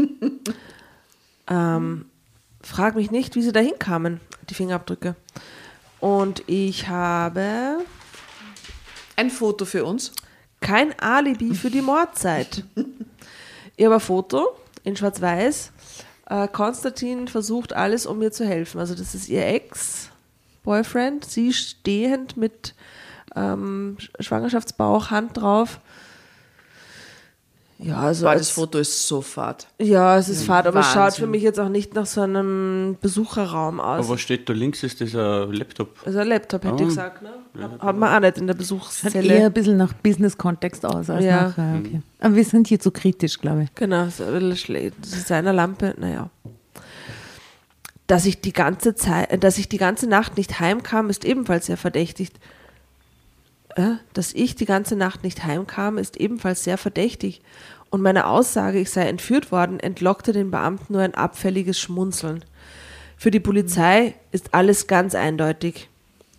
Ähm, 1.50 2.06
frag 2.62 2.94
mich 2.96 3.10
nicht, 3.10 3.34
wie 3.36 3.42
sie 3.42 3.52
dahin 3.52 3.78
kamen, 3.78 4.20
die 4.48 4.54
Fingerabdrücke. 4.54 5.14
Und 6.00 6.42
ich 6.46 6.88
habe 6.88 7.78
Ein 9.16 9.30
Foto 9.30 9.64
für 9.64 9.84
uns. 9.84 10.12
kein 10.60 10.98
Alibi 10.98 11.54
für 11.54 11.70
die 11.70 11.82
Mordzeit. 11.82 12.64
Ich 13.76 13.84
habe 13.84 13.94
ein 13.96 14.00
Foto 14.00 14.56
in 14.84 14.96
Schwarz-Weiß. 14.96 15.72
Äh, 16.28 16.48
Konstantin 16.48 17.28
versucht 17.28 17.72
alles, 17.72 18.06
um 18.06 18.18
mir 18.18 18.30
zu 18.32 18.46
helfen. 18.46 18.78
Also 18.78 18.94
das 18.94 19.14
ist 19.14 19.28
ihr 19.28 19.46
Ex-Boyfriend, 19.46 21.24
sie 21.24 21.52
stehend 21.52 22.36
mit 22.36 22.74
ähm, 23.36 23.96
Sch- 24.00 24.22
Schwangerschaftsbauch, 24.22 25.10
Hand 25.10 25.36
drauf. 25.38 25.80
Ja, 27.82 27.96
also 27.96 28.28
als- 28.28 28.40
das 28.42 28.50
Foto 28.50 28.78
ist 28.78 29.08
so 29.08 29.22
fad. 29.22 29.66
Ja, 29.80 30.18
es 30.18 30.28
ist 30.28 30.44
fad, 30.44 30.66
aber 30.66 30.80
es 30.80 30.92
schaut 30.92 31.14
für 31.14 31.26
mich 31.26 31.42
jetzt 31.42 31.58
auch 31.58 31.68
nicht 31.70 31.94
nach 31.94 32.04
so 32.04 32.20
einem 32.20 32.96
Besucherraum 33.00 33.80
aus. 33.80 34.00
Aber 34.04 34.08
was 34.14 34.20
steht 34.20 34.48
da 34.48 34.52
links? 34.52 34.82
Ist 34.82 35.00
das 35.00 35.14
ein 35.14 35.52
Laptop? 35.52 35.96
Also 36.04 36.18
ein 36.18 36.28
Laptop 36.28 36.62
hätte 36.64 36.74
Ah. 36.74 36.80
ich 36.80 36.84
gesagt, 36.88 37.22
ne? 37.22 37.30
Hat 37.80 37.96
man 37.96 38.14
auch 38.14 38.20
nicht 38.20 38.36
in 38.38 38.46
der 38.46 38.54
Schaut 38.54 38.58
Besuchszelle. 38.58 39.32
eher 39.34 39.46
ein 39.46 39.52
bisschen 39.52 39.76
nach 39.78 39.92
Business-Kontext 39.94 40.84
aus 40.84 41.08
als 41.08 41.24
Ja. 41.24 41.48
nach. 41.48 41.58
Äh, 41.58 41.78
okay. 41.78 42.02
Aber 42.20 42.34
wir 42.34 42.44
sind 42.44 42.68
hier 42.68 42.78
zu 42.80 42.90
kritisch, 42.90 43.38
glaube 43.40 43.62
ich. 43.64 43.74
Genau, 43.74 44.08
so 44.08 44.24
ein 44.24 44.32
bisschen 44.50 44.76
schle- 44.76 44.92
seiner 45.02 45.52
Lampe, 45.54 45.94
naja. 45.98 46.28
Dass 48.06 48.26
ich 48.26 48.40
die 48.40 48.52
ganze 48.52 48.94
Zeit, 48.94 49.42
dass 49.44 49.56
ich 49.56 49.68
die 49.68 49.78
ganze 49.78 50.08
Nacht 50.08 50.36
nicht 50.36 50.58
heimkam, 50.58 51.10
ist 51.10 51.24
ebenfalls 51.24 51.66
sehr 51.66 51.76
verdächtig. 51.76 52.30
Äh, 53.76 53.92
dass 54.12 54.32
ich 54.32 54.56
die 54.56 54.64
ganze 54.64 54.96
Nacht 54.96 55.22
nicht 55.22 55.44
heimkam, 55.44 55.98
ist 55.98 56.16
ebenfalls 56.16 56.64
sehr 56.64 56.78
verdächtig. 56.78 57.42
Und 57.90 58.02
meine 58.02 58.26
Aussage, 58.26 58.78
ich 58.78 58.90
sei 58.90 59.08
entführt 59.08 59.50
worden, 59.52 59.80
entlockte 59.80 60.32
den 60.32 60.50
Beamten 60.50 60.92
nur 60.92 61.02
ein 61.02 61.14
abfälliges 61.14 61.78
Schmunzeln. 61.78 62.44
Für 63.16 63.30
die 63.30 63.40
Polizei 63.40 64.14
ist 64.30 64.54
alles 64.54 64.86
ganz 64.86 65.14
eindeutig. 65.14 65.88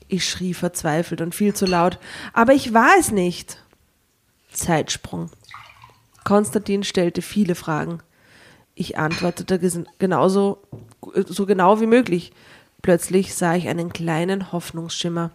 Ich 0.07 0.27
schrie 0.27 0.53
verzweifelt 0.53 1.21
und 1.21 1.35
viel 1.35 1.53
zu 1.53 1.65
laut. 1.65 1.99
Aber 2.33 2.53
ich 2.53 2.73
war 2.73 2.91
es 2.99 3.11
nicht. 3.11 3.61
Zeitsprung. 4.51 5.29
Konstantin 6.23 6.83
stellte 6.83 7.21
viele 7.21 7.55
Fragen. 7.55 8.01
Ich 8.75 8.97
antwortete 8.97 9.59
genauso 9.99 10.61
so 11.27 11.45
genau 11.45 11.81
wie 11.81 11.87
möglich. 11.87 12.31
Plötzlich 12.81 13.35
sah 13.35 13.55
ich 13.55 13.67
einen 13.67 13.93
kleinen 13.93 14.51
Hoffnungsschimmer. 14.51 15.31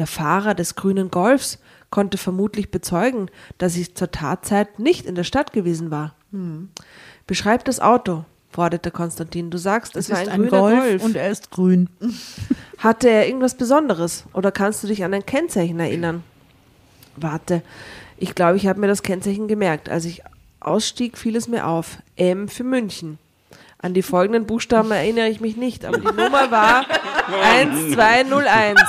Der 0.00 0.06
Fahrer 0.06 0.54
des 0.54 0.76
grünen 0.76 1.10
Golfs 1.10 1.58
konnte 1.90 2.16
vermutlich 2.16 2.70
bezeugen, 2.70 3.30
dass 3.58 3.76
ich 3.76 3.94
zur 3.94 4.10
Tatzeit 4.10 4.78
nicht 4.78 5.04
in 5.04 5.14
der 5.14 5.24
Stadt 5.24 5.52
gewesen 5.52 5.90
war. 5.90 6.14
Beschreib 7.26 7.66
das 7.66 7.80
Auto, 7.80 8.24
forderte 8.48 8.92
Konstantin. 8.92 9.50
Du 9.50 9.58
sagst, 9.58 9.96
es, 9.96 10.08
war 10.08 10.16
ein, 10.16 10.48
grüner 10.48 10.48
Golf. 10.48 11.04
und 11.04 11.16
er 11.16 11.28
ist 11.28 11.50
grün. 11.50 11.90
Hatte 12.78 13.10
er 13.10 13.26
irgendwas 13.26 13.58
Besonderes? 13.58 14.24
Oder 14.32 14.52
kannst 14.52 14.82
du 14.82 14.86
dich 14.86 15.04
an 15.04 15.12
ein 15.12 15.26
Kennzeichen 15.26 15.78
erinnern? 15.78 16.24
Warte, 17.16 17.60
ich 18.16 18.34
glaube, 18.34 18.56
ich 18.56 18.66
habe 18.66 18.80
mir 18.80 18.86
das 18.86 19.02
Kennzeichen 19.02 19.48
gemerkt. 19.48 19.90
Als 19.90 20.06
ich 20.06 20.22
ausstieg, 20.60 21.18
fiel 21.18 21.36
es 21.36 21.46
mir 21.46 21.66
auf. 21.66 21.98
M 22.16 22.48
für 22.48 22.64
München. 22.64 23.18
An 23.82 23.94
die 23.94 24.02
folgenden 24.02 24.46
Buchstaben 24.46 24.90
erinnere 24.90 25.28
ich 25.28 25.40
mich 25.40 25.56
nicht, 25.56 25.84
aber 25.86 25.98
die 25.98 26.04
Nummer 26.04 26.50
war 26.50 26.84
1201. 27.42 28.80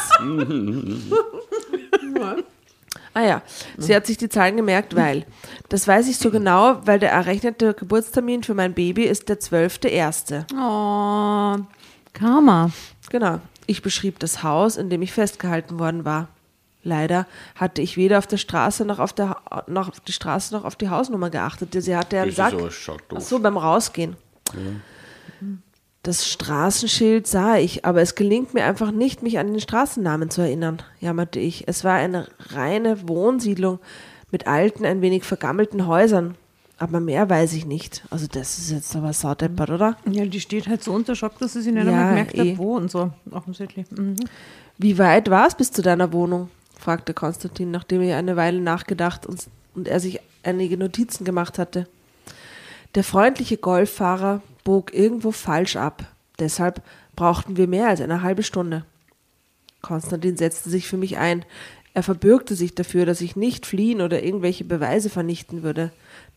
Ah 3.14 3.22
ja, 3.24 3.42
sie 3.78 3.96
hat 3.96 4.06
sich 4.06 4.18
die 4.18 4.30
Zahlen 4.30 4.56
gemerkt, 4.58 4.96
weil. 4.96 5.26
Das 5.70 5.88
weiß 5.88 6.08
ich 6.10 6.18
so 6.18 6.32
genau, 6.32 6.82
weil 6.86 7.00
der 7.00 7.12
errechnete 7.12 7.74
Geburtstermin 7.74 8.44
für 8.44 8.54
mein 8.54 8.74
Baby 8.74 9.04
ist 9.04 9.30
der 9.30 9.40
12.1. 9.40 10.46
Oh, 10.54 11.62
Karma. 12.14 12.72
Genau. 13.10 13.40
Ich 13.68 13.82
beschrieb 13.82 14.20
das 14.20 14.44
Haus, 14.44 14.76
in 14.76 14.90
dem 14.90 15.02
ich 15.02 15.14
festgehalten 15.14 15.80
worden 15.80 16.04
war. 16.04 16.28
Leider 16.84 17.28
hatte 17.56 17.82
ich 17.82 17.96
weder 17.96 18.18
auf 18.18 18.28
der 18.28 18.38
Straße 18.38 18.86
noch 18.86 19.00
auf, 19.00 19.14
der, 19.14 19.38
noch 19.68 19.90
auf 19.90 20.00
die 20.00 20.12
Straße 20.12 20.54
noch 20.54 20.66
auf 20.66 20.76
die 20.76 20.90
Hausnummer 20.90 21.30
geachtet. 21.30 21.70
Sie 21.78 21.96
hatte 21.96 22.16
ja 22.18 22.24
einen 22.24 22.32
Sack. 22.32 22.52
doof. 22.52 22.90
Ach 23.16 23.22
so, 23.22 23.40
beim 23.40 23.56
Rausgehen. 23.58 24.16
Das 26.04 26.28
Straßenschild 26.28 27.28
sah 27.28 27.58
ich, 27.58 27.86
aber 27.86 28.02
es 28.02 28.16
gelingt 28.16 28.54
mir 28.56 28.66
einfach 28.66 28.92
nicht, 28.92 29.22
mich 29.22 29.38
an 29.38 29.48
den 29.48 29.60
Straßennamen 29.60 30.32
zu 30.32 30.42
erinnern, 30.42 30.82
jammerte 31.00 31.40
ich. 31.40 31.68
Es 31.68 31.84
war 31.84 31.94
eine 31.94 32.28
reine 32.50 33.08
Wohnsiedlung 33.08 33.80
mit 34.32 34.48
alten, 34.48 34.86
ein 34.86 35.02
wenig 35.02 35.24
vergammelten 35.24 35.86
Häusern. 35.86 36.36
Aber 36.80 37.00
mehr 37.00 37.30
weiß 37.30 37.54
ich 37.54 37.68
nicht. 37.68 38.04
Also 38.10 38.26
das 38.26 38.58
ist 38.58 38.72
jetzt 38.72 38.96
aber 38.96 39.14
saudeppert, 39.14 39.70
oder? 39.70 39.98
Ja, 40.10 40.26
die 40.26 40.40
steht 40.40 40.68
halt 40.68 40.84
so 40.84 40.92
unter 40.94 41.14
Schock, 41.14 41.38
dass 41.38 41.54
sie 41.54 41.62
sich 41.62 41.72
nicht 41.72 41.86
Ja, 41.86 41.92
einmal 41.92 42.10
gemerkt 42.10 42.34
eh. 42.36 42.54
hat, 42.54 42.58
wo 42.58 42.76
und 42.76 42.90
so. 42.90 43.12
Offensichtlich. 43.30 43.86
Mhm. 43.92 44.16
Wie 44.80 44.98
weit 44.98 45.30
war 45.30 45.46
es 45.46 45.54
bis 45.54 45.72
zu 45.72 45.84
deiner 45.84 46.12
Wohnung? 46.12 46.50
fragte 46.80 47.14
Konstantin, 47.14 47.70
nachdem 47.70 48.02
er 48.02 48.18
eine 48.18 48.36
Weile 48.36 48.60
nachgedacht 48.60 49.28
und, 49.28 49.46
und 49.76 49.88
er 49.88 50.00
sich 50.00 50.20
einige 50.42 50.76
Notizen 50.76 51.24
gemacht 51.26 51.60
hatte. 51.60 51.88
Der 52.96 53.04
freundliche 53.06 53.58
Golffahrer 53.58 54.42
bog 54.64 54.94
irgendwo 54.94 55.32
falsch 55.32 55.78
ab. 55.78 56.06
Deshalb 56.40 56.82
brauchten 57.16 57.56
wir 57.56 57.68
mehr 57.68 57.88
als 57.88 58.02
eine 58.02 58.22
halbe 58.22 58.44
Stunde. 58.44 58.86
Konstantin 59.82 60.38
setzte 60.38 60.70
sich 60.70 60.88
für 60.88 60.98
mich 60.98 61.18
ein. 61.18 61.46
Er 61.94 62.04
verbürgte 62.04 62.56
sich 62.56 62.76
dafür, 62.76 63.06
dass 63.06 63.22
ich 63.22 63.36
nicht 63.36 63.66
fliehen 63.66 64.02
oder 64.02 64.24
irgendwelche 64.24 64.64
Beweise 64.64 65.10
vernichten 65.10 65.64
würde. 65.64 65.92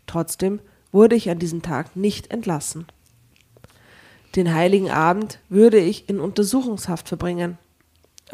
Trotzdem 0.06 0.60
wurde 0.92 1.16
ich 1.16 1.28
an 1.30 1.38
diesem 1.38 1.62
Tag 1.62 1.96
nicht 1.96 2.30
entlassen. 2.30 2.86
Den 4.36 4.54
heiligen 4.54 4.90
Abend 4.90 5.38
würde 5.48 5.78
ich 5.78 6.08
in 6.08 6.20
Untersuchungshaft 6.20 7.08
verbringen. 7.08 7.58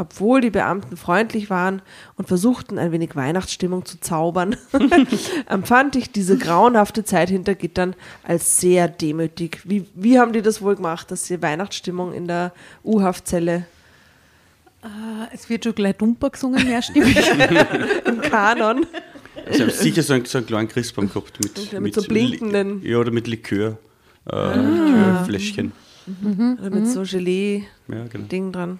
Obwohl 0.01 0.40
die 0.40 0.48
Beamten 0.48 0.96
freundlich 0.96 1.51
waren 1.51 1.82
und 2.16 2.26
versuchten, 2.26 2.78
ein 2.78 2.90
wenig 2.90 3.14
Weihnachtsstimmung 3.16 3.84
zu 3.84 4.01
zaubern, 4.01 4.57
empfand 5.46 5.94
ich 5.94 6.11
diese 6.11 6.38
grauenhafte 6.38 7.05
Zeit 7.05 7.28
hinter 7.28 7.55
Gittern 7.55 7.94
als 8.22 8.57
sehr 8.59 8.88
demütig. 8.88 9.61
Wie, 9.64 9.86
wie 9.94 10.18
haben 10.18 10.32
die 10.32 10.40
das 10.40 10.62
wohl 10.62 10.76
gemacht, 10.76 11.11
dass 11.11 11.26
sie 11.26 11.42
Weihnachtsstimmung 11.42 12.14
in 12.14 12.26
der 12.26 12.53
U-Haftzelle 12.84 13.66
Ah, 14.82 15.28
Es 15.34 15.51
wird 15.51 15.64
schon 15.64 15.74
gleich 15.74 15.96
dumper 15.96 16.30
gesungen, 16.30 16.64
mehrstimmig. 16.66 17.14
im 18.07 18.22
Kanon? 18.22 18.86
Sie 19.51 19.61
haben 19.61 19.70
sicher 19.70 20.03
so 20.03 20.14
einen, 20.14 20.24
so 20.24 20.38
einen 20.38 20.46
kleinen 20.46 20.68
Christbaum 20.68 21.09
gehabt 21.09 21.38
mit, 21.42 21.59
Okay, 21.59 21.80
mit 21.80 21.94
so 21.94 22.01
blinkenden- 22.01 22.80
Li 22.80 22.90
ja, 22.92 22.96
oder 22.96 23.11
mit 23.11 23.26
Likör. 23.26 23.76
Äh, 24.32 24.57
Likörfläschchen. 24.57 25.72
Oder 26.62 26.70
mit 26.70 26.88
so 26.88 27.03
Gelee-Ding 27.03 27.66
Ja, 27.88 28.05
genau. 28.09 28.51
dran. 28.53 28.78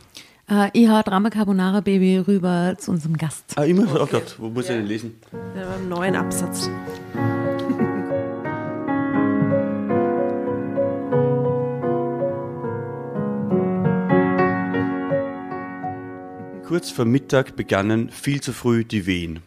Äh, 0.51 0.70
ich 0.72 0.88
hau 0.88 1.01
Drama 1.03 1.30
Carbonara 1.30 1.80
Baby 1.80 2.18
rüber 2.18 2.74
zu 2.78 2.90
unserem 2.90 3.16
Gast. 3.16 3.44
Ah, 3.57 3.64
immer? 3.64 3.86
Oh 4.01 4.07
Gott, 4.07 4.36
wo 4.38 4.48
muss 4.48 4.68
ich 4.68 4.76
denn 4.76 4.86
lesen? 4.86 5.14
Ja, 5.57 5.66
beim 5.66 5.88
neuen 5.88 6.16
Absatz. 6.16 6.68
Kurz 16.66 16.90
vor 16.90 17.05
Mittag 17.05 17.57
begannen 17.57 18.11
viel 18.11 18.40
zu 18.40 18.53
früh 18.53 18.84
die 18.84 19.07
Wehen. 19.07 19.40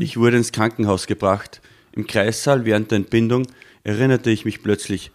Ich 0.00 0.16
wurde 0.16 0.38
ins 0.38 0.52
Krankenhaus 0.52 1.06
gebracht. 1.06 1.60
Im 1.92 2.06
Kreissaal 2.06 2.64
während 2.64 2.90
der 2.90 2.96
Entbindung 2.96 3.46
erinnerte 3.84 4.30
ich 4.30 4.44
mich 4.44 4.62
plötzlich. 4.62 5.10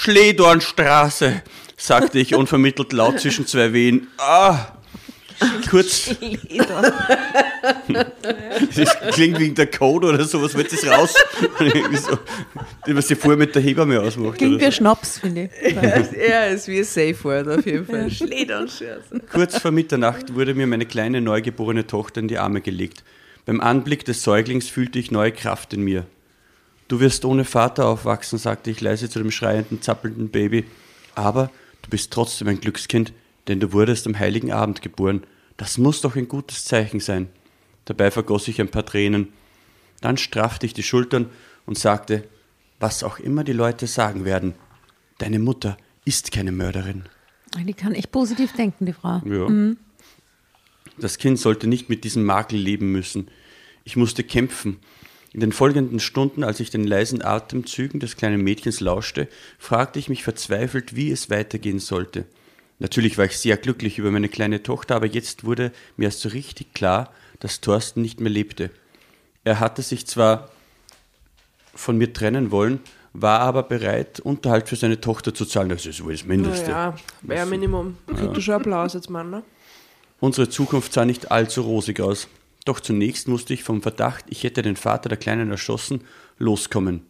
Schledornstraße, 0.00 1.42
sagte 1.76 2.20
ich 2.20 2.36
unvermittelt 2.36 2.92
laut 2.92 3.18
zwischen 3.18 3.48
zwei 3.48 3.72
Wehen. 3.72 4.06
Ah! 4.16 4.66
kurz, 5.68 6.10
das 8.76 8.96
klingt 9.12 9.40
wegen 9.40 9.56
der 9.56 9.66
Code 9.66 10.06
oder 10.06 10.24
sowas, 10.24 10.56
wird 10.56 10.72
das 10.72 10.86
raus? 10.86 11.14
So, 12.86 12.94
was 12.94 13.08
sie 13.08 13.16
vorher 13.16 13.36
mit 13.36 13.56
der 13.56 13.62
Hebamme 13.62 14.00
ausmacht. 14.00 14.38
Klingt 14.38 14.54
oder 14.54 14.60
wie 14.60 14.66
ein 14.66 14.70
so. 14.70 14.76
Schnaps, 14.76 15.18
finde 15.18 15.50
ich. 15.62 15.74
ja, 15.74 16.44
ist 16.44 16.68
wie 16.68 16.78
ein 16.78 16.84
Safe 16.84 17.16
Word 17.24 17.48
auf 17.48 17.66
jeden 17.66 17.84
Fall. 17.84 18.08
Schledernschürzen. 18.08 19.22
Kurz 19.30 19.58
vor 19.58 19.72
Mitternacht 19.72 20.32
wurde 20.32 20.54
mir 20.54 20.68
meine 20.68 20.86
kleine 20.86 21.20
neugeborene 21.20 21.88
Tochter 21.88 22.20
in 22.20 22.28
die 22.28 22.38
Arme 22.38 22.60
gelegt. 22.60 23.02
Beim 23.46 23.60
Anblick 23.60 24.04
des 24.04 24.22
Säuglings 24.22 24.68
fühlte 24.68 25.00
ich 25.00 25.10
neue 25.10 25.32
Kraft 25.32 25.72
in 25.72 25.82
mir. 25.82 26.06
Du 26.88 27.00
wirst 27.00 27.24
ohne 27.24 27.44
Vater 27.44 27.86
aufwachsen, 27.86 28.38
sagte 28.38 28.70
ich 28.70 28.80
leise 28.80 29.10
zu 29.10 29.18
dem 29.18 29.30
schreienden, 29.30 29.82
zappelnden 29.82 30.30
Baby. 30.30 30.64
Aber 31.14 31.50
du 31.82 31.90
bist 31.90 32.10
trotzdem 32.12 32.48
ein 32.48 32.60
Glückskind, 32.60 33.12
denn 33.46 33.60
du 33.60 33.72
wurdest 33.72 34.06
am 34.06 34.18
heiligen 34.18 34.52
Abend 34.52 34.80
geboren. 34.80 35.22
Das 35.58 35.76
muss 35.76 36.00
doch 36.00 36.16
ein 36.16 36.28
gutes 36.28 36.64
Zeichen 36.64 37.00
sein. 37.00 37.28
Dabei 37.84 38.10
vergoss 38.10 38.48
ich 38.48 38.60
ein 38.60 38.70
paar 38.70 38.86
Tränen. 38.86 39.28
Dann 40.00 40.16
straffte 40.16 40.64
ich 40.64 40.72
die 40.72 40.82
Schultern 40.82 41.28
und 41.66 41.78
sagte, 41.78 42.24
was 42.80 43.02
auch 43.02 43.18
immer 43.18 43.44
die 43.44 43.52
Leute 43.52 43.86
sagen 43.86 44.24
werden, 44.24 44.54
deine 45.18 45.38
Mutter 45.38 45.76
ist 46.04 46.32
keine 46.32 46.52
Mörderin. 46.52 47.04
Die 47.56 47.74
kann 47.74 47.94
echt 47.94 48.12
positiv 48.12 48.52
denken, 48.52 48.86
die 48.86 48.92
Frau. 48.92 49.20
Ja. 49.24 49.74
Das 50.98 51.18
Kind 51.18 51.38
sollte 51.38 51.66
nicht 51.66 51.88
mit 51.88 52.04
diesem 52.04 52.24
Makel 52.24 52.58
leben 52.58 52.92
müssen. 52.92 53.28
Ich 53.84 53.96
musste 53.96 54.22
kämpfen. 54.22 54.78
In 55.38 55.40
den 55.40 55.52
folgenden 55.52 56.00
Stunden, 56.00 56.42
als 56.42 56.58
ich 56.58 56.70
den 56.70 56.84
leisen 56.84 57.24
Atemzügen 57.24 58.00
des 58.00 58.16
kleinen 58.16 58.42
Mädchens 58.42 58.80
lauschte, 58.80 59.28
fragte 59.56 60.00
ich 60.00 60.08
mich 60.08 60.24
verzweifelt, 60.24 60.96
wie 60.96 61.12
es 61.12 61.30
weitergehen 61.30 61.78
sollte. 61.78 62.24
Natürlich 62.80 63.18
war 63.18 63.26
ich 63.26 63.38
sehr 63.38 63.56
glücklich 63.56 63.98
über 63.98 64.10
meine 64.10 64.28
kleine 64.28 64.64
Tochter, 64.64 64.96
aber 64.96 65.06
jetzt 65.06 65.44
wurde 65.44 65.70
mir 65.96 66.06
erst 66.06 66.22
so 66.22 66.30
richtig 66.30 66.74
klar, 66.74 67.12
dass 67.38 67.60
Thorsten 67.60 68.02
nicht 68.02 68.18
mehr 68.18 68.32
lebte. 68.32 68.72
Er 69.44 69.60
hatte 69.60 69.82
sich 69.82 70.08
zwar 70.08 70.50
von 71.72 71.96
mir 71.96 72.12
trennen 72.12 72.50
wollen, 72.50 72.80
war 73.12 73.38
aber 73.38 73.62
bereit, 73.62 74.18
Unterhalt 74.18 74.68
für 74.68 74.74
seine 74.74 75.00
Tochter 75.00 75.34
zu 75.34 75.44
zahlen. 75.44 75.68
Das 75.68 75.86
ist 75.86 76.02
wohl 76.02 76.14
das 76.14 76.24
Mindeste. 76.24 76.72
Ja, 76.72 76.96
wäre 77.22 77.46
Minimum. 77.46 77.96
Du 78.08 78.40
schon 78.40 78.54
Applaus 78.54 78.94
jetzt, 78.94 79.08
Mann, 79.08 79.30
ne? 79.30 79.44
Unsere 80.18 80.48
Zukunft 80.48 80.92
sah 80.92 81.04
nicht 81.04 81.30
allzu 81.30 81.60
rosig 81.60 82.00
aus. 82.00 82.26
Doch 82.64 82.80
zunächst 82.80 83.28
musste 83.28 83.54
ich 83.54 83.64
vom 83.64 83.82
Verdacht, 83.82 84.24
ich 84.28 84.44
hätte 84.44 84.62
den 84.62 84.76
Vater 84.76 85.08
der 85.08 85.18
Kleinen 85.18 85.50
erschossen, 85.50 86.02
loskommen. 86.38 87.02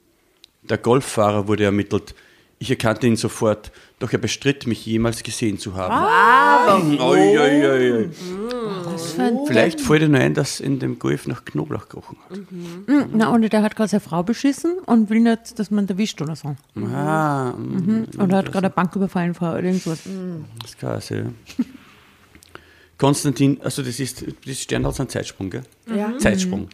Der 0.63 0.79
Golffahrer 0.79 1.49
wurde 1.49 1.65
ermittelt. 1.65 2.15
Ich 2.61 2.71
erkannte 2.71 3.07
ihn 3.07 3.15
sofort, 3.15 3.71
doch 4.01 4.13
er 4.13 4.19
bestritt, 4.19 4.67
mich 4.67 4.85
jemals 4.85 5.23
gesehen 5.23 5.59
zu 5.59 5.75
haben. 5.75 6.99
Oi, 6.99 7.39
oi, 7.39 7.69
oi, 7.69 7.93
oi. 7.93 8.09
Was 8.85 9.13
für 9.13 9.23
ein 9.23 9.39
Vielleicht 9.47 9.81
fällt 9.81 10.03
dir 10.03 10.09
nur 10.09 10.19
ein, 10.21 10.35
dass 10.35 10.59
in 10.59 10.81
dem 10.81 10.99
Golf 10.99 11.29
nach 11.29 11.45
Knoblauch 11.45 11.89
gerochen 11.89 12.17
hat. 12.29 12.37
Mm, 12.51 13.11
Na, 13.15 13.29
und 13.29 13.43
der 13.53 13.63
hat 13.63 13.77
gerade 13.77 13.89
seine 13.89 14.01
Frau 14.01 14.25
beschissen 14.25 14.79
und 14.87 15.09
will 15.09 15.21
nicht, 15.21 15.57
dass 15.59 15.71
man 15.71 15.85
ihn 15.85 15.89
erwischt 15.91 16.21
oder 16.21 16.35
so. 16.35 16.57
Ah, 16.93 17.53
mm, 17.53 18.07
Oder 18.21 18.39
hat 18.39 18.47
gerade 18.47 18.67
eine 18.67 18.71
Bank 18.75 18.95
überfallen 18.97 19.35
vor 19.35 19.51
oder 19.53 19.63
irgendwas. 19.63 20.01
das 20.63 20.77
kann 20.77 21.01
sein. 21.01 21.35
ja. 21.59 21.65
Konstantin, 22.99 23.61
also 23.63 23.83
das 23.83 24.01
ist, 24.01 24.25
das 24.45 24.61
Sternhaus 24.61 24.95
ist 24.95 25.01
ein 25.01 25.09
Zeitsprung, 25.09 25.51
gell? 25.51 25.63
Ja. 25.87 26.17
Zeitsprung. 26.19 26.69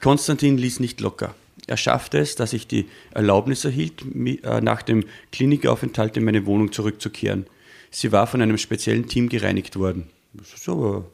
Konstantin 0.00 0.58
ließ 0.58 0.80
nicht 0.80 1.00
locker. 1.00 1.34
Er 1.66 1.78
schaffte 1.78 2.18
es, 2.18 2.36
dass 2.36 2.52
ich 2.52 2.66
die 2.66 2.88
Erlaubnis 3.12 3.64
erhielt, 3.64 4.02
äh, 4.02 4.60
nach 4.60 4.82
dem 4.82 5.04
Klinikaufenthalt 5.32 6.16
in 6.18 6.24
meine 6.24 6.44
Wohnung 6.44 6.72
zurückzukehren. 6.72 7.46
Sie 7.90 8.12
war 8.12 8.26
von 8.26 8.42
einem 8.42 8.58
speziellen 8.58 9.08
Team 9.08 9.28
gereinigt 9.28 9.76
worden. 9.76 10.10
Das 10.34 10.52
ist 10.52 10.68
aber 10.68 11.06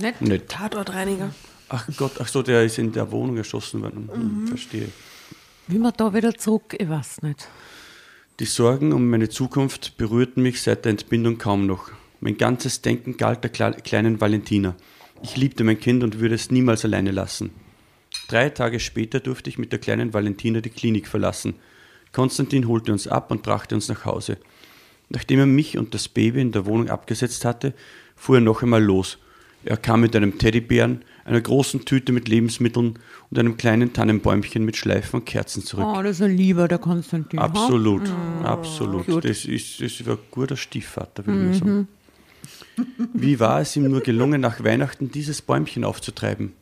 Nicht? 0.00 0.20
nett. 0.22 0.48
Tatortreiniger. 0.48 1.32
Ach 1.68 1.88
Gott, 1.96 2.12
ach 2.18 2.28
so, 2.28 2.42
der 2.42 2.64
ist 2.64 2.78
in 2.78 2.92
der 2.92 3.10
Wohnung 3.12 3.36
erschossen 3.36 3.82
worden. 3.82 4.10
Hm, 4.12 4.48
Verstehe. 4.48 4.88
Wie 5.68 5.78
man 5.78 5.92
da 5.96 6.12
wieder 6.12 6.34
zurück, 6.34 6.74
ich 6.76 6.88
weiß 6.88 7.22
nicht. 7.22 7.48
Die 8.40 8.44
Sorgen 8.44 8.92
um 8.92 9.08
meine 9.08 9.28
Zukunft 9.28 9.96
berührten 9.96 10.42
mich 10.42 10.62
seit 10.62 10.84
der 10.84 10.90
Entbindung 10.90 11.38
kaum 11.38 11.66
noch. 11.66 11.90
Mein 12.24 12.36
ganzes 12.38 12.82
Denken 12.82 13.16
galt 13.16 13.42
der 13.42 13.52
Kle- 13.52 13.80
kleinen 13.82 14.20
Valentina. 14.20 14.76
Ich 15.24 15.36
liebte 15.36 15.64
mein 15.64 15.80
Kind 15.80 16.04
und 16.04 16.20
würde 16.20 16.36
es 16.36 16.52
niemals 16.52 16.84
alleine 16.84 17.10
lassen. 17.10 17.50
Drei 18.28 18.48
Tage 18.48 18.78
später 18.78 19.18
durfte 19.18 19.50
ich 19.50 19.58
mit 19.58 19.72
der 19.72 19.80
kleinen 19.80 20.14
Valentina 20.14 20.60
die 20.60 20.70
Klinik 20.70 21.08
verlassen. 21.08 21.54
Konstantin 22.12 22.68
holte 22.68 22.92
uns 22.92 23.08
ab 23.08 23.32
und 23.32 23.42
brachte 23.42 23.74
uns 23.74 23.88
nach 23.88 24.04
Hause. 24.04 24.38
Nachdem 25.08 25.40
er 25.40 25.46
mich 25.46 25.76
und 25.78 25.94
das 25.94 26.06
Baby 26.08 26.40
in 26.42 26.52
der 26.52 26.64
Wohnung 26.64 26.90
abgesetzt 26.90 27.44
hatte, 27.44 27.74
fuhr 28.14 28.36
er 28.36 28.40
noch 28.40 28.62
einmal 28.62 28.82
los. 28.84 29.18
Er 29.64 29.76
kam 29.76 30.02
mit 30.02 30.14
einem 30.14 30.38
Teddybären, 30.38 31.02
einer 31.24 31.40
großen 31.40 31.84
Tüte 31.84 32.12
mit 32.12 32.28
Lebensmitteln 32.28 33.00
und 33.30 33.38
einem 33.38 33.56
kleinen 33.56 33.92
Tannenbäumchen 33.92 34.64
mit 34.64 34.76
Schleifen 34.76 35.20
und 35.20 35.26
Kerzen 35.26 35.64
zurück. 35.64 35.86
Oh, 35.88 36.02
das 36.02 36.16
ist 36.16 36.22
ein 36.22 36.36
lieber, 36.36 36.68
der 36.68 36.78
Konstantin. 36.78 37.40
Absolut, 37.40 38.02
absolut. 38.44 39.06
cute. 39.06 39.24
Das 39.28 39.44
ist, 39.44 39.80
das 39.80 40.06
war 40.06 40.14
ein 40.14 40.20
guter 40.30 40.56
Stiefvater, 40.56 41.26
würde 41.26 41.50
ich 41.52 41.60
mal 41.60 41.68
sagen. 41.68 41.88
Wie 43.12 43.40
war 43.40 43.60
es 43.60 43.76
ihm 43.76 43.88
nur 43.88 44.00
gelungen, 44.00 44.40
nach 44.40 44.62
Weihnachten 44.62 45.10
dieses 45.10 45.42
Bäumchen 45.42 45.84
aufzutreiben? 45.84 46.52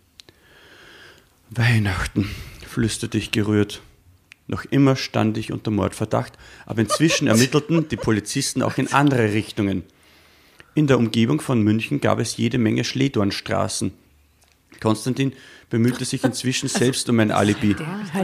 Weihnachten, 1.50 2.30
flüsterte 2.66 3.18
ich 3.18 3.30
gerührt. 3.30 3.82
Noch 4.46 4.64
immer 4.64 4.96
stand 4.96 5.38
ich 5.38 5.52
unter 5.52 5.70
Mordverdacht, 5.70 6.32
aber 6.66 6.80
inzwischen 6.80 7.28
ermittelten 7.28 7.88
die 7.88 7.96
Polizisten 7.96 8.62
auch 8.62 8.78
in 8.78 8.92
andere 8.92 9.32
Richtungen. 9.32 9.84
In 10.74 10.86
der 10.86 10.98
Umgebung 10.98 11.40
von 11.40 11.62
München 11.62 12.00
gab 12.00 12.18
es 12.18 12.36
jede 12.36 12.58
Menge 12.58 12.84
Schledornstraßen. 12.84 13.92
Konstantin 14.80 15.32
bemühte 15.68 16.04
sich 16.04 16.24
inzwischen 16.24 16.68
selbst 16.68 17.08
um 17.08 17.20
ein 17.20 17.30
Alibi. 17.30 17.76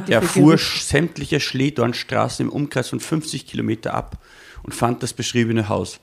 Er 0.08 0.22
fuhr 0.22 0.58
sämtliche 0.58 1.38
Schledornstraßen 1.38 2.46
im 2.46 2.52
Umkreis 2.52 2.88
von 2.88 3.00
50 3.00 3.46
Kilometer 3.46 3.94
ab 3.94 4.24
und 4.62 4.74
fand 4.74 5.02
das 5.02 5.12
beschriebene 5.12 5.68
Haus. 5.68 6.00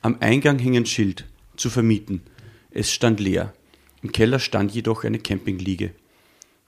Am 0.00 0.16
Eingang 0.20 0.58
hing 0.58 0.76
ein 0.76 0.86
Schild, 0.86 1.24
zu 1.56 1.70
vermieten. 1.70 2.22
Es 2.70 2.92
stand 2.92 3.18
leer. 3.18 3.52
Im 4.02 4.12
Keller 4.12 4.38
stand 4.38 4.72
jedoch 4.72 5.02
eine 5.02 5.18
Campingliege. 5.18 5.90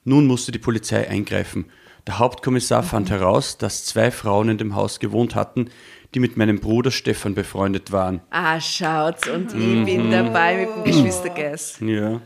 Nun 0.03 0.27
musste 0.27 0.51
die 0.51 0.59
Polizei 0.59 1.07
eingreifen. 1.07 1.65
Der 2.07 2.19
Hauptkommissar 2.19 2.83
fand 2.83 3.09
heraus, 3.09 3.57
dass 3.57 3.85
zwei 3.85 4.11
Frauen 4.11 4.49
in 4.49 4.57
dem 4.57 4.75
Haus 4.75 4.99
gewohnt 4.99 5.35
hatten, 5.35 5.69
die 6.13 6.19
mit 6.19 6.35
meinem 6.35 6.59
Bruder 6.59 6.91
Stefan 6.91 7.35
befreundet 7.35 7.91
waren. 7.91 8.21
Ah, 8.31 8.59
schaut's, 8.59 9.27
und 9.29 9.53
ich 9.53 9.85
bin 9.85 10.11
dabei 10.11 10.65
mit 10.65 10.75
dem 10.75 10.83
Geschwistergeist. 10.83 11.79
Ja. 11.81 12.19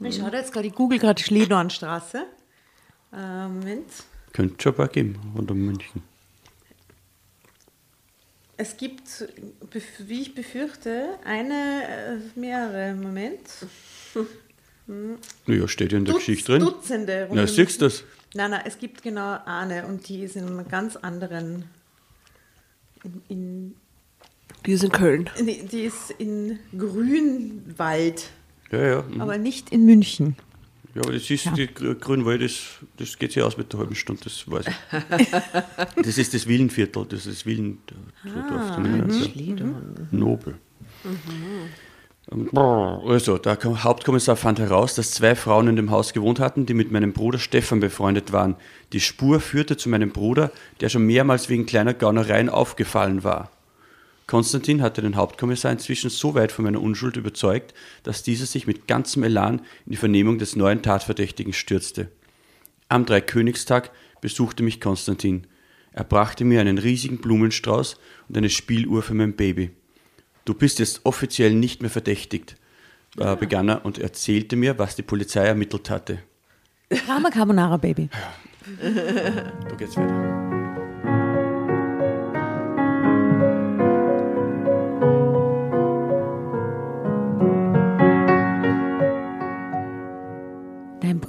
Ich 0.00 0.16
schaue 0.16 0.30
da 0.30 0.38
jetzt 0.38 0.52
gerade, 0.52 0.68
ich 0.68 0.74
google 0.74 0.98
gerade 0.98 1.22
Schledornstraße. 1.22 2.24
Äh, 3.12 3.48
Moment. 3.48 3.86
Könnte 4.32 4.62
schon 4.62 4.72
ein 4.72 4.76
paar 4.76 4.88
geben, 4.88 5.18
rund 5.36 5.50
um 5.50 5.58
München. 5.58 6.02
Es 8.62 8.76
gibt, 8.76 9.24
wie 9.98 10.22
ich 10.22 10.36
befürchte, 10.36 11.18
eine, 11.24 11.82
äh, 12.34 12.38
mehrere, 12.38 12.94
Moment. 12.94 13.40
Ja, 15.46 15.68
steht 15.68 15.92
ja 15.92 15.98
in 15.98 16.04
der 16.04 16.14
Dutz- 16.14 16.26
Geschichte 16.26 16.52
drin. 16.52 16.60
Dutzende. 16.64 17.28
Na, 17.32 17.46
siehst 17.46 17.80
du 17.80 17.86
das? 17.86 18.04
Nein, 18.34 18.50
nein, 18.50 18.62
es 18.66 18.78
gibt 18.78 19.02
genau 19.02 19.38
eine 19.46 19.86
und 19.86 20.06
die 20.08 20.22
ist 20.24 20.34
in 20.36 20.44
einem 20.46 20.68
ganz 20.68 20.96
anderen. 20.96 21.64
In, 23.04 23.22
in, 23.28 23.74
Die 24.66 24.72
ist 24.72 24.82
in 24.84 24.90
Köln. 24.92 25.30
die, 25.38 25.64
die 25.66 25.82
ist 25.84 26.10
in 26.18 26.58
Grünwald, 26.76 28.28
Ja, 28.72 28.78
ja. 28.80 29.02
mhm. 29.02 29.20
aber 29.20 29.38
nicht 29.38 29.70
in 29.70 29.84
München. 29.86 30.36
Ja, 30.94 31.00
aber 31.02 31.12
das 31.12 31.30
ist, 31.30 31.48
die 31.56 31.68
Gr- 31.68 31.94
Grünwald, 31.94 32.42
das, 32.42 32.60
das 32.98 33.18
geht 33.18 33.32
sich 33.32 33.42
aus 33.42 33.56
mit 33.56 33.72
der 33.72 33.80
halben 33.80 33.94
Stunde, 33.94 34.22
das 34.24 34.44
weiß 34.50 34.66
ich. 34.66 35.26
das 36.04 36.18
ist 36.18 36.34
das 36.34 36.46
Wielenviertel, 36.46 37.06
das 37.08 37.24
ist 37.26 37.46
Wielen. 37.46 37.78
Ah, 38.26 38.78
Nobel. 40.10 40.56
Also, 43.06 43.36
der 43.38 43.56
Ko- 43.56 43.82
Hauptkommissar 43.82 44.36
fand 44.36 44.58
heraus, 44.58 44.94
dass 44.94 45.10
zwei 45.10 45.34
Frauen 45.34 45.68
in 45.68 45.76
dem 45.76 45.90
Haus 45.90 46.12
gewohnt 46.12 46.40
hatten, 46.40 46.66
die 46.66 46.74
mit 46.74 46.92
meinem 46.92 47.12
Bruder 47.12 47.38
Stefan 47.38 47.80
befreundet 47.80 48.32
waren. 48.32 48.54
Die 48.92 49.00
Spur 49.00 49.40
führte 49.40 49.76
zu 49.76 49.88
meinem 49.88 50.10
Bruder, 50.12 50.52
der 50.80 50.88
schon 50.88 51.04
mehrmals 51.06 51.48
wegen 51.48 51.66
kleiner 51.66 51.94
Gaunereien 51.94 52.48
aufgefallen 52.48 53.24
war. 53.24 53.50
Konstantin 54.32 54.80
hatte 54.80 55.02
den 55.02 55.16
Hauptkommissar 55.16 55.70
inzwischen 55.70 56.08
so 56.08 56.34
weit 56.34 56.52
von 56.52 56.64
meiner 56.64 56.80
Unschuld 56.80 57.18
überzeugt, 57.18 57.74
dass 58.02 58.22
dieser 58.22 58.46
sich 58.46 58.66
mit 58.66 58.88
ganzem 58.88 59.24
Elan 59.24 59.58
in 59.84 59.92
die 59.92 59.98
Vernehmung 59.98 60.38
des 60.38 60.56
neuen 60.56 60.80
Tatverdächtigen 60.80 61.52
stürzte. 61.52 62.10
Am 62.88 63.04
Dreikönigstag 63.04 63.90
besuchte 64.22 64.62
mich 64.62 64.80
Konstantin. 64.80 65.46
Er 65.92 66.04
brachte 66.04 66.46
mir 66.46 66.62
einen 66.62 66.78
riesigen 66.78 67.18
Blumenstrauß 67.18 67.98
und 68.30 68.38
eine 68.38 68.48
Spieluhr 68.48 69.02
für 69.02 69.12
mein 69.12 69.36
Baby. 69.36 69.68
Du 70.46 70.54
bist 70.54 70.78
jetzt 70.78 71.02
offiziell 71.04 71.52
nicht 71.52 71.82
mehr 71.82 71.90
verdächtigt, 71.90 72.56
äh, 73.18 73.36
begann 73.36 73.68
er 73.68 73.84
und 73.84 73.98
erzählte 73.98 74.56
mir, 74.56 74.78
was 74.78 74.96
die 74.96 75.02
Polizei 75.02 75.44
ermittelt 75.44 75.90
hatte. 75.90 76.20
Drama 76.88 77.28
Carbonara 77.28 77.76
Baby. 77.76 78.08
Da 78.80 79.74
geht's 79.76 79.94
weiter. 79.94 80.41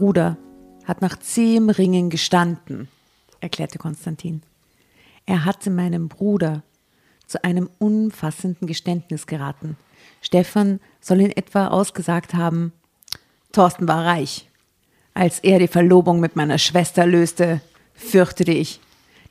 Bruder 0.04 0.36
hat 0.84 1.02
nach 1.02 1.18
zehn 1.18 1.70
Ringen 1.70 2.10
gestanden, 2.10 2.90
erklärte 3.40 3.78
Konstantin. 3.78 4.42
Er 5.26 5.46
hatte 5.46 5.70
meinem 5.70 6.10
Bruder 6.10 6.62
zu 7.26 7.42
einem 7.46 7.70
umfassenden 7.80 8.68
Geständnis 8.68 9.28
geraten. 9.28 9.78
Stefan 10.22 10.82
soll 11.00 11.22
in 11.22 11.32
etwa 11.32 11.70
ausgesagt 11.70 12.34
haben, 12.34 12.74
Thorsten 13.54 13.88
war 13.88 14.06
reich. 14.06 14.50
Als 15.14 15.40
er 15.40 15.60
die 15.60 15.70
Verlobung 15.70 16.20
mit 16.20 16.36
meiner 16.36 16.58
Schwester 16.58 17.06
löste, 17.06 17.62
fürchtete 17.94 18.52
ich, 18.52 18.82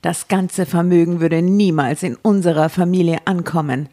das 0.00 0.26
ganze 0.26 0.64
Vermögen 0.64 1.20
würde 1.20 1.42
niemals 1.42 2.02
in 2.02 2.16
unserer 2.16 2.70
Familie 2.70 3.18
ankommen. 3.26 3.90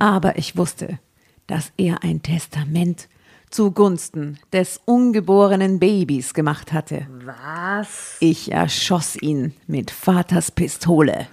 Aber 0.00 0.38
ich 0.38 0.56
wusste, 0.56 0.98
dass 1.46 1.70
er 1.76 2.02
ein 2.02 2.20
Testament 2.20 3.06
zugunsten 3.50 4.38
des 4.52 4.80
ungeborenen 4.84 5.78
Babys 5.78 6.34
gemacht 6.34 6.72
hatte. 6.72 7.06
Was? 7.24 8.16
Ich 8.20 8.52
erschoss 8.52 9.16
ihn 9.16 9.54
mit 9.66 9.90
Vaters 9.90 10.50
Pistole. 10.50 11.26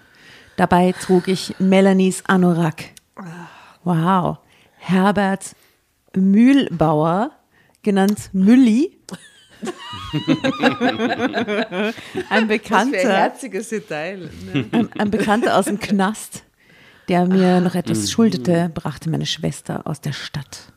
Dabei 0.56 0.92
trug 0.94 1.28
ich 1.28 1.56
Melanies 1.60 2.24
Anorak. 2.26 2.86
Wow. 3.84 4.38
Herbert 4.78 5.56
Mühlbauer, 6.16 7.32
genannt 7.82 8.30
Mülli. 8.34 8.98
ein 11.74 11.94
ein 12.30 12.48
Bekannter, 12.48 12.98
herziges 12.98 13.70
Detail. 13.70 14.30
Ne? 14.54 14.66
ein, 14.72 14.90
ein 14.98 15.10
Bekannter 15.10 15.58
aus 15.58 15.66
dem 15.66 15.80
Knast, 15.80 16.44
der 17.08 17.26
mir 17.26 17.62
noch 17.62 17.76
etwas 17.76 18.12
schuldete, 18.12 18.70
brachte 18.74 19.10
meine 19.10 19.26
Schwester 19.26 19.88
aus 19.88 20.02
der 20.02 20.12
Stadt. 20.12 20.73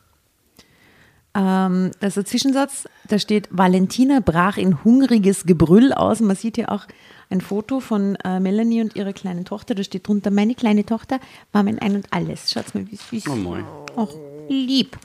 Ähm, 1.37 1.91
das 2.01 2.09
ist 2.09 2.17
der 2.17 2.25
Zwischensatz, 2.25 2.89
da 3.09 3.19
steht, 3.19 3.49
Valentina 3.51 4.21
brach 4.21 4.57
in 4.57 4.83
hungriges 4.85 5.45
Gebrüll 5.45 5.93
aus. 5.93 6.21
Man 6.21 6.35
sieht 6.35 6.57
hier 6.57 6.73
auch 6.73 6.87
ein 7.29 7.43
Foto 7.43 7.81
von 7.81 8.17
äh, 8.25 8.41
Melanie 8.41 8.81
und 8.81 8.97
ihrer 8.97 9.13
kleinen 9.13 9.45
Tochter. 9.45 9.75
Da 9.75 9.85
steht 9.85 10.09
drunter, 10.09 10.31
meine 10.31 10.55
kleine 10.55 10.87
Tochter 10.87 11.21
war 11.53 11.63
mein 11.63 11.79
Ein 11.79 11.97
und 11.97 12.07
Alles. 12.11 12.51
Schaut 12.51 12.75
mal, 12.75 12.87
wie 12.91 12.97
süß. 12.97 13.29
Oh 13.29 13.35
mein. 13.35 13.65
Auch 13.97 14.15
lieb. 14.49 14.97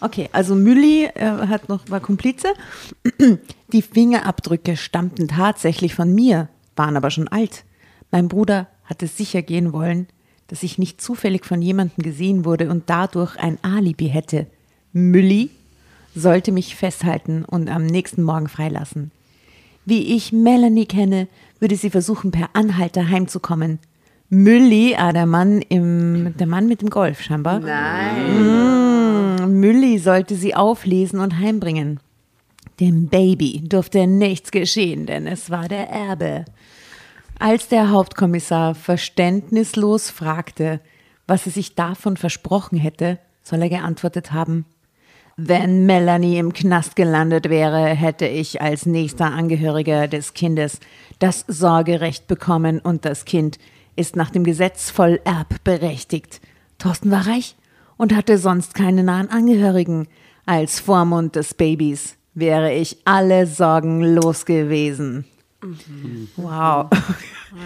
Okay, 0.00 0.28
also 0.32 0.54
Mülli 0.54 1.04
äh, 1.04 1.46
hat 1.48 1.68
noch, 1.68 1.88
war 1.90 2.00
Komplize. 2.00 2.48
Die 3.72 3.82
Fingerabdrücke 3.82 4.76
stammten 4.76 5.28
tatsächlich 5.28 5.94
von 5.94 6.14
mir, 6.14 6.48
waren 6.76 6.96
aber 6.96 7.10
schon 7.10 7.28
alt. 7.28 7.64
Mein 8.10 8.28
Bruder 8.28 8.68
hatte 8.84 9.06
sicher 9.06 9.42
gehen 9.42 9.72
wollen, 9.72 10.06
dass 10.48 10.62
ich 10.62 10.78
nicht 10.78 11.00
zufällig 11.00 11.44
von 11.44 11.60
jemandem 11.60 12.02
gesehen 12.02 12.44
wurde 12.44 12.70
und 12.70 12.84
dadurch 12.88 13.36
ein 13.36 13.58
Alibi 13.62 14.08
hätte. 14.08 14.46
Mülli 14.92 15.50
sollte 16.14 16.52
mich 16.52 16.76
festhalten 16.76 17.44
und 17.44 17.70
am 17.70 17.86
nächsten 17.86 18.22
Morgen 18.22 18.48
freilassen. 18.48 19.10
Wie 19.84 20.14
ich 20.14 20.32
Melanie 20.32 20.86
kenne, 20.86 21.28
würde 21.60 21.76
sie 21.76 21.90
versuchen, 21.90 22.30
per 22.30 22.50
Anhalter 22.54 23.08
heimzukommen. 23.08 23.78
Mülli, 24.30 24.94
ah, 24.96 25.12
der 25.12 25.26
Mann 25.26 25.60
im, 25.60 26.34
der 26.38 26.46
Mann 26.46 26.66
mit 26.66 26.80
dem 26.80 26.88
Golf 26.90 27.20
scheinbar. 27.20 27.60
Nein. 27.60 28.80
Mülli 29.60 29.98
sollte 29.98 30.36
sie 30.36 30.54
auflesen 30.54 31.20
und 31.20 31.38
heimbringen. 31.38 32.00
Dem 32.80 33.08
Baby 33.08 33.62
durfte 33.68 34.06
nichts 34.06 34.50
geschehen, 34.50 35.06
denn 35.06 35.26
es 35.26 35.50
war 35.50 35.68
der 35.68 35.90
Erbe. 35.90 36.44
Als 37.38 37.68
der 37.68 37.90
Hauptkommissar 37.90 38.74
verständnislos 38.74 40.10
fragte, 40.10 40.80
was 41.26 41.46
er 41.46 41.52
sich 41.52 41.74
davon 41.74 42.16
versprochen 42.16 42.78
hätte, 42.78 43.18
soll 43.42 43.62
er 43.62 43.68
geantwortet 43.68 44.32
haben, 44.32 44.64
wenn 45.36 45.84
Melanie 45.84 46.38
im 46.38 46.52
Knast 46.52 46.94
gelandet 46.94 47.48
wäre, 47.48 47.86
hätte 47.86 48.26
ich 48.26 48.62
als 48.62 48.86
nächster 48.86 49.26
Angehöriger 49.26 50.06
des 50.06 50.32
Kindes 50.34 50.78
das 51.18 51.44
Sorgerecht 51.48 52.28
bekommen 52.28 52.78
und 52.78 53.04
das 53.04 53.24
Kind 53.24 53.58
ist 53.96 54.14
nach 54.14 54.30
dem 54.30 54.44
Gesetz 54.44 54.90
voll 54.90 55.20
erbberechtigt. 55.24 56.40
Thorsten 56.78 57.10
war 57.10 57.26
reich 57.26 57.56
und 57.96 58.14
hatte 58.14 58.38
sonst 58.38 58.74
keine 58.74 59.02
nahen 59.02 59.28
Angehörigen. 59.28 60.06
Als 60.46 60.78
Vormund 60.78 61.36
des 61.36 61.54
Babys 61.54 62.16
wäre 62.34 62.72
ich 62.72 62.98
alle 63.04 63.46
Sorgen 63.46 64.02
los 64.02 64.44
gewesen. 64.44 65.24
Wow. 66.36 66.90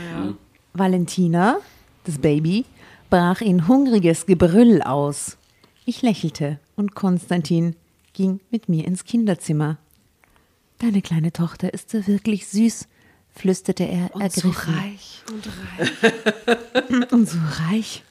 Valentina, 0.72 1.58
das 2.04 2.18
Baby, 2.18 2.64
brach 3.10 3.40
in 3.40 3.66
hungriges 3.66 4.26
Gebrüll 4.26 4.80
aus. 4.82 5.36
Ich 5.84 6.02
lächelte 6.02 6.60
und 6.78 6.94
Konstantin 6.94 7.74
ging 8.12 8.40
mit 8.50 8.68
mir 8.68 8.86
ins 8.86 9.04
Kinderzimmer. 9.04 9.78
Deine 10.78 11.02
kleine 11.02 11.32
Tochter 11.32 11.74
ist 11.74 11.90
so 11.90 12.06
wirklich 12.06 12.46
süß, 12.46 12.86
flüsterte 13.30 13.82
er 13.84 14.14
ergriffen. 14.14 14.52
reich. 14.74 15.22
Und 17.10 17.28
so 17.28 17.38
reich. 17.68 18.04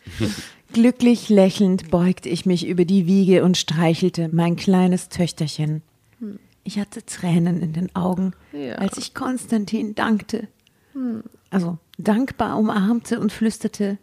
Glücklich 0.73 1.29
lächelnd 1.29 1.89
beugte 1.89 2.27
ich 2.27 2.45
mich 2.45 2.67
über 2.67 2.83
die 2.83 3.07
Wiege 3.07 3.43
und 3.45 3.55
streichelte 3.57 4.29
mein 4.33 4.57
kleines 4.57 5.07
Töchterchen. 5.07 5.81
Ich 6.65 6.77
hatte 6.77 7.05
Tränen 7.05 7.61
in 7.61 7.71
den 7.71 7.95
Augen, 7.95 8.33
Ja. 8.51 8.75
als 8.75 8.97
ich 8.97 9.13
Konstantin 9.13 9.95
dankte. 9.95 10.49
Also 11.49 11.77
dankbar 11.97 12.57
umarmte 12.57 13.19
und 13.21 13.31
flüsterte, 13.31 13.97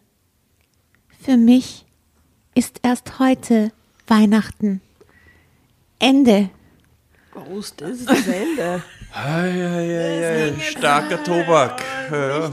für 1.20 1.36
mich 1.36 1.84
ist 2.54 2.80
erst 2.82 3.18
heute 3.18 3.72
Weihnachten. 4.06 4.80
Ende. 5.98 6.50
Prost, 7.32 7.80
das 7.80 7.90
ist 7.90 8.08
das 8.08 8.26
Ende. 8.26 8.82
Ei, 9.12 9.50
ei, 9.50 9.98
ei, 9.98 10.24
ei. 10.24 10.60
Starker 10.60 11.22
Tobak. 11.22 11.82
Ja, 12.10 12.50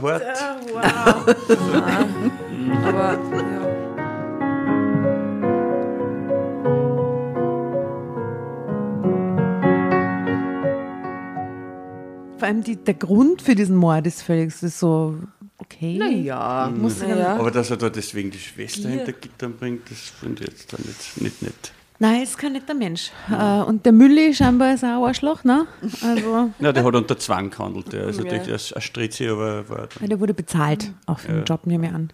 hart. 0.81 1.35
Aber 2.83 3.13
ja. 3.13 3.71
Vor 12.37 12.47
allem 12.47 12.63
die, 12.63 12.75
der 12.75 12.95
Grund 12.95 13.43
für 13.43 13.53
diesen 13.53 13.75
Mord 13.75 14.07
ist 14.07 14.23
völlig 14.23 14.55
so, 14.55 15.15
okay. 15.61 15.97
Naja. 15.97 16.71
Muss 16.75 16.99
Naja. 17.01 17.35
Aber 17.37 17.51
dass 17.51 17.69
er 17.71 17.77
da 17.77 17.89
deswegen 17.89 18.31
die 18.31 18.39
Schwester 18.39 18.89
hinter 18.89 19.13
Gittern 19.13 19.53
bringt, 19.57 19.89
das 19.89 19.99
finde 20.19 20.43
ich 20.43 20.49
jetzt 20.49 20.73
dann 20.73 20.81
nicht, 20.85 21.21
nicht 21.21 21.41
nett. 21.41 21.71
Nein, 21.99 22.23
ist 22.23 22.35
kein 22.35 22.53
netter 22.53 22.73
Mensch. 22.73 23.11
Äh, 23.29 23.61
und 23.61 23.85
der 23.85 23.91
Mülli 23.93 24.33
scheinbar 24.33 24.73
ist 24.73 24.83
auch 24.83 24.87
ein 24.87 25.03
Arschloch, 25.03 25.43
ne? 25.43 25.67
Also, 26.03 26.49
Ja, 26.59 26.71
der 26.73 26.83
hat 26.83 26.95
unter 26.95 27.17
Zwang 27.19 27.51
gehandelt. 27.51 27.93
Der. 27.93 28.05
Also 28.07 28.23
Ja. 28.23 28.29
der, 28.31 28.39
der 28.39 28.55
ein 28.55 28.81
Stritzi, 28.81 29.27
aber 29.27 29.69
war 29.69 29.87
ja, 29.99 30.07
der 30.07 30.19
wurde 30.19 30.33
bezahlt, 30.33 30.91
auch 31.05 31.19
für 31.19 31.27
den 31.27 31.37
Ja. 31.37 31.43
Job, 31.43 31.67
nehme 31.67 31.87
ich 31.87 31.93
an. 31.93 32.11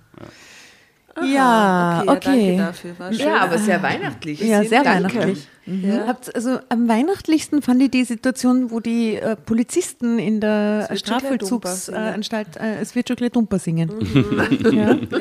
Aha, 1.17 1.25
Ja, 1.25 2.03
okay. 2.05 2.11
okay. 2.17 2.51
Ja, 2.51 2.57
danke 2.57 2.57
dafür. 2.57 2.99
War 2.99 3.13
schön. 3.13 3.25
Ja, 3.27 3.37
aber 3.39 3.57
sehr 3.57 3.81
weihnachtlich. 3.83 4.39
Ja, 4.41 4.63
sehr 4.63 4.83
Danke. 4.83 5.15
weihnachtlich. 5.15 5.47
Ja. 5.65 6.07
Habt, 6.07 6.33
also 6.35 6.59
am 6.69 6.87
weihnachtlichsten 6.87 7.61
fand 7.61 7.81
ich 7.81 7.91
die 7.91 8.03
Situation, 8.05 8.71
wo 8.71 8.79
die 8.79 9.15
äh, 9.15 9.35
Polizisten 9.35 10.19
in 10.19 10.39
der. 10.39 10.87
Strafvollzugsanstalt 10.93 12.57
äh, 12.57 12.79
es 12.81 12.95
wird 12.95 13.07
Schokolade 13.09 13.31
Dumper 13.31 13.59
singen. 13.59 13.91
Mhm. 13.99 15.07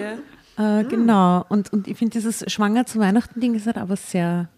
Ja. 0.57 0.81
Äh, 0.81 0.85
Genau. 0.85 1.45
Und, 1.49 1.73
und 1.73 1.87
ich 1.89 1.97
finde, 1.99 2.13
dieses 2.13 2.45
Schwanger 2.51 2.87
zu 2.87 2.99
Weihnachten-Ding 2.99 3.55
ist 3.55 3.67
halt 3.67 3.77
aber 3.77 3.97
sehr, 3.97 4.49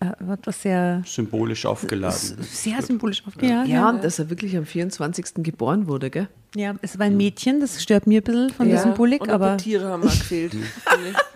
äh, 0.00 0.06
hat 0.26 0.46
was 0.46 0.62
sehr, 0.62 1.02
symbolisch 1.06 1.66
aufgeladen. 1.66 2.18
sehr 2.42 2.80
symbolisch 2.82 3.22
aufgehört. 3.26 3.68
Ja, 3.68 3.90
und 3.90 4.02
dass 4.04 4.18
er 4.18 4.30
wirklich 4.30 4.56
am 4.56 4.64
24. 4.66 5.26
geboren 5.42 5.86
wurde, 5.86 6.10
gell? 6.10 6.28
Ja, 6.56 6.72
es 6.82 6.96
war 7.00 7.06
ein 7.06 7.16
Mädchen, 7.16 7.58
das 7.58 7.82
stört 7.82 8.06
mir 8.06 8.20
ein 8.20 8.22
bisschen 8.24 8.50
von 8.50 8.68
der 8.68 8.78
Symbolik, 8.78 9.22
und 9.22 9.30
aber 9.30 9.56
Tiere 9.56 9.88
haben 9.88 10.02
auch 10.04 10.10
gefehlt. 10.18 10.54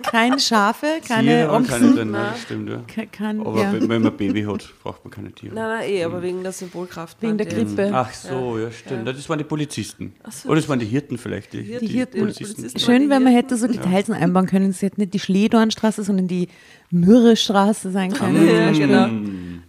keine 0.05 0.39
Schafe, 0.39 0.87
keine 1.07 1.23
Tiere 1.29 1.47
keine 1.49 1.53
Ochsen. 1.53 1.97
dann, 1.97 2.11
nein, 2.13 2.27
das 2.33 2.43
stimmt, 2.43 2.69
ja. 2.71 2.77
ke- 2.87 3.07
kein, 3.09 3.41
Aber 3.41 3.61
ja, 3.61 3.73
wenn 3.73 3.89
man 3.89 4.07
ein 4.07 4.17
Baby 4.17 4.43
hat, 4.45 4.73
braucht 4.83 5.05
man 5.05 5.11
keine 5.11 5.33
Tiere. 5.33 5.55
nein, 5.57 5.69
nein, 5.81 5.91
eh, 5.91 6.05
aber 6.05 6.23
wegen 6.23 6.43
der 6.45 6.53
Symbolkraft. 6.53 7.21
wegen 7.21 7.37
der. 7.37 7.47
Grippe. 7.49 7.91
Ach 7.93 8.13
so, 8.13 8.59
ja, 8.59 8.71
stimmt. 8.71 9.09
Das 9.09 9.29
waren 9.29 9.39
die 9.39 9.45
Polizisten. 9.45 10.13
so. 10.31 10.51
Oder 10.51 10.61
das 10.61 10.69
waren 10.69 10.79
die 10.79 10.87
Hirten 10.87 11.19
vielleicht, 11.19 11.53
die, 11.53 11.65
Die 11.65 11.79
die, 11.79 11.87
Hirten. 11.89 12.21
Polizisten. 12.21 12.55
Polizisten. 12.63 12.79
Schön, 12.81 13.11
wenn 13.11 13.23
man 13.25 13.33
hätte 13.33 13.57
so 13.57 13.67
Details 13.67 14.09
einbauen 14.11 14.47
können. 14.47 14.71
Es 14.71 14.83
hätte 14.83 15.01
nicht 15.01 15.15
die 15.15 15.19
Schledornstraße, 15.19 16.05
sondern 16.05 16.29
die 16.29 16.49
Mürrestraße 16.91 17.91
sein 17.91 18.12
können. 18.12 18.47
Ja, 18.49 18.70
genau. 18.72 19.09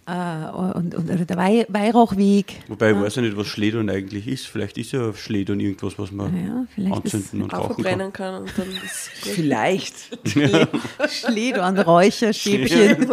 Äh, 0.06 0.50
und, 0.78 0.94
und 0.94 1.10
oder 1.10 1.24
der 1.24 1.36
Wei 1.36 1.66
Weihrauchweg. 1.68 2.62
Wobei 2.68 2.92
ich 2.92 2.96
weiß 2.96 3.16
ja 3.16 3.22
nicht, 3.22 3.36
was 3.36 3.46
Schledorn 3.46 3.90
eigentlich 3.90 4.26
ist. 4.26 4.46
Vielleicht 4.46 4.78
ist 4.78 4.92
ja 4.92 5.12
Schledorn 5.12 5.60
irgendwas, 5.60 5.98
was 5.98 6.10
man 6.10 6.66
Ja, 6.76 6.92
anzünden 6.92 7.42
und 7.42 7.54
Auch 7.54 7.70
rauchen 7.70 7.84
kann. 7.84 8.12
kann 8.12 8.34
und 8.42 8.50
dann 8.56 8.68
ist 8.68 9.10
gut. 9.22 9.32
Vielleicht. 9.32 9.94
Schledorn, 11.08 11.78
Räucherstäbchen. 11.78 13.06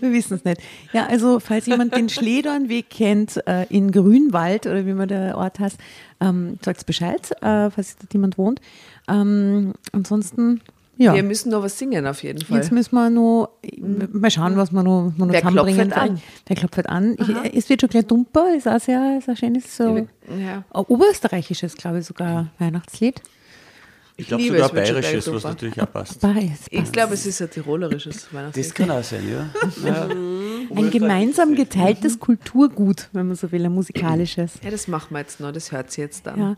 Wir 0.00 0.12
wissen 0.12 0.34
es 0.34 0.44
nicht. 0.44 0.60
Ja, 0.92 1.06
also 1.06 1.40
falls 1.40 1.66
jemand 1.66 1.94
den 1.96 2.08
Schledornweg 2.08 2.88
kennt 2.88 3.44
äh, 3.46 3.64
in 3.68 3.90
Grünwald 3.90 4.66
oder 4.66 4.86
wie 4.86 4.94
man 4.94 5.08
der 5.08 5.36
Ort 5.36 5.58
heißt, 5.58 5.78
ähm, 6.20 6.58
sagt 6.64 6.86
Bescheid, 6.86 7.32
äh, 7.42 7.70
falls 7.70 7.96
dort 7.98 8.12
jemand 8.12 8.38
wohnt. 8.38 8.60
Ähm, 9.08 9.72
ansonsten 9.92 10.60
ja. 11.02 11.14
Wir 11.14 11.22
müssen 11.22 11.50
noch 11.50 11.62
was 11.62 11.78
singen 11.78 12.06
auf 12.06 12.22
jeden 12.22 12.44
Fall. 12.44 12.58
Jetzt 12.58 12.72
müssen 12.72 12.94
wir 12.94 13.10
noch 13.10 13.50
mal 14.12 14.30
schauen, 14.30 14.56
was 14.56 14.72
wir 14.72 14.82
noch, 14.82 15.06
was 15.06 15.18
wir 15.18 15.26
noch 15.26 15.32
Wer 15.32 15.40
zusammenbringen. 15.42 15.90
klopft 15.90 16.10
an? 16.10 16.22
Wer 16.46 16.56
klopft 16.56 16.88
an? 16.88 17.16
Ich, 17.44 17.56
es 17.58 17.68
wird 17.68 17.80
schon 17.80 17.90
gleich 17.90 18.06
dumper, 18.06 18.54
ist 18.56 18.68
auch 18.68 18.80
sehr, 18.80 19.20
sehr 19.24 19.36
schönes, 19.36 19.76
so 19.76 20.06
Ja. 20.28 20.64
oberösterreichisches, 20.72 21.74
glaube 21.76 21.98
ich, 22.00 22.06
sogar 22.06 22.48
Weihnachtslied. 22.58 23.20
Ich 24.18 24.26
glaube 24.28 24.44
sogar 24.44 24.66
es, 24.66 24.72
bayerisches, 24.72 25.32
was 25.32 25.42
natürlich 25.44 25.80
auch 25.80 25.90
passt. 25.90 26.20
Beides 26.20 26.66
Ich 26.70 26.92
glaube, 26.92 27.14
es 27.14 27.24
ist 27.26 27.40
ein 27.40 27.50
tirolerisches 27.50 28.32
Weihnachtslied. 28.32 28.66
Das 28.66 28.74
kann 28.74 28.90
auch 28.90 29.02
sein, 29.02 29.22
ja. 29.28 29.48
ja. 29.88 30.08
Ein 30.76 30.90
gemeinsam 30.90 31.54
geteiltes 31.54 32.20
Kulturgut, 32.20 33.08
wenn 33.12 33.26
man 33.28 33.36
so 33.36 33.50
will, 33.50 33.64
ein 33.64 33.72
musikalisches. 33.72 34.52
Ja, 34.62 34.70
das 34.70 34.86
machen 34.86 35.08
wir 35.14 35.20
jetzt 35.20 35.40
noch, 35.40 35.50
das 35.50 35.72
hört 35.72 35.90
sie 35.90 36.02
jetzt 36.02 36.28
an. 36.28 36.38
Ja. 36.38 36.56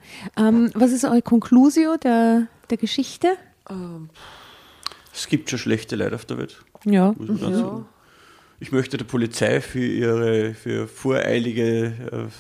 Ähm, 0.49 0.70
was 0.74 0.90
ist 0.90 1.05
eure 1.05 1.22
Conclusio 1.22 1.97
der, 1.97 2.49
der 2.70 2.76
Geschichte? 2.76 3.28
Es 5.12 5.28
gibt 5.28 5.50
schon 5.50 5.58
schlechte 5.58 5.96
Leute 5.96 6.14
auf 6.14 6.24
der 6.24 6.38
Welt. 6.38 6.62
Ja. 6.84 7.14
muss 7.16 7.28
man 7.28 7.40
dann 7.40 7.54
sagen. 7.54 7.86
Ich 8.60 8.72
möchte 8.72 8.96
der 8.96 9.04
Polizei 9.04 9.60
für 9.60 9.84
ihre 9.84 10.54
für 10.54 10.86
voreilige 10.86 11.92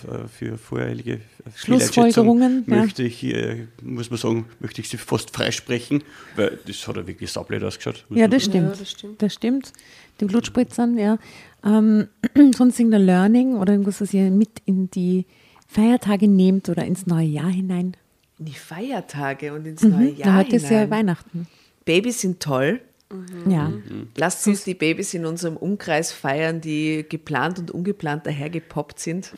äh, 0.06 0.28
für 0.28 0.56
voreilige 0.56 1.20
Schlussfolgerungen, 1.56 2.64
Fehleinschätzung 2.64 2.74
ja. 2.74 2.82
möchte 2.82 3.02
ich 3.02 3.24
äh, 3.24 3.66
muss 3.82 4.10
man 4.10 4.18
sagen 4.18 4.46
möchte 4.60 4.80
ich 4.80 4.88
sie 4.88 4.96
fast 4.96 5.34
freisprechen, 5.34 6.02
weil 6.36 6.58
das 6.66 6.86
hat 6.86 6.96
ja 6.96 7.06
wirklich 7.06 7.32
saublöd 7.32 7.62
ausgeschaut. 7.64 8.06
Ja, 8.10 8.28
das. 8.28 8.46
Ja, 8.46 8.60
das 8.60 8.90
stimmt. 8.90 9.22
Das 9.22 9.34
stimmt. 9.34 9.72
Die 10.20 10.24
Blutspritzern, 10.26 10.96
ja. 10.96 11.18
Ähm, 11.64 12.08
sonst 12.56 12.78
irgendein 12.78 13.06
Learning 13.06 13.56
oder 13.56 13.72
irgendwas, 13.72 14.00
was 14.00 14.14
ihr 14.14 14.30
mit 14.30 14.62
in 14.64 14.90
die 14.90 15.26
Feiertage 15.66 16.28
nehmt 16.28 16.68
oder 16.68 16.84
ins 16.84 17.06
neue 17.06 17.26
Jahr 17.26 17.50
hinein? 17.50 17.96
In 18.38 18.46
die 18.46 18.54
Feiertage 18.54 19.52
und 19.54 19.66
ins 19.66 19.82
neue 19.82 20.10
Mhm. 20.12 20.16
Jahr 20.16 20.28
Ja, 20.28 20.36
heute 20.36 20.56
ist 20.56 20.64
ja 20.64 20.68
hinein. 20.70 20.90
Weihnachten. 20.90 21.46
Babys 21.84 22.20
sind 22.20 22.40
toll. 22.40 22.80
Ja. 23.48 23.70
Lasst 24.16 24.44
uns 24.48 24.64
die 24.64 24.74
Babys 24.74 25.14
in 25.14 25.24
unserem 25.24 25.56
Umkreis 25.56 26.10
feiern, 26.10 26.60
die 26.60 27.04
geplant 27.08 27.60
und 27.60 27.70
ungeplant 27.70 28.26
dahergepoppt 28.26 28.98
sind. 28.98 29.30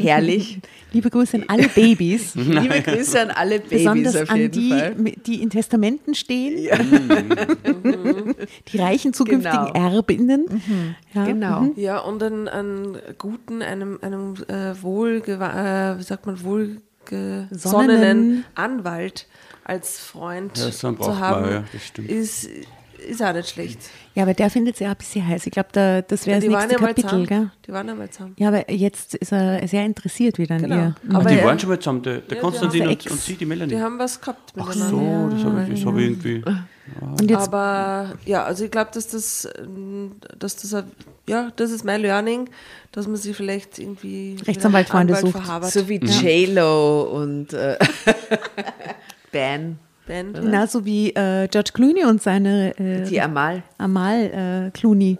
Herrlich. 0.00 0.60
Liebe 0.92 1.10
Grüße 1.10 1.36
an 1.38 1.44
alle 1.48 1.68
Babys. 1.68 2.34
Liebe 2.36 2.80
Grüße 2.80 3.20
an 3.20 3.30
alle 3.30 3.58
Babys 3.58 3.70
Besonders 3.80 4.16
auf 4.16 4.30
an 4.30 4.36
jeden 4.38 4.52
die, 4.52 4.68
Fall. 4.70 4.94
die 5.26 5.42
in 5.42 5.50
Testamenten 5.50 6.14
stehen. 6.14 6.56
die 8.72 8.78
reichen 8.78 9.12
zukünftigen 9.12 9.72
Genau. 9.74 9.94
Erbinnen. 9.96 10.62
Ja. 11.12 11.24
Genau. 11.26 11.66
Ja, 11.76 11.98
und 11.98 12.22
einen, 12.22 12.48
einen 12.48 12.96
guten, 13.18 13.60
einem, 13.60 13.98
einem 14.00 14.34
äh, 14.48 14.72
wohlgewa- 14.80 15.92
äh, 15.96 15.98
wie 15.98 16.02
sagt 16.02 16.24
man, 16.24 16.42
wohlgesonnenen 16.42 16.82
Sonnenen. 17.50 18.44
Anwalt 18.54 19.26
als 19.64 19.98
Freund 19.98 20.56
Ja, 20.58 20.70
zu 20.70 21.18
haben, 21.18 21.42
man, 21.42 21.50
ja, 21.52 21.64
das 21.72 21.86
stimmt. 21.86 22.10
ist, 22.10 22.48
ist 23.08 23.22
auch 23.22 23.32
nicht 23.32 23.48
schlecht. 23.48 23.78
Ja, 24.14 24.24
aber 24.24 24.34
der 24.34 24.50
findet 24.50 24.74
es 24.74 24.80
ja 24.80 24.90
ein 24.90 24.96
bisschen 24.96 25.26
heiß. 25.26 25.46
Ich 25.46 25.52
glaube, 25.52 25.68
da, 25.72 26.02
das 26.02 26.26
wäre 26.26 26.38
das 26.40 26.44
die 26.48 26.52
waren 26.52 26.68
nächste 26.68 26.80
ja 26.82 26.86
Kapitel, 26.88 27.02
zusammen. 27.08 27.26
gell? 27.26 27.50
Die 27.66 27.72
waren 27.72 27.88
ja 27.88 27.94
mal 27.94 28.10
zusammen. 28.10 28.34
Ja, 28.38 28.48
aber 28.48 28.70
jetzt 28.70 29.14
ist 29.14 29.32
er 29.32 29.66
sehr 29.68 29.84
interessiert 29.84 30.38
wieder 30.38 30.56
an 30.56 30.62
Genau. 30.62 30.76
ihr. 30.76 30.94
Aber 31.12 31.28
die 31.30 31.36
ja, 31.36 31.44
waren 31.44 31.58
schon 31.58 31.68
mal 31.70 31.78
zusammen, 31.78 32.02
der, 32.02 32.18
der 32.18 32.22
Ja, 32.22 32.34
die 32.34 32.40
Konstantin 32.40 32.86
und, 32.88 33.10
und 33.10 33.20
sie, 33.20 33.34
die 33.34 33.46
Melanie. 33.46 33.74
die 33.74 33.80
haben 33.80 33.98
was 33.98 34.20
gehabt 34.20 34.52
Ach 34.58 34.66
miteinander. 34.66 35.30
so, 35.30 35.36
das 35.36 35.44
habe 35.44 35.62
ich, 35.62 35.80
das 35.80 35.86
hab 35.86 35.96
ich 35.96 36.02
irgendwie. 36.04 36.44
Und 37.00 37.30
jetzt 37.30 37.48
Aber 37.48 38.14
ja, 38.26 38.44
also 38.44 38.64
ich 38.64 38.70
glaube, 38.70 38.90
dass 38.92 39.06
das, 39.08 39.48
ähm, 39.58 40.16
dass 40.38 40.56
das, 40.56 40.74
ein- 40.74 40.90
ja, 41.28 41.50
das 41.56 41.70
ist 41.70 41.84
mein 41.84 42.00
Learning, 42.02 42.48
dass 42.90 43.06
man 43.06 43.16
sich 43.16 43.36
vielleicht 43.36 43.78
irgendwie 43.78 44.36
Rechtsanwaltfreunde 44.46 45.14
Anwalt 45.16 45.32
sucht. 45.32 45.44
verhabert. 45.44 45.70
So 45.70 45.88
wie 45.88 45.96
J-Lo 45.96 47.02
und 47.02 47.52
äh, 47.52 47.76
Ben, 49.32 49.78
Ben. 50.06 50.32
genauso 50.32 50.84
wie 50.84 51.10
äh, 51.10 51.48
George 51.48 51.70
Clooney 51.72 52.04
und 52.04 52.22
seine 52.22 52.76
äh, 52.78 53.08
die 53.08 53.20
Amal. 53.20 53.62
Amal 53.78 54.66
äh, 54.66 54.70
Clooney. 54.78 55.18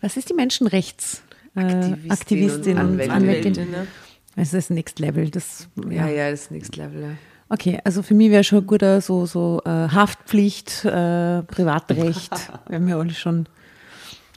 Was 0.00 0.16
ist 0.16 0.28
die 0.30 0.34
Menschenrechts? 0.34 1.22
Äh, 1.56 1.60
Aktivistin 1.60 2.10
Aktivistin, 2.10 2.78
und 2.78 2.84
und 2.84 2.90
Anwältin. 2.92 3.10
Anwältin. 3.12 3.52
Anwältin, 3.52 3.70
ne? 3.70 3.86
Es 4.36 4.52
ist 4.52 4.70
Next 4.70 4.98
Level. 4.98 5.30
Das, 5.30 5.68
Ja, 5.88 6.06
ja. 6.06 6.08
ja, 6.08 6.30
das 6.30 6.42
ist 6.42 6.50
Next 6.50 6.76
Level. 6.76 7.00
Ja. 7.02 7.08
Okay, 7.48 7.78
also 7.84 8.02
für 8.02 8.14
mich 8.14 8.30
wäre 8.30 8.42
schon 8.42 8.58
ein 8.58 8.66
guter 8.66 9.00
so, 9.00 9.26
so 9.26 9.62
äh, 9.64 9.68
Haftpflicht, 9.70 10.84
äh, 10.84 11.42
Privatrecht. 11.42 12.32
wir 12.68 12.76
haben 12.76 12.88
ja 12.88 12.98
alle 12.98 13.14
schon. 13.14 13.46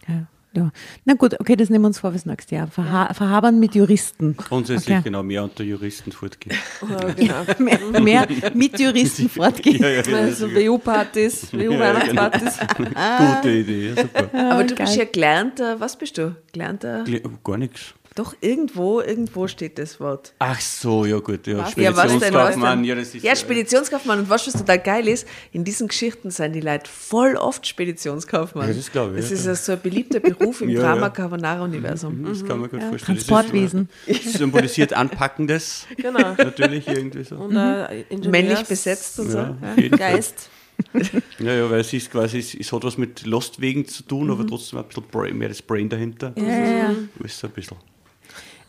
Ja, 0.07 0.27
ja. 0.57 0.71
Na 1.05 1.13
gut, 1.13 1.39
okay, 1.39 1.55
das 1.55 1.69
nehmen 1.69 1.83
wir 1.83 1.87
uns 1.87 1.99
vor 1.99 2.11
fürs 2.11 2.25
nächste 2.25 2.55
Jahr. 2.55 2.67
Verha 2.67 3.13
verhabern 3.13 3.59
mit 3.59 3.75
Juristen. 3.75 4.35
Grundsätzlich 4.37 4.95
Okay. 4.97 5.03
genau 5.05 5.23
mehr 5.23 5.43
unter 5.43 5.63
Juristen 5.63 6.11
fortgehen. 6.11 6.55
Ja, 6.89 7.43
genau. 7.43 7.59
mehr, 7.59 8.01
mehr 8.01 8.27
mit 8.53 8.79
Juristen 8.79 9.29
fortgehen. 9.29 9.81
ja, 9.81 9.89
ja, 9.89 10.01
ja, 10.09 10.17
Also 10.17 10.49
WU-Partys, 10.51 11.53
WU-Weihnachtspartys. 11.53 12.57
Gute 12.77 13.49
Idee, 13.51 13.93
super. 13.95 14.29
Aber 14.51 14.63
du 14.63 14.75
geil. 14.75 14.85
bist 14.85 14.97
ja 14.97 15.05
gelernter, 15.05 15.79
was 15.79 15.97
bist 15.97 16.17
du? 16.17 16.35
Gelernter? 16.51 17.03
Gle- 17.03 17.23
Gar 17.43 17.57
nichts. 17.57 17.93
Doch, 18.17 18.35
irgendwo, 18.41 18.99
irgendwo 18.99 19.47
steht 19.47 19.77
das 19.77 19.99
Wort. 19.99 20.33
Ach 20.39 20.59
so, 20.59 21.05
ja 21.05 21.19
gut, 21.19 21.45
ja. 21.45 21.69
Ja, 21.75 21.95
was 21.95 22.07
denn, 22.17 22.33
was 22.33 22.55
Speditionskaufmann, 22.55 22.79
denn? 22.79 22.83
ja, 22.85 22.95
das 22.95 23.13
ist 23.13 23.23
ja, 23.23 23.35
Speditionskaufmann. 23.35 24.19
Und 24.21 24.29
was, 24.31 24.47
was 24.47 24.53
total 24.53 24.79
geil 24.79 25.07
ist, 25.07 25.27
in 25.51 25.63
diesen 25.63 25.87
Geschichten 25.87 26.31
sind 26.31 26.53
die 26.53 26.61
Leute 26.61 26.89
voll 26.89 27.35
oft 27.35 27.67
Speditionskaufmann. 27.67 28.69
Ja, 28.69 28.73
das 28.73 28.91
glaube 28.91 29.13
ich, 29.13 29.21
Das 29.21 29.29
ja. 29.29 29.35
ist 29.35 29.45
ja 29.45 29.53
so 29.53 29.71
ein 29.73 29.81
beliebter 29.81 30.19
Beruf 30.19 30.61
im 30.61 30.69
Ja, 30.77 30.81
Drama 30.81 31.01
ja. 31.01 31.09
Carbonara-Universum. 31.09 32.25
Das 32.25 32.43
kann 32.43 32.59
man 32.59 32.71
gut 32.71 32.81
vorstellen. 32.81 33.17
Das 33.17 33.27
Transportwesen. 33.27 33.89
Ist, 34.07 34.33
symbolisiert 34.33 34.93
Anpackendes. 34.93 35.85
Genau. 35.97 36.33
Natürlich 36.37 36.87
irgendwie 36.87 37.23
so. 37.23 37.35
Und 37.35 37.55
äh, 37.55 38.03
Männlich 38.27 38.63
besetzt 38.63 39.19
und 39.19 39.29
so. 39.29 39.55
Geist. 39.95 40.49
Ja, 41.39 41.53
ja, 41.53 41.69
weil 41.69 41.81
es 41.81 41.93
ist 41.93 42.11
quasi, 42.11 42.39
es, 42.39 42.53
es 42.53 42.71
hat 42.71 42.83
was 42.83 42.97
mit 42.97 43.25
Lostwegen 43.25 43.87
zu 43.87 44.03
tun, 44.03 44.31
aber 44.31 44.45
trotzdem 44.45 44.79
ein 44.79 44.85
bisschen 44.85 45.03
Brain, 45.11 45.37
mehr 45.37 45.49
das 45.49 45.61
Brain 45.61 45.89
dahinter. 45.89 46.33
Ja, 46.35 46.43
ja, 46.43 46.77
ja. 46.77 46.95
Ist 47.23 47.39
so 47.39 47.47
ein 47.47 47.53
bisschen. 47.53 47.77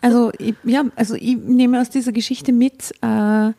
Also, 0.00 0.30
ich, 0.38 0.54
ja, 0.64 0.84
also 0.96 1.14
ich 1.14 1.36
nehme 1.36 1.80
aus 1.80 1.90
dieser 1.90 2.12
Geschichte 2.12 2.52
mit 2.52 2.92
äh, 3.02 3.50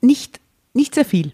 nicht, 0.00 0.40
nicht 0.74 0.94
sehr 0.94 1.04
viel. 1.04 1.32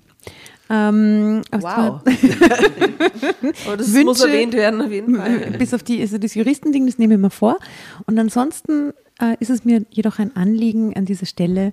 Ähm, 0.71 1.41
Wow. 1.51 2.03
Aber 3.67 3.77
das 3.77 3.93
Wünsche- 3.93 4.05
muss 4.05 4.21
erwähnt 4.23 4.53
werden, 4.55 4.81
auf 4.83 4.91
jeden 4.91 5.17
Fall. 5.17 5.53
bis 5.59 5.73
auf 5.75 5.83
die, 5.83 6.01
also 6.01 6.19
das 6.19 6.35
Juristending, 6.35 6.87
das 6.87 6.99
nehme 6.99 7.15
ich 7.15 7.21
mir 7.21 7.31
vor. 7.31 7.59
Und 8.07 8.19
ansonsten 8.19 8.93
äh, 9.21 9.37
ist 9.41 9.51
es 9.51 9.65
mir 9.65 9.85
jedoch 9.91 10.19
ein 10.19 10.37
Anliegen 10.37 10.95
an 10.97 11.05
dieser 11.07 11.27
Stelle, 11.27 11.73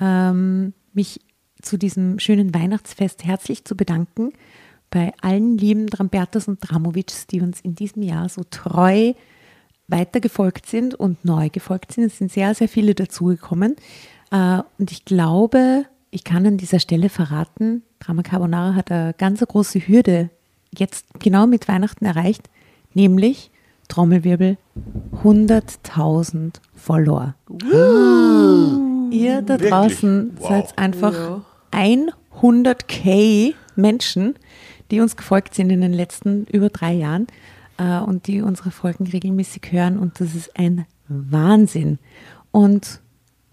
ähm, 0.00 0.72
mich 0.92 1.20
zu 1.60 1.76
diesem 1.76 2.18
schönen 2.20 2.54
Weihnachtsfest 2.54 3.24
herzlich 3.24 3.64
zu 3.64 3.76
bedanken 3.76 4.32
bei 4.90 5.12
allen 5.20 5.58
lieben 5.58 5.86
Drambertas 5.88 6.48
und 6.48 6.60
Dramovics, 6.60 7.26
die 7.26 7.40
uns 7.40 7.60
in 7.60 7.74
diesem 7.74 8.02
Jahr 8.02 8.28
so 8.28 8.42
treu 8.48 9.12
weitergefolgt 9.88 10.66
sind 10.66 10.94
und 10.94 11.24
neu 11.24 11.48
gefolgt 11.50 11.92
sind. 11.92 12.04
Es 12.04 12.18
sind 12.18 12.30
sehr, 12.30 12.54
sehr 12.54 12.68
viele 12.68 12.94
dazugekommen. 12.94 13.76
Äh, 14.30 14.60
und 14.78 14.92
ich 14.92 15.04
glaube, 15.04 15.84
ich 16.10 16.24
kann 16.24 16.46
an 16.46 16.56
dieser 16.58 16.78
Stelle 16.80 17.08
verraten, 17.08 17.82
Drama 18.00 18.22
Carbonara 18.22 18.74
hat 18.74 18.90
eine 18.92 19.14
ganz 19.18 19.40
große 19.40 19.80
Hürde 19.80 20.30
jetzt 20.76 21.06
genau 21.18 21.46
mit 21.46 21.66
Weihnachten 21.68 22.04
erreicht, 22.04 22.48
nämlich 22.94 23.50
Trommelwirbel 23.88 24.56
100.000 25.24 26.54
Follower. 26.74 27.34
Ihr 29.10 29.42
da 29.42 29.54
Wirklich? 29.54 29.70
draußen 29.70 30.32
Wow. 30.38 30.48
seid 30.48 30.78
einfach 30.78 31.14
Ja. 31.14 31.42
100k 32.40 33.54
Menschen, 33.76 34.34
die 34.90 35.00
uns 35.00 35.16
gefolgt 35.16 35.54
sind 35.54 35.70
in 35.70 35.80
den 35.80 35.92
letzten 35.92 36.44
über 36.46 36.68
drei 36.68 36.92
Jahren 36.92 37.26
äh, 37.78 37.98
und 38.00 38.26
die 38.26 38.42
unsere 38.42 38.70
Folgen 38.70 39.06
regelmäßig 39.06 39.62
hören. 39.70 39.98
Und 39.98 40.20
das 40.20 40.34
ist 40.34 40.56
ein 40.58 40.84
Wahnsinn. 41.08 41.98
Und 42.50 43.00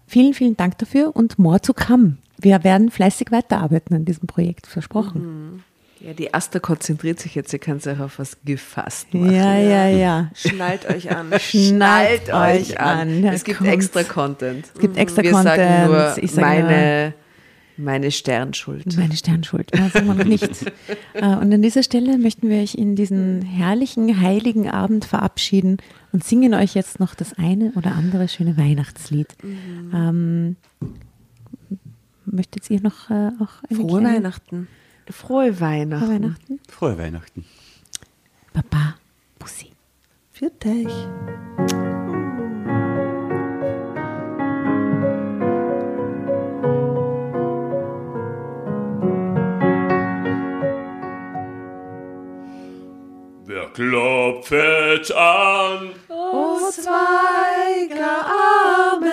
vielen, 0.06 0.34
vielen 0.34 0.56
Dank 0.56 0.78
dafür 0.78 1.14
und 1.14 1.38
more 1.38 1.60
to 1.60 1.72
come. 1.72 2.16
Wir 2.38 2.62
werden 2.64 2.90
fleißig 2.90 3.30
weiterarbeiten 3.32 3.94
an 3.94 4.04
diesem 4.04 4.26
Projekt, 4.26 4.66
versprochen. 4.66 5.62
Ja, 6.00 6.12
die 6.12 6.34
Asta 6.34 6.58
konzentriert 6.60 7.18
sich 7.18 7.34
jetzt, 7.34 7.52
ihr 7.54 7.58
könnt 7.58 7.82
sich 7.82 7.98
auf 7.98 8.18
was 8.18 8.36
gefasst 8.44 9.12
machen. 9.14 9.32
Ja, 9.34 9.56
ja, 9.56 9.88
ja. 9.88 10.30
Schnallt 10.34 10.86
euch 10.88 11.10
an. 11.10 11.32
Schnallt 11.40 12.32
euch 12.32 12.78
an. 12.78 13.24
Ja, 13.24 13.32
Es 13.32 13.44
gibt 13.44 13.58
kommt. 13.58 13.70
extra 13.70 14.02
Content. 14.02 14.66
Es 14.74 14.80
gibt 14.80 14.98
extra 14.98 15.22
Wir 15.22 15.30
Content. 15.32 15.56
sagen 15.56 15.86
nur 15.86 16.18
ich 16.22 16.30
sage 16.32 16.46
meine, 16.46 17.14
meine 17.76 18.10
Sternschuld. 18.10 18.96
Meine 18.96 19.16
Sternschuld, 19.16 19.70
ja, 19.76 19.88
sagen 19.88 20.06
wir 20.06 20.14
noch 20.14 20.24
nicht. 20.24 20.72
Und 21.14 21.52
an 21.52 21.62
dieser 21.62 21.82
Stelle 21.82 22.18
möchten 22.18 22.48
wir 22.48 22.60
euch 22.62 22.74
in 22.74 22.96
diesen 22.96 23.42
herrlichen, 23.42 24.20
heiligen 24.20 24.68
Abend 24.70 25.04
verabschieden 25.04 25.76
und 26.12 26.24
singen 26.24 26.54
euch 26.54 26.74
jetzt 26.74 27.00
noch 27.00 27.14
das 27.14 27.34
eine 27.34 27.72
oder 27.76 27.92
andere 27.92 28.28
schöne 28.28 28.56
Weihnachtslied. 28.56 29.28
Ähm, 29.44 30.56
möchtet 32.24 32.70
ihr 32.70 32.80
noch 32.80 33.10
äh, 33.10 33.30
auch 33.40 33.62
eine 33.68 33.78
Frohe 33.78 34.00
kleine- 34.00 34.16
Weihnachten. 34.16 34.68
Frohe 35.08 35.60
Weihnachten. 35.60 36.00
Frohe 36.00 36.08
Weihnachten? 36.10 36.60
Frohe 36.68 36.98
Weihnachten. 36.98 37.44
Baba, 38.52 38.94
Bussi. 39.38 39.70
Für 40.32 40.50
dich. 40.50 41.85
Haltet 53.74 55.10
an. 55.12 55.90
O 56.08 56.58
zwei 56.70 57.86
gar 57.88 58.26
arme 58.26 59.12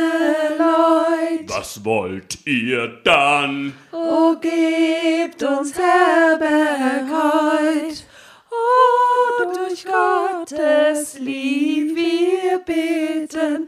Leut, 0.58 1.50
Was 1.50 1.84
wollt 1.84 2.46
ihr 2.46 2.88
dann? 3.04 3.74
o 3.92 4.36
gebt 4.40 5.42
uns 5.44 5.74
Herberg 5.78 7.10
heut. 7.10 8.04
O 8.52 9.54
durch 9.54 9.86
Gottes 9.86 11.18
Lieb 11.20 11.96
wir 11.96 12.60
bitten, 12.60 13.68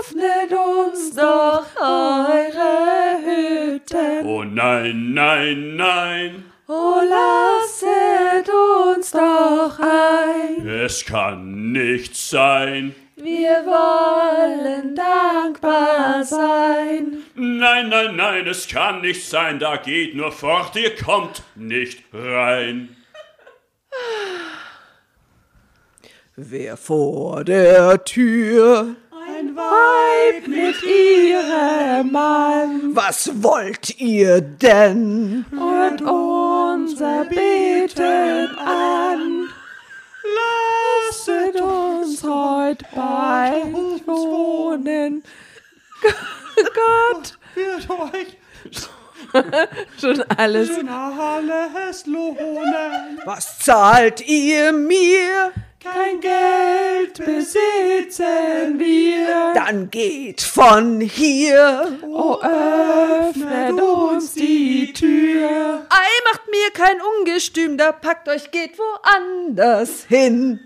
öffnet 0.00 0.52
uns 0.52 1.14
doch 1.14 1.64
eure 1.78 3.18
Hütten. 3.24 4.26
Oh 4.26 4.44
nein, 4.44 5.12
nein, 5.12 5.76
nein, 5.76 6.44
O 6.70 7.00
lasset 7.00 8.46
uns 8.46 9.10
doch 9.10 9.78
ein, 9.80 10.68
es 10.68 11.02
kann 11.06 11.72
nicht 11.72 12.14
sein. 12.14 12.94
wir 13.16 13.64
wollen 13.64 14.94
dankbar 14.94 16.22
sein. 16.24 17.22
Nein, 17.34 17.88
nein, 17.88 18.16
nein, 18.16 18.46
es 18.46 18.68
kann 18.68 19.00
nicht 19.00 19.26
sein, 19.26 19.58
da 19.58 19.76
geht 19.78 20.14
nur 20.14 20.30
fort, 20.30 20.76
ihr 20.76 20.94
kommt 20.94 21.42
nicht 21.54 22.04
rein. 22.12 22.94
Wer 26.36 26.76
vor 26.76 27.44
der 27.44 28.04
Tür? 28.04 28.94
Ein 29.10 29.56
Weib 29.56 30.46
mit 30.46 30.82
ihrem 30.82 32.12
Mann 32.12 32.94
Was 32.94 33.30
wollt 33.42 33.98
ihr 34.00 34.40
denn? 34.42 35.44
und 35.52 36.02
unser 36.88 37.24
Beten 37.24 38.58
an. 38.58 39.48
Lasset 40.36 41.60
uns 41.60 42.22
heut 42.22 42.82
bei 42.94 43.62
euch 43.64 44.06
wohnen. 44.06 45.22
Gott 46.02 47.38
Wird 47.54 47.90
euch 47.90 48.36
schon 50.00 50.22
alles. 50.36 50.70
alles 50.88 52.06
lohnen. 52.06 53.20
Was 53.24 53.58
zahlt 53.58 54.26
ihr 54.26 54.72
mir? 54.72 55.52
Kein 55.80 56.20
Geld 56.20 57.24
besitzen 57.24 58.78
wir. 58.80 59.52
Dann 59.54 59.88
geht 59.90 60.40
von 60.40 61.00
hier. 61.00 61.98
Oh, 62.02 62.36
öffnet 62.42 63.80
uns 63.80 64.34
die 64.34 64.92
Tür. 64.92 65.86
Ei, 65.88 66.08
macht 66.32 66.48
mir 66.48 66.70
kein 66.72 67.00
Ungestüm, 67.00 67.78
da 67.78 67.92
packt 67.92 68.28
euch, 68.28 68.50
geht 68.50 68.76
woanders 68.76 70.04
hin. 70.04 70.60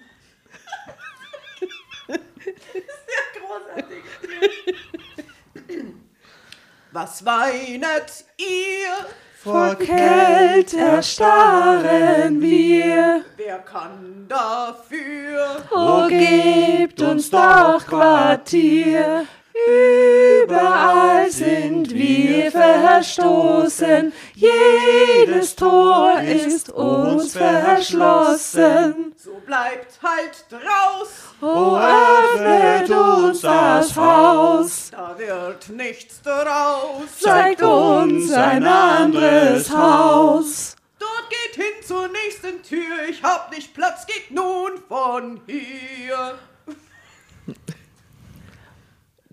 Was 6.92 7.24
weinet 7.24 8.24
ihr? 8.38 9.06
Vor 9.42 9.74
Kälte 9.74 10.78
erstarren 10.78 12.40
wir. 12.40 13.24
Wer 13.36 13.58
kann 13.58 14.26
dafür? 14.28 15.64
Oh, 15.72 16.06
gebt 16.06 17.02
uns 17.02 17.28
doch 17.28 17.84
Quartier. 17.84 19.26
Überall 19.54 21.30
sind 21.30 21.92
wir 21.92 22.50
verstoßen. 22.50 24.12
Jedes 24.34 25.54
Tor 25.56 26.20
ist 26.20 26.70
uns 26.70 27.36
verschlossen. 27.36 29.14
So 29.16 29.32
bleibt 29.44 29.98
halt 30.02 30.46
draus. 30.48 31.08
Oh, 31.42 31.76
öffnet 31.76 32.90
uns 32.90 33.42
das 33.42 33.94
Haus. 33.94 34.90
Da 34.90 35.16
wird 35.18 35.68
nichts 35.68 36.22
draus. 36.22 37.18
Zeigt 37.18 37.62
uns 37.62 38.32
ein 38.32 38.66
anderes 38.66 39.70
Haus. 39.70 40.76
Dort 40.98 41.28
geht 41.28 41.62
hin 41.62 41.84
zur 41.86 42.08
nächsten 42.08 42.62
Tür. 42.62 43.08
Ich 43.08 43.22
hab 43.22 43.50
nicht 43.50 43.74
Platz, 43.74 44.06
geht 44.06 44.30
nun 44.30 44.82
von 44.88 45.40
hier. 45.46 46.38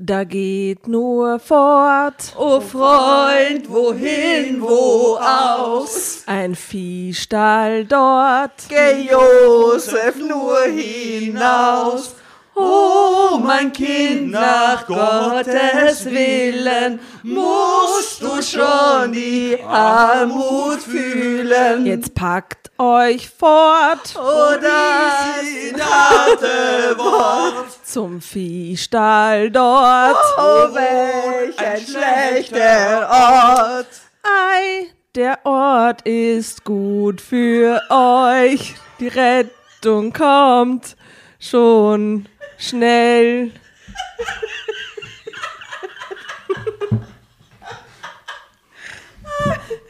Da 0.01 0.23
geht 0.23 0.87
nur 0.87 1.39
fort. 1.39 2.33
Oh 2.37 2.61
Freund, 2.61 3.69
wohin, 3.69 4.61
wo 4.61 5.17
aus? 5.17 6.23
Ein 6.25 6.55
Viehstall 6.55 7.83
dort. 7.83 8.53
Geh 8.69 9.09
Josef 9.11 10.15
nur 10.15 10.61
hinaus. 10.67 12.15
Oh, 12.61 13.37
mein 13.37 13.71
Kind, 13.71 14.31
nach 14.31 14.85
Gottes 14.85 16.05
Willen 16.05 16.99
musst 17.23 18.21
du 18.21 18.41
schon 18.41 19.13
die 19.13 19.57
Armut 19.65 20.81
fühlen. 20.81 21.85
Jetzt 21.85 22.13
packt 22.15 22.69
euch 22.77 23.29
fort 23.29 24.13
Oh, 24.17 24.55
das 24.61 25.81
harte 25.81 26.97
Wort. 26.97 27.67
zum 27.85 28.21
Viehstall 28.21 29.51
dort. 29.51 30.17
Oh, 30.37 30.73
welch 30.73 31.57
ein 31.59 31.79
schlechter 31.79 33.07
Ort. 33.09 33.87
Ei, 34.23 34.87
der 35.15 35.39
Ort 35.45 36.01
ist 36.03 36.63
gut 36.65 37.21
für 37.21 37.81
euch. 37.89 38.75
Die 38.99 39.07
Rettung 39.07 40.11
kommt 40.13 40.95
schon 41.39 42.27
schnell. 42.59 43.51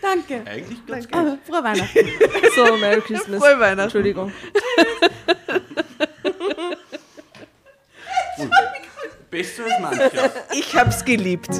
Danke. 0.01 0.43
Eigentlich 0.49 0.85
ganz 0.85 1.05
gut. 1.07 1.15
Ah, 1.15 1.37
frohe 1.45 1.63
Weihnachten. 1.63 2.07
So, 2.55 2.77
Merry 2.77 3.01
Christmas. 3.01 3.39
Frohe 3.39 3.59
Weihnachten. 3.59 3.79
Entschuldigung. 3.81 4.31
Besser 9.29 9.63
als 9.65 9.79
manches. 9.81 10.11
Ich 10.53 10.75
hab's 10.75 11.05
geliebt. 11.05 11.49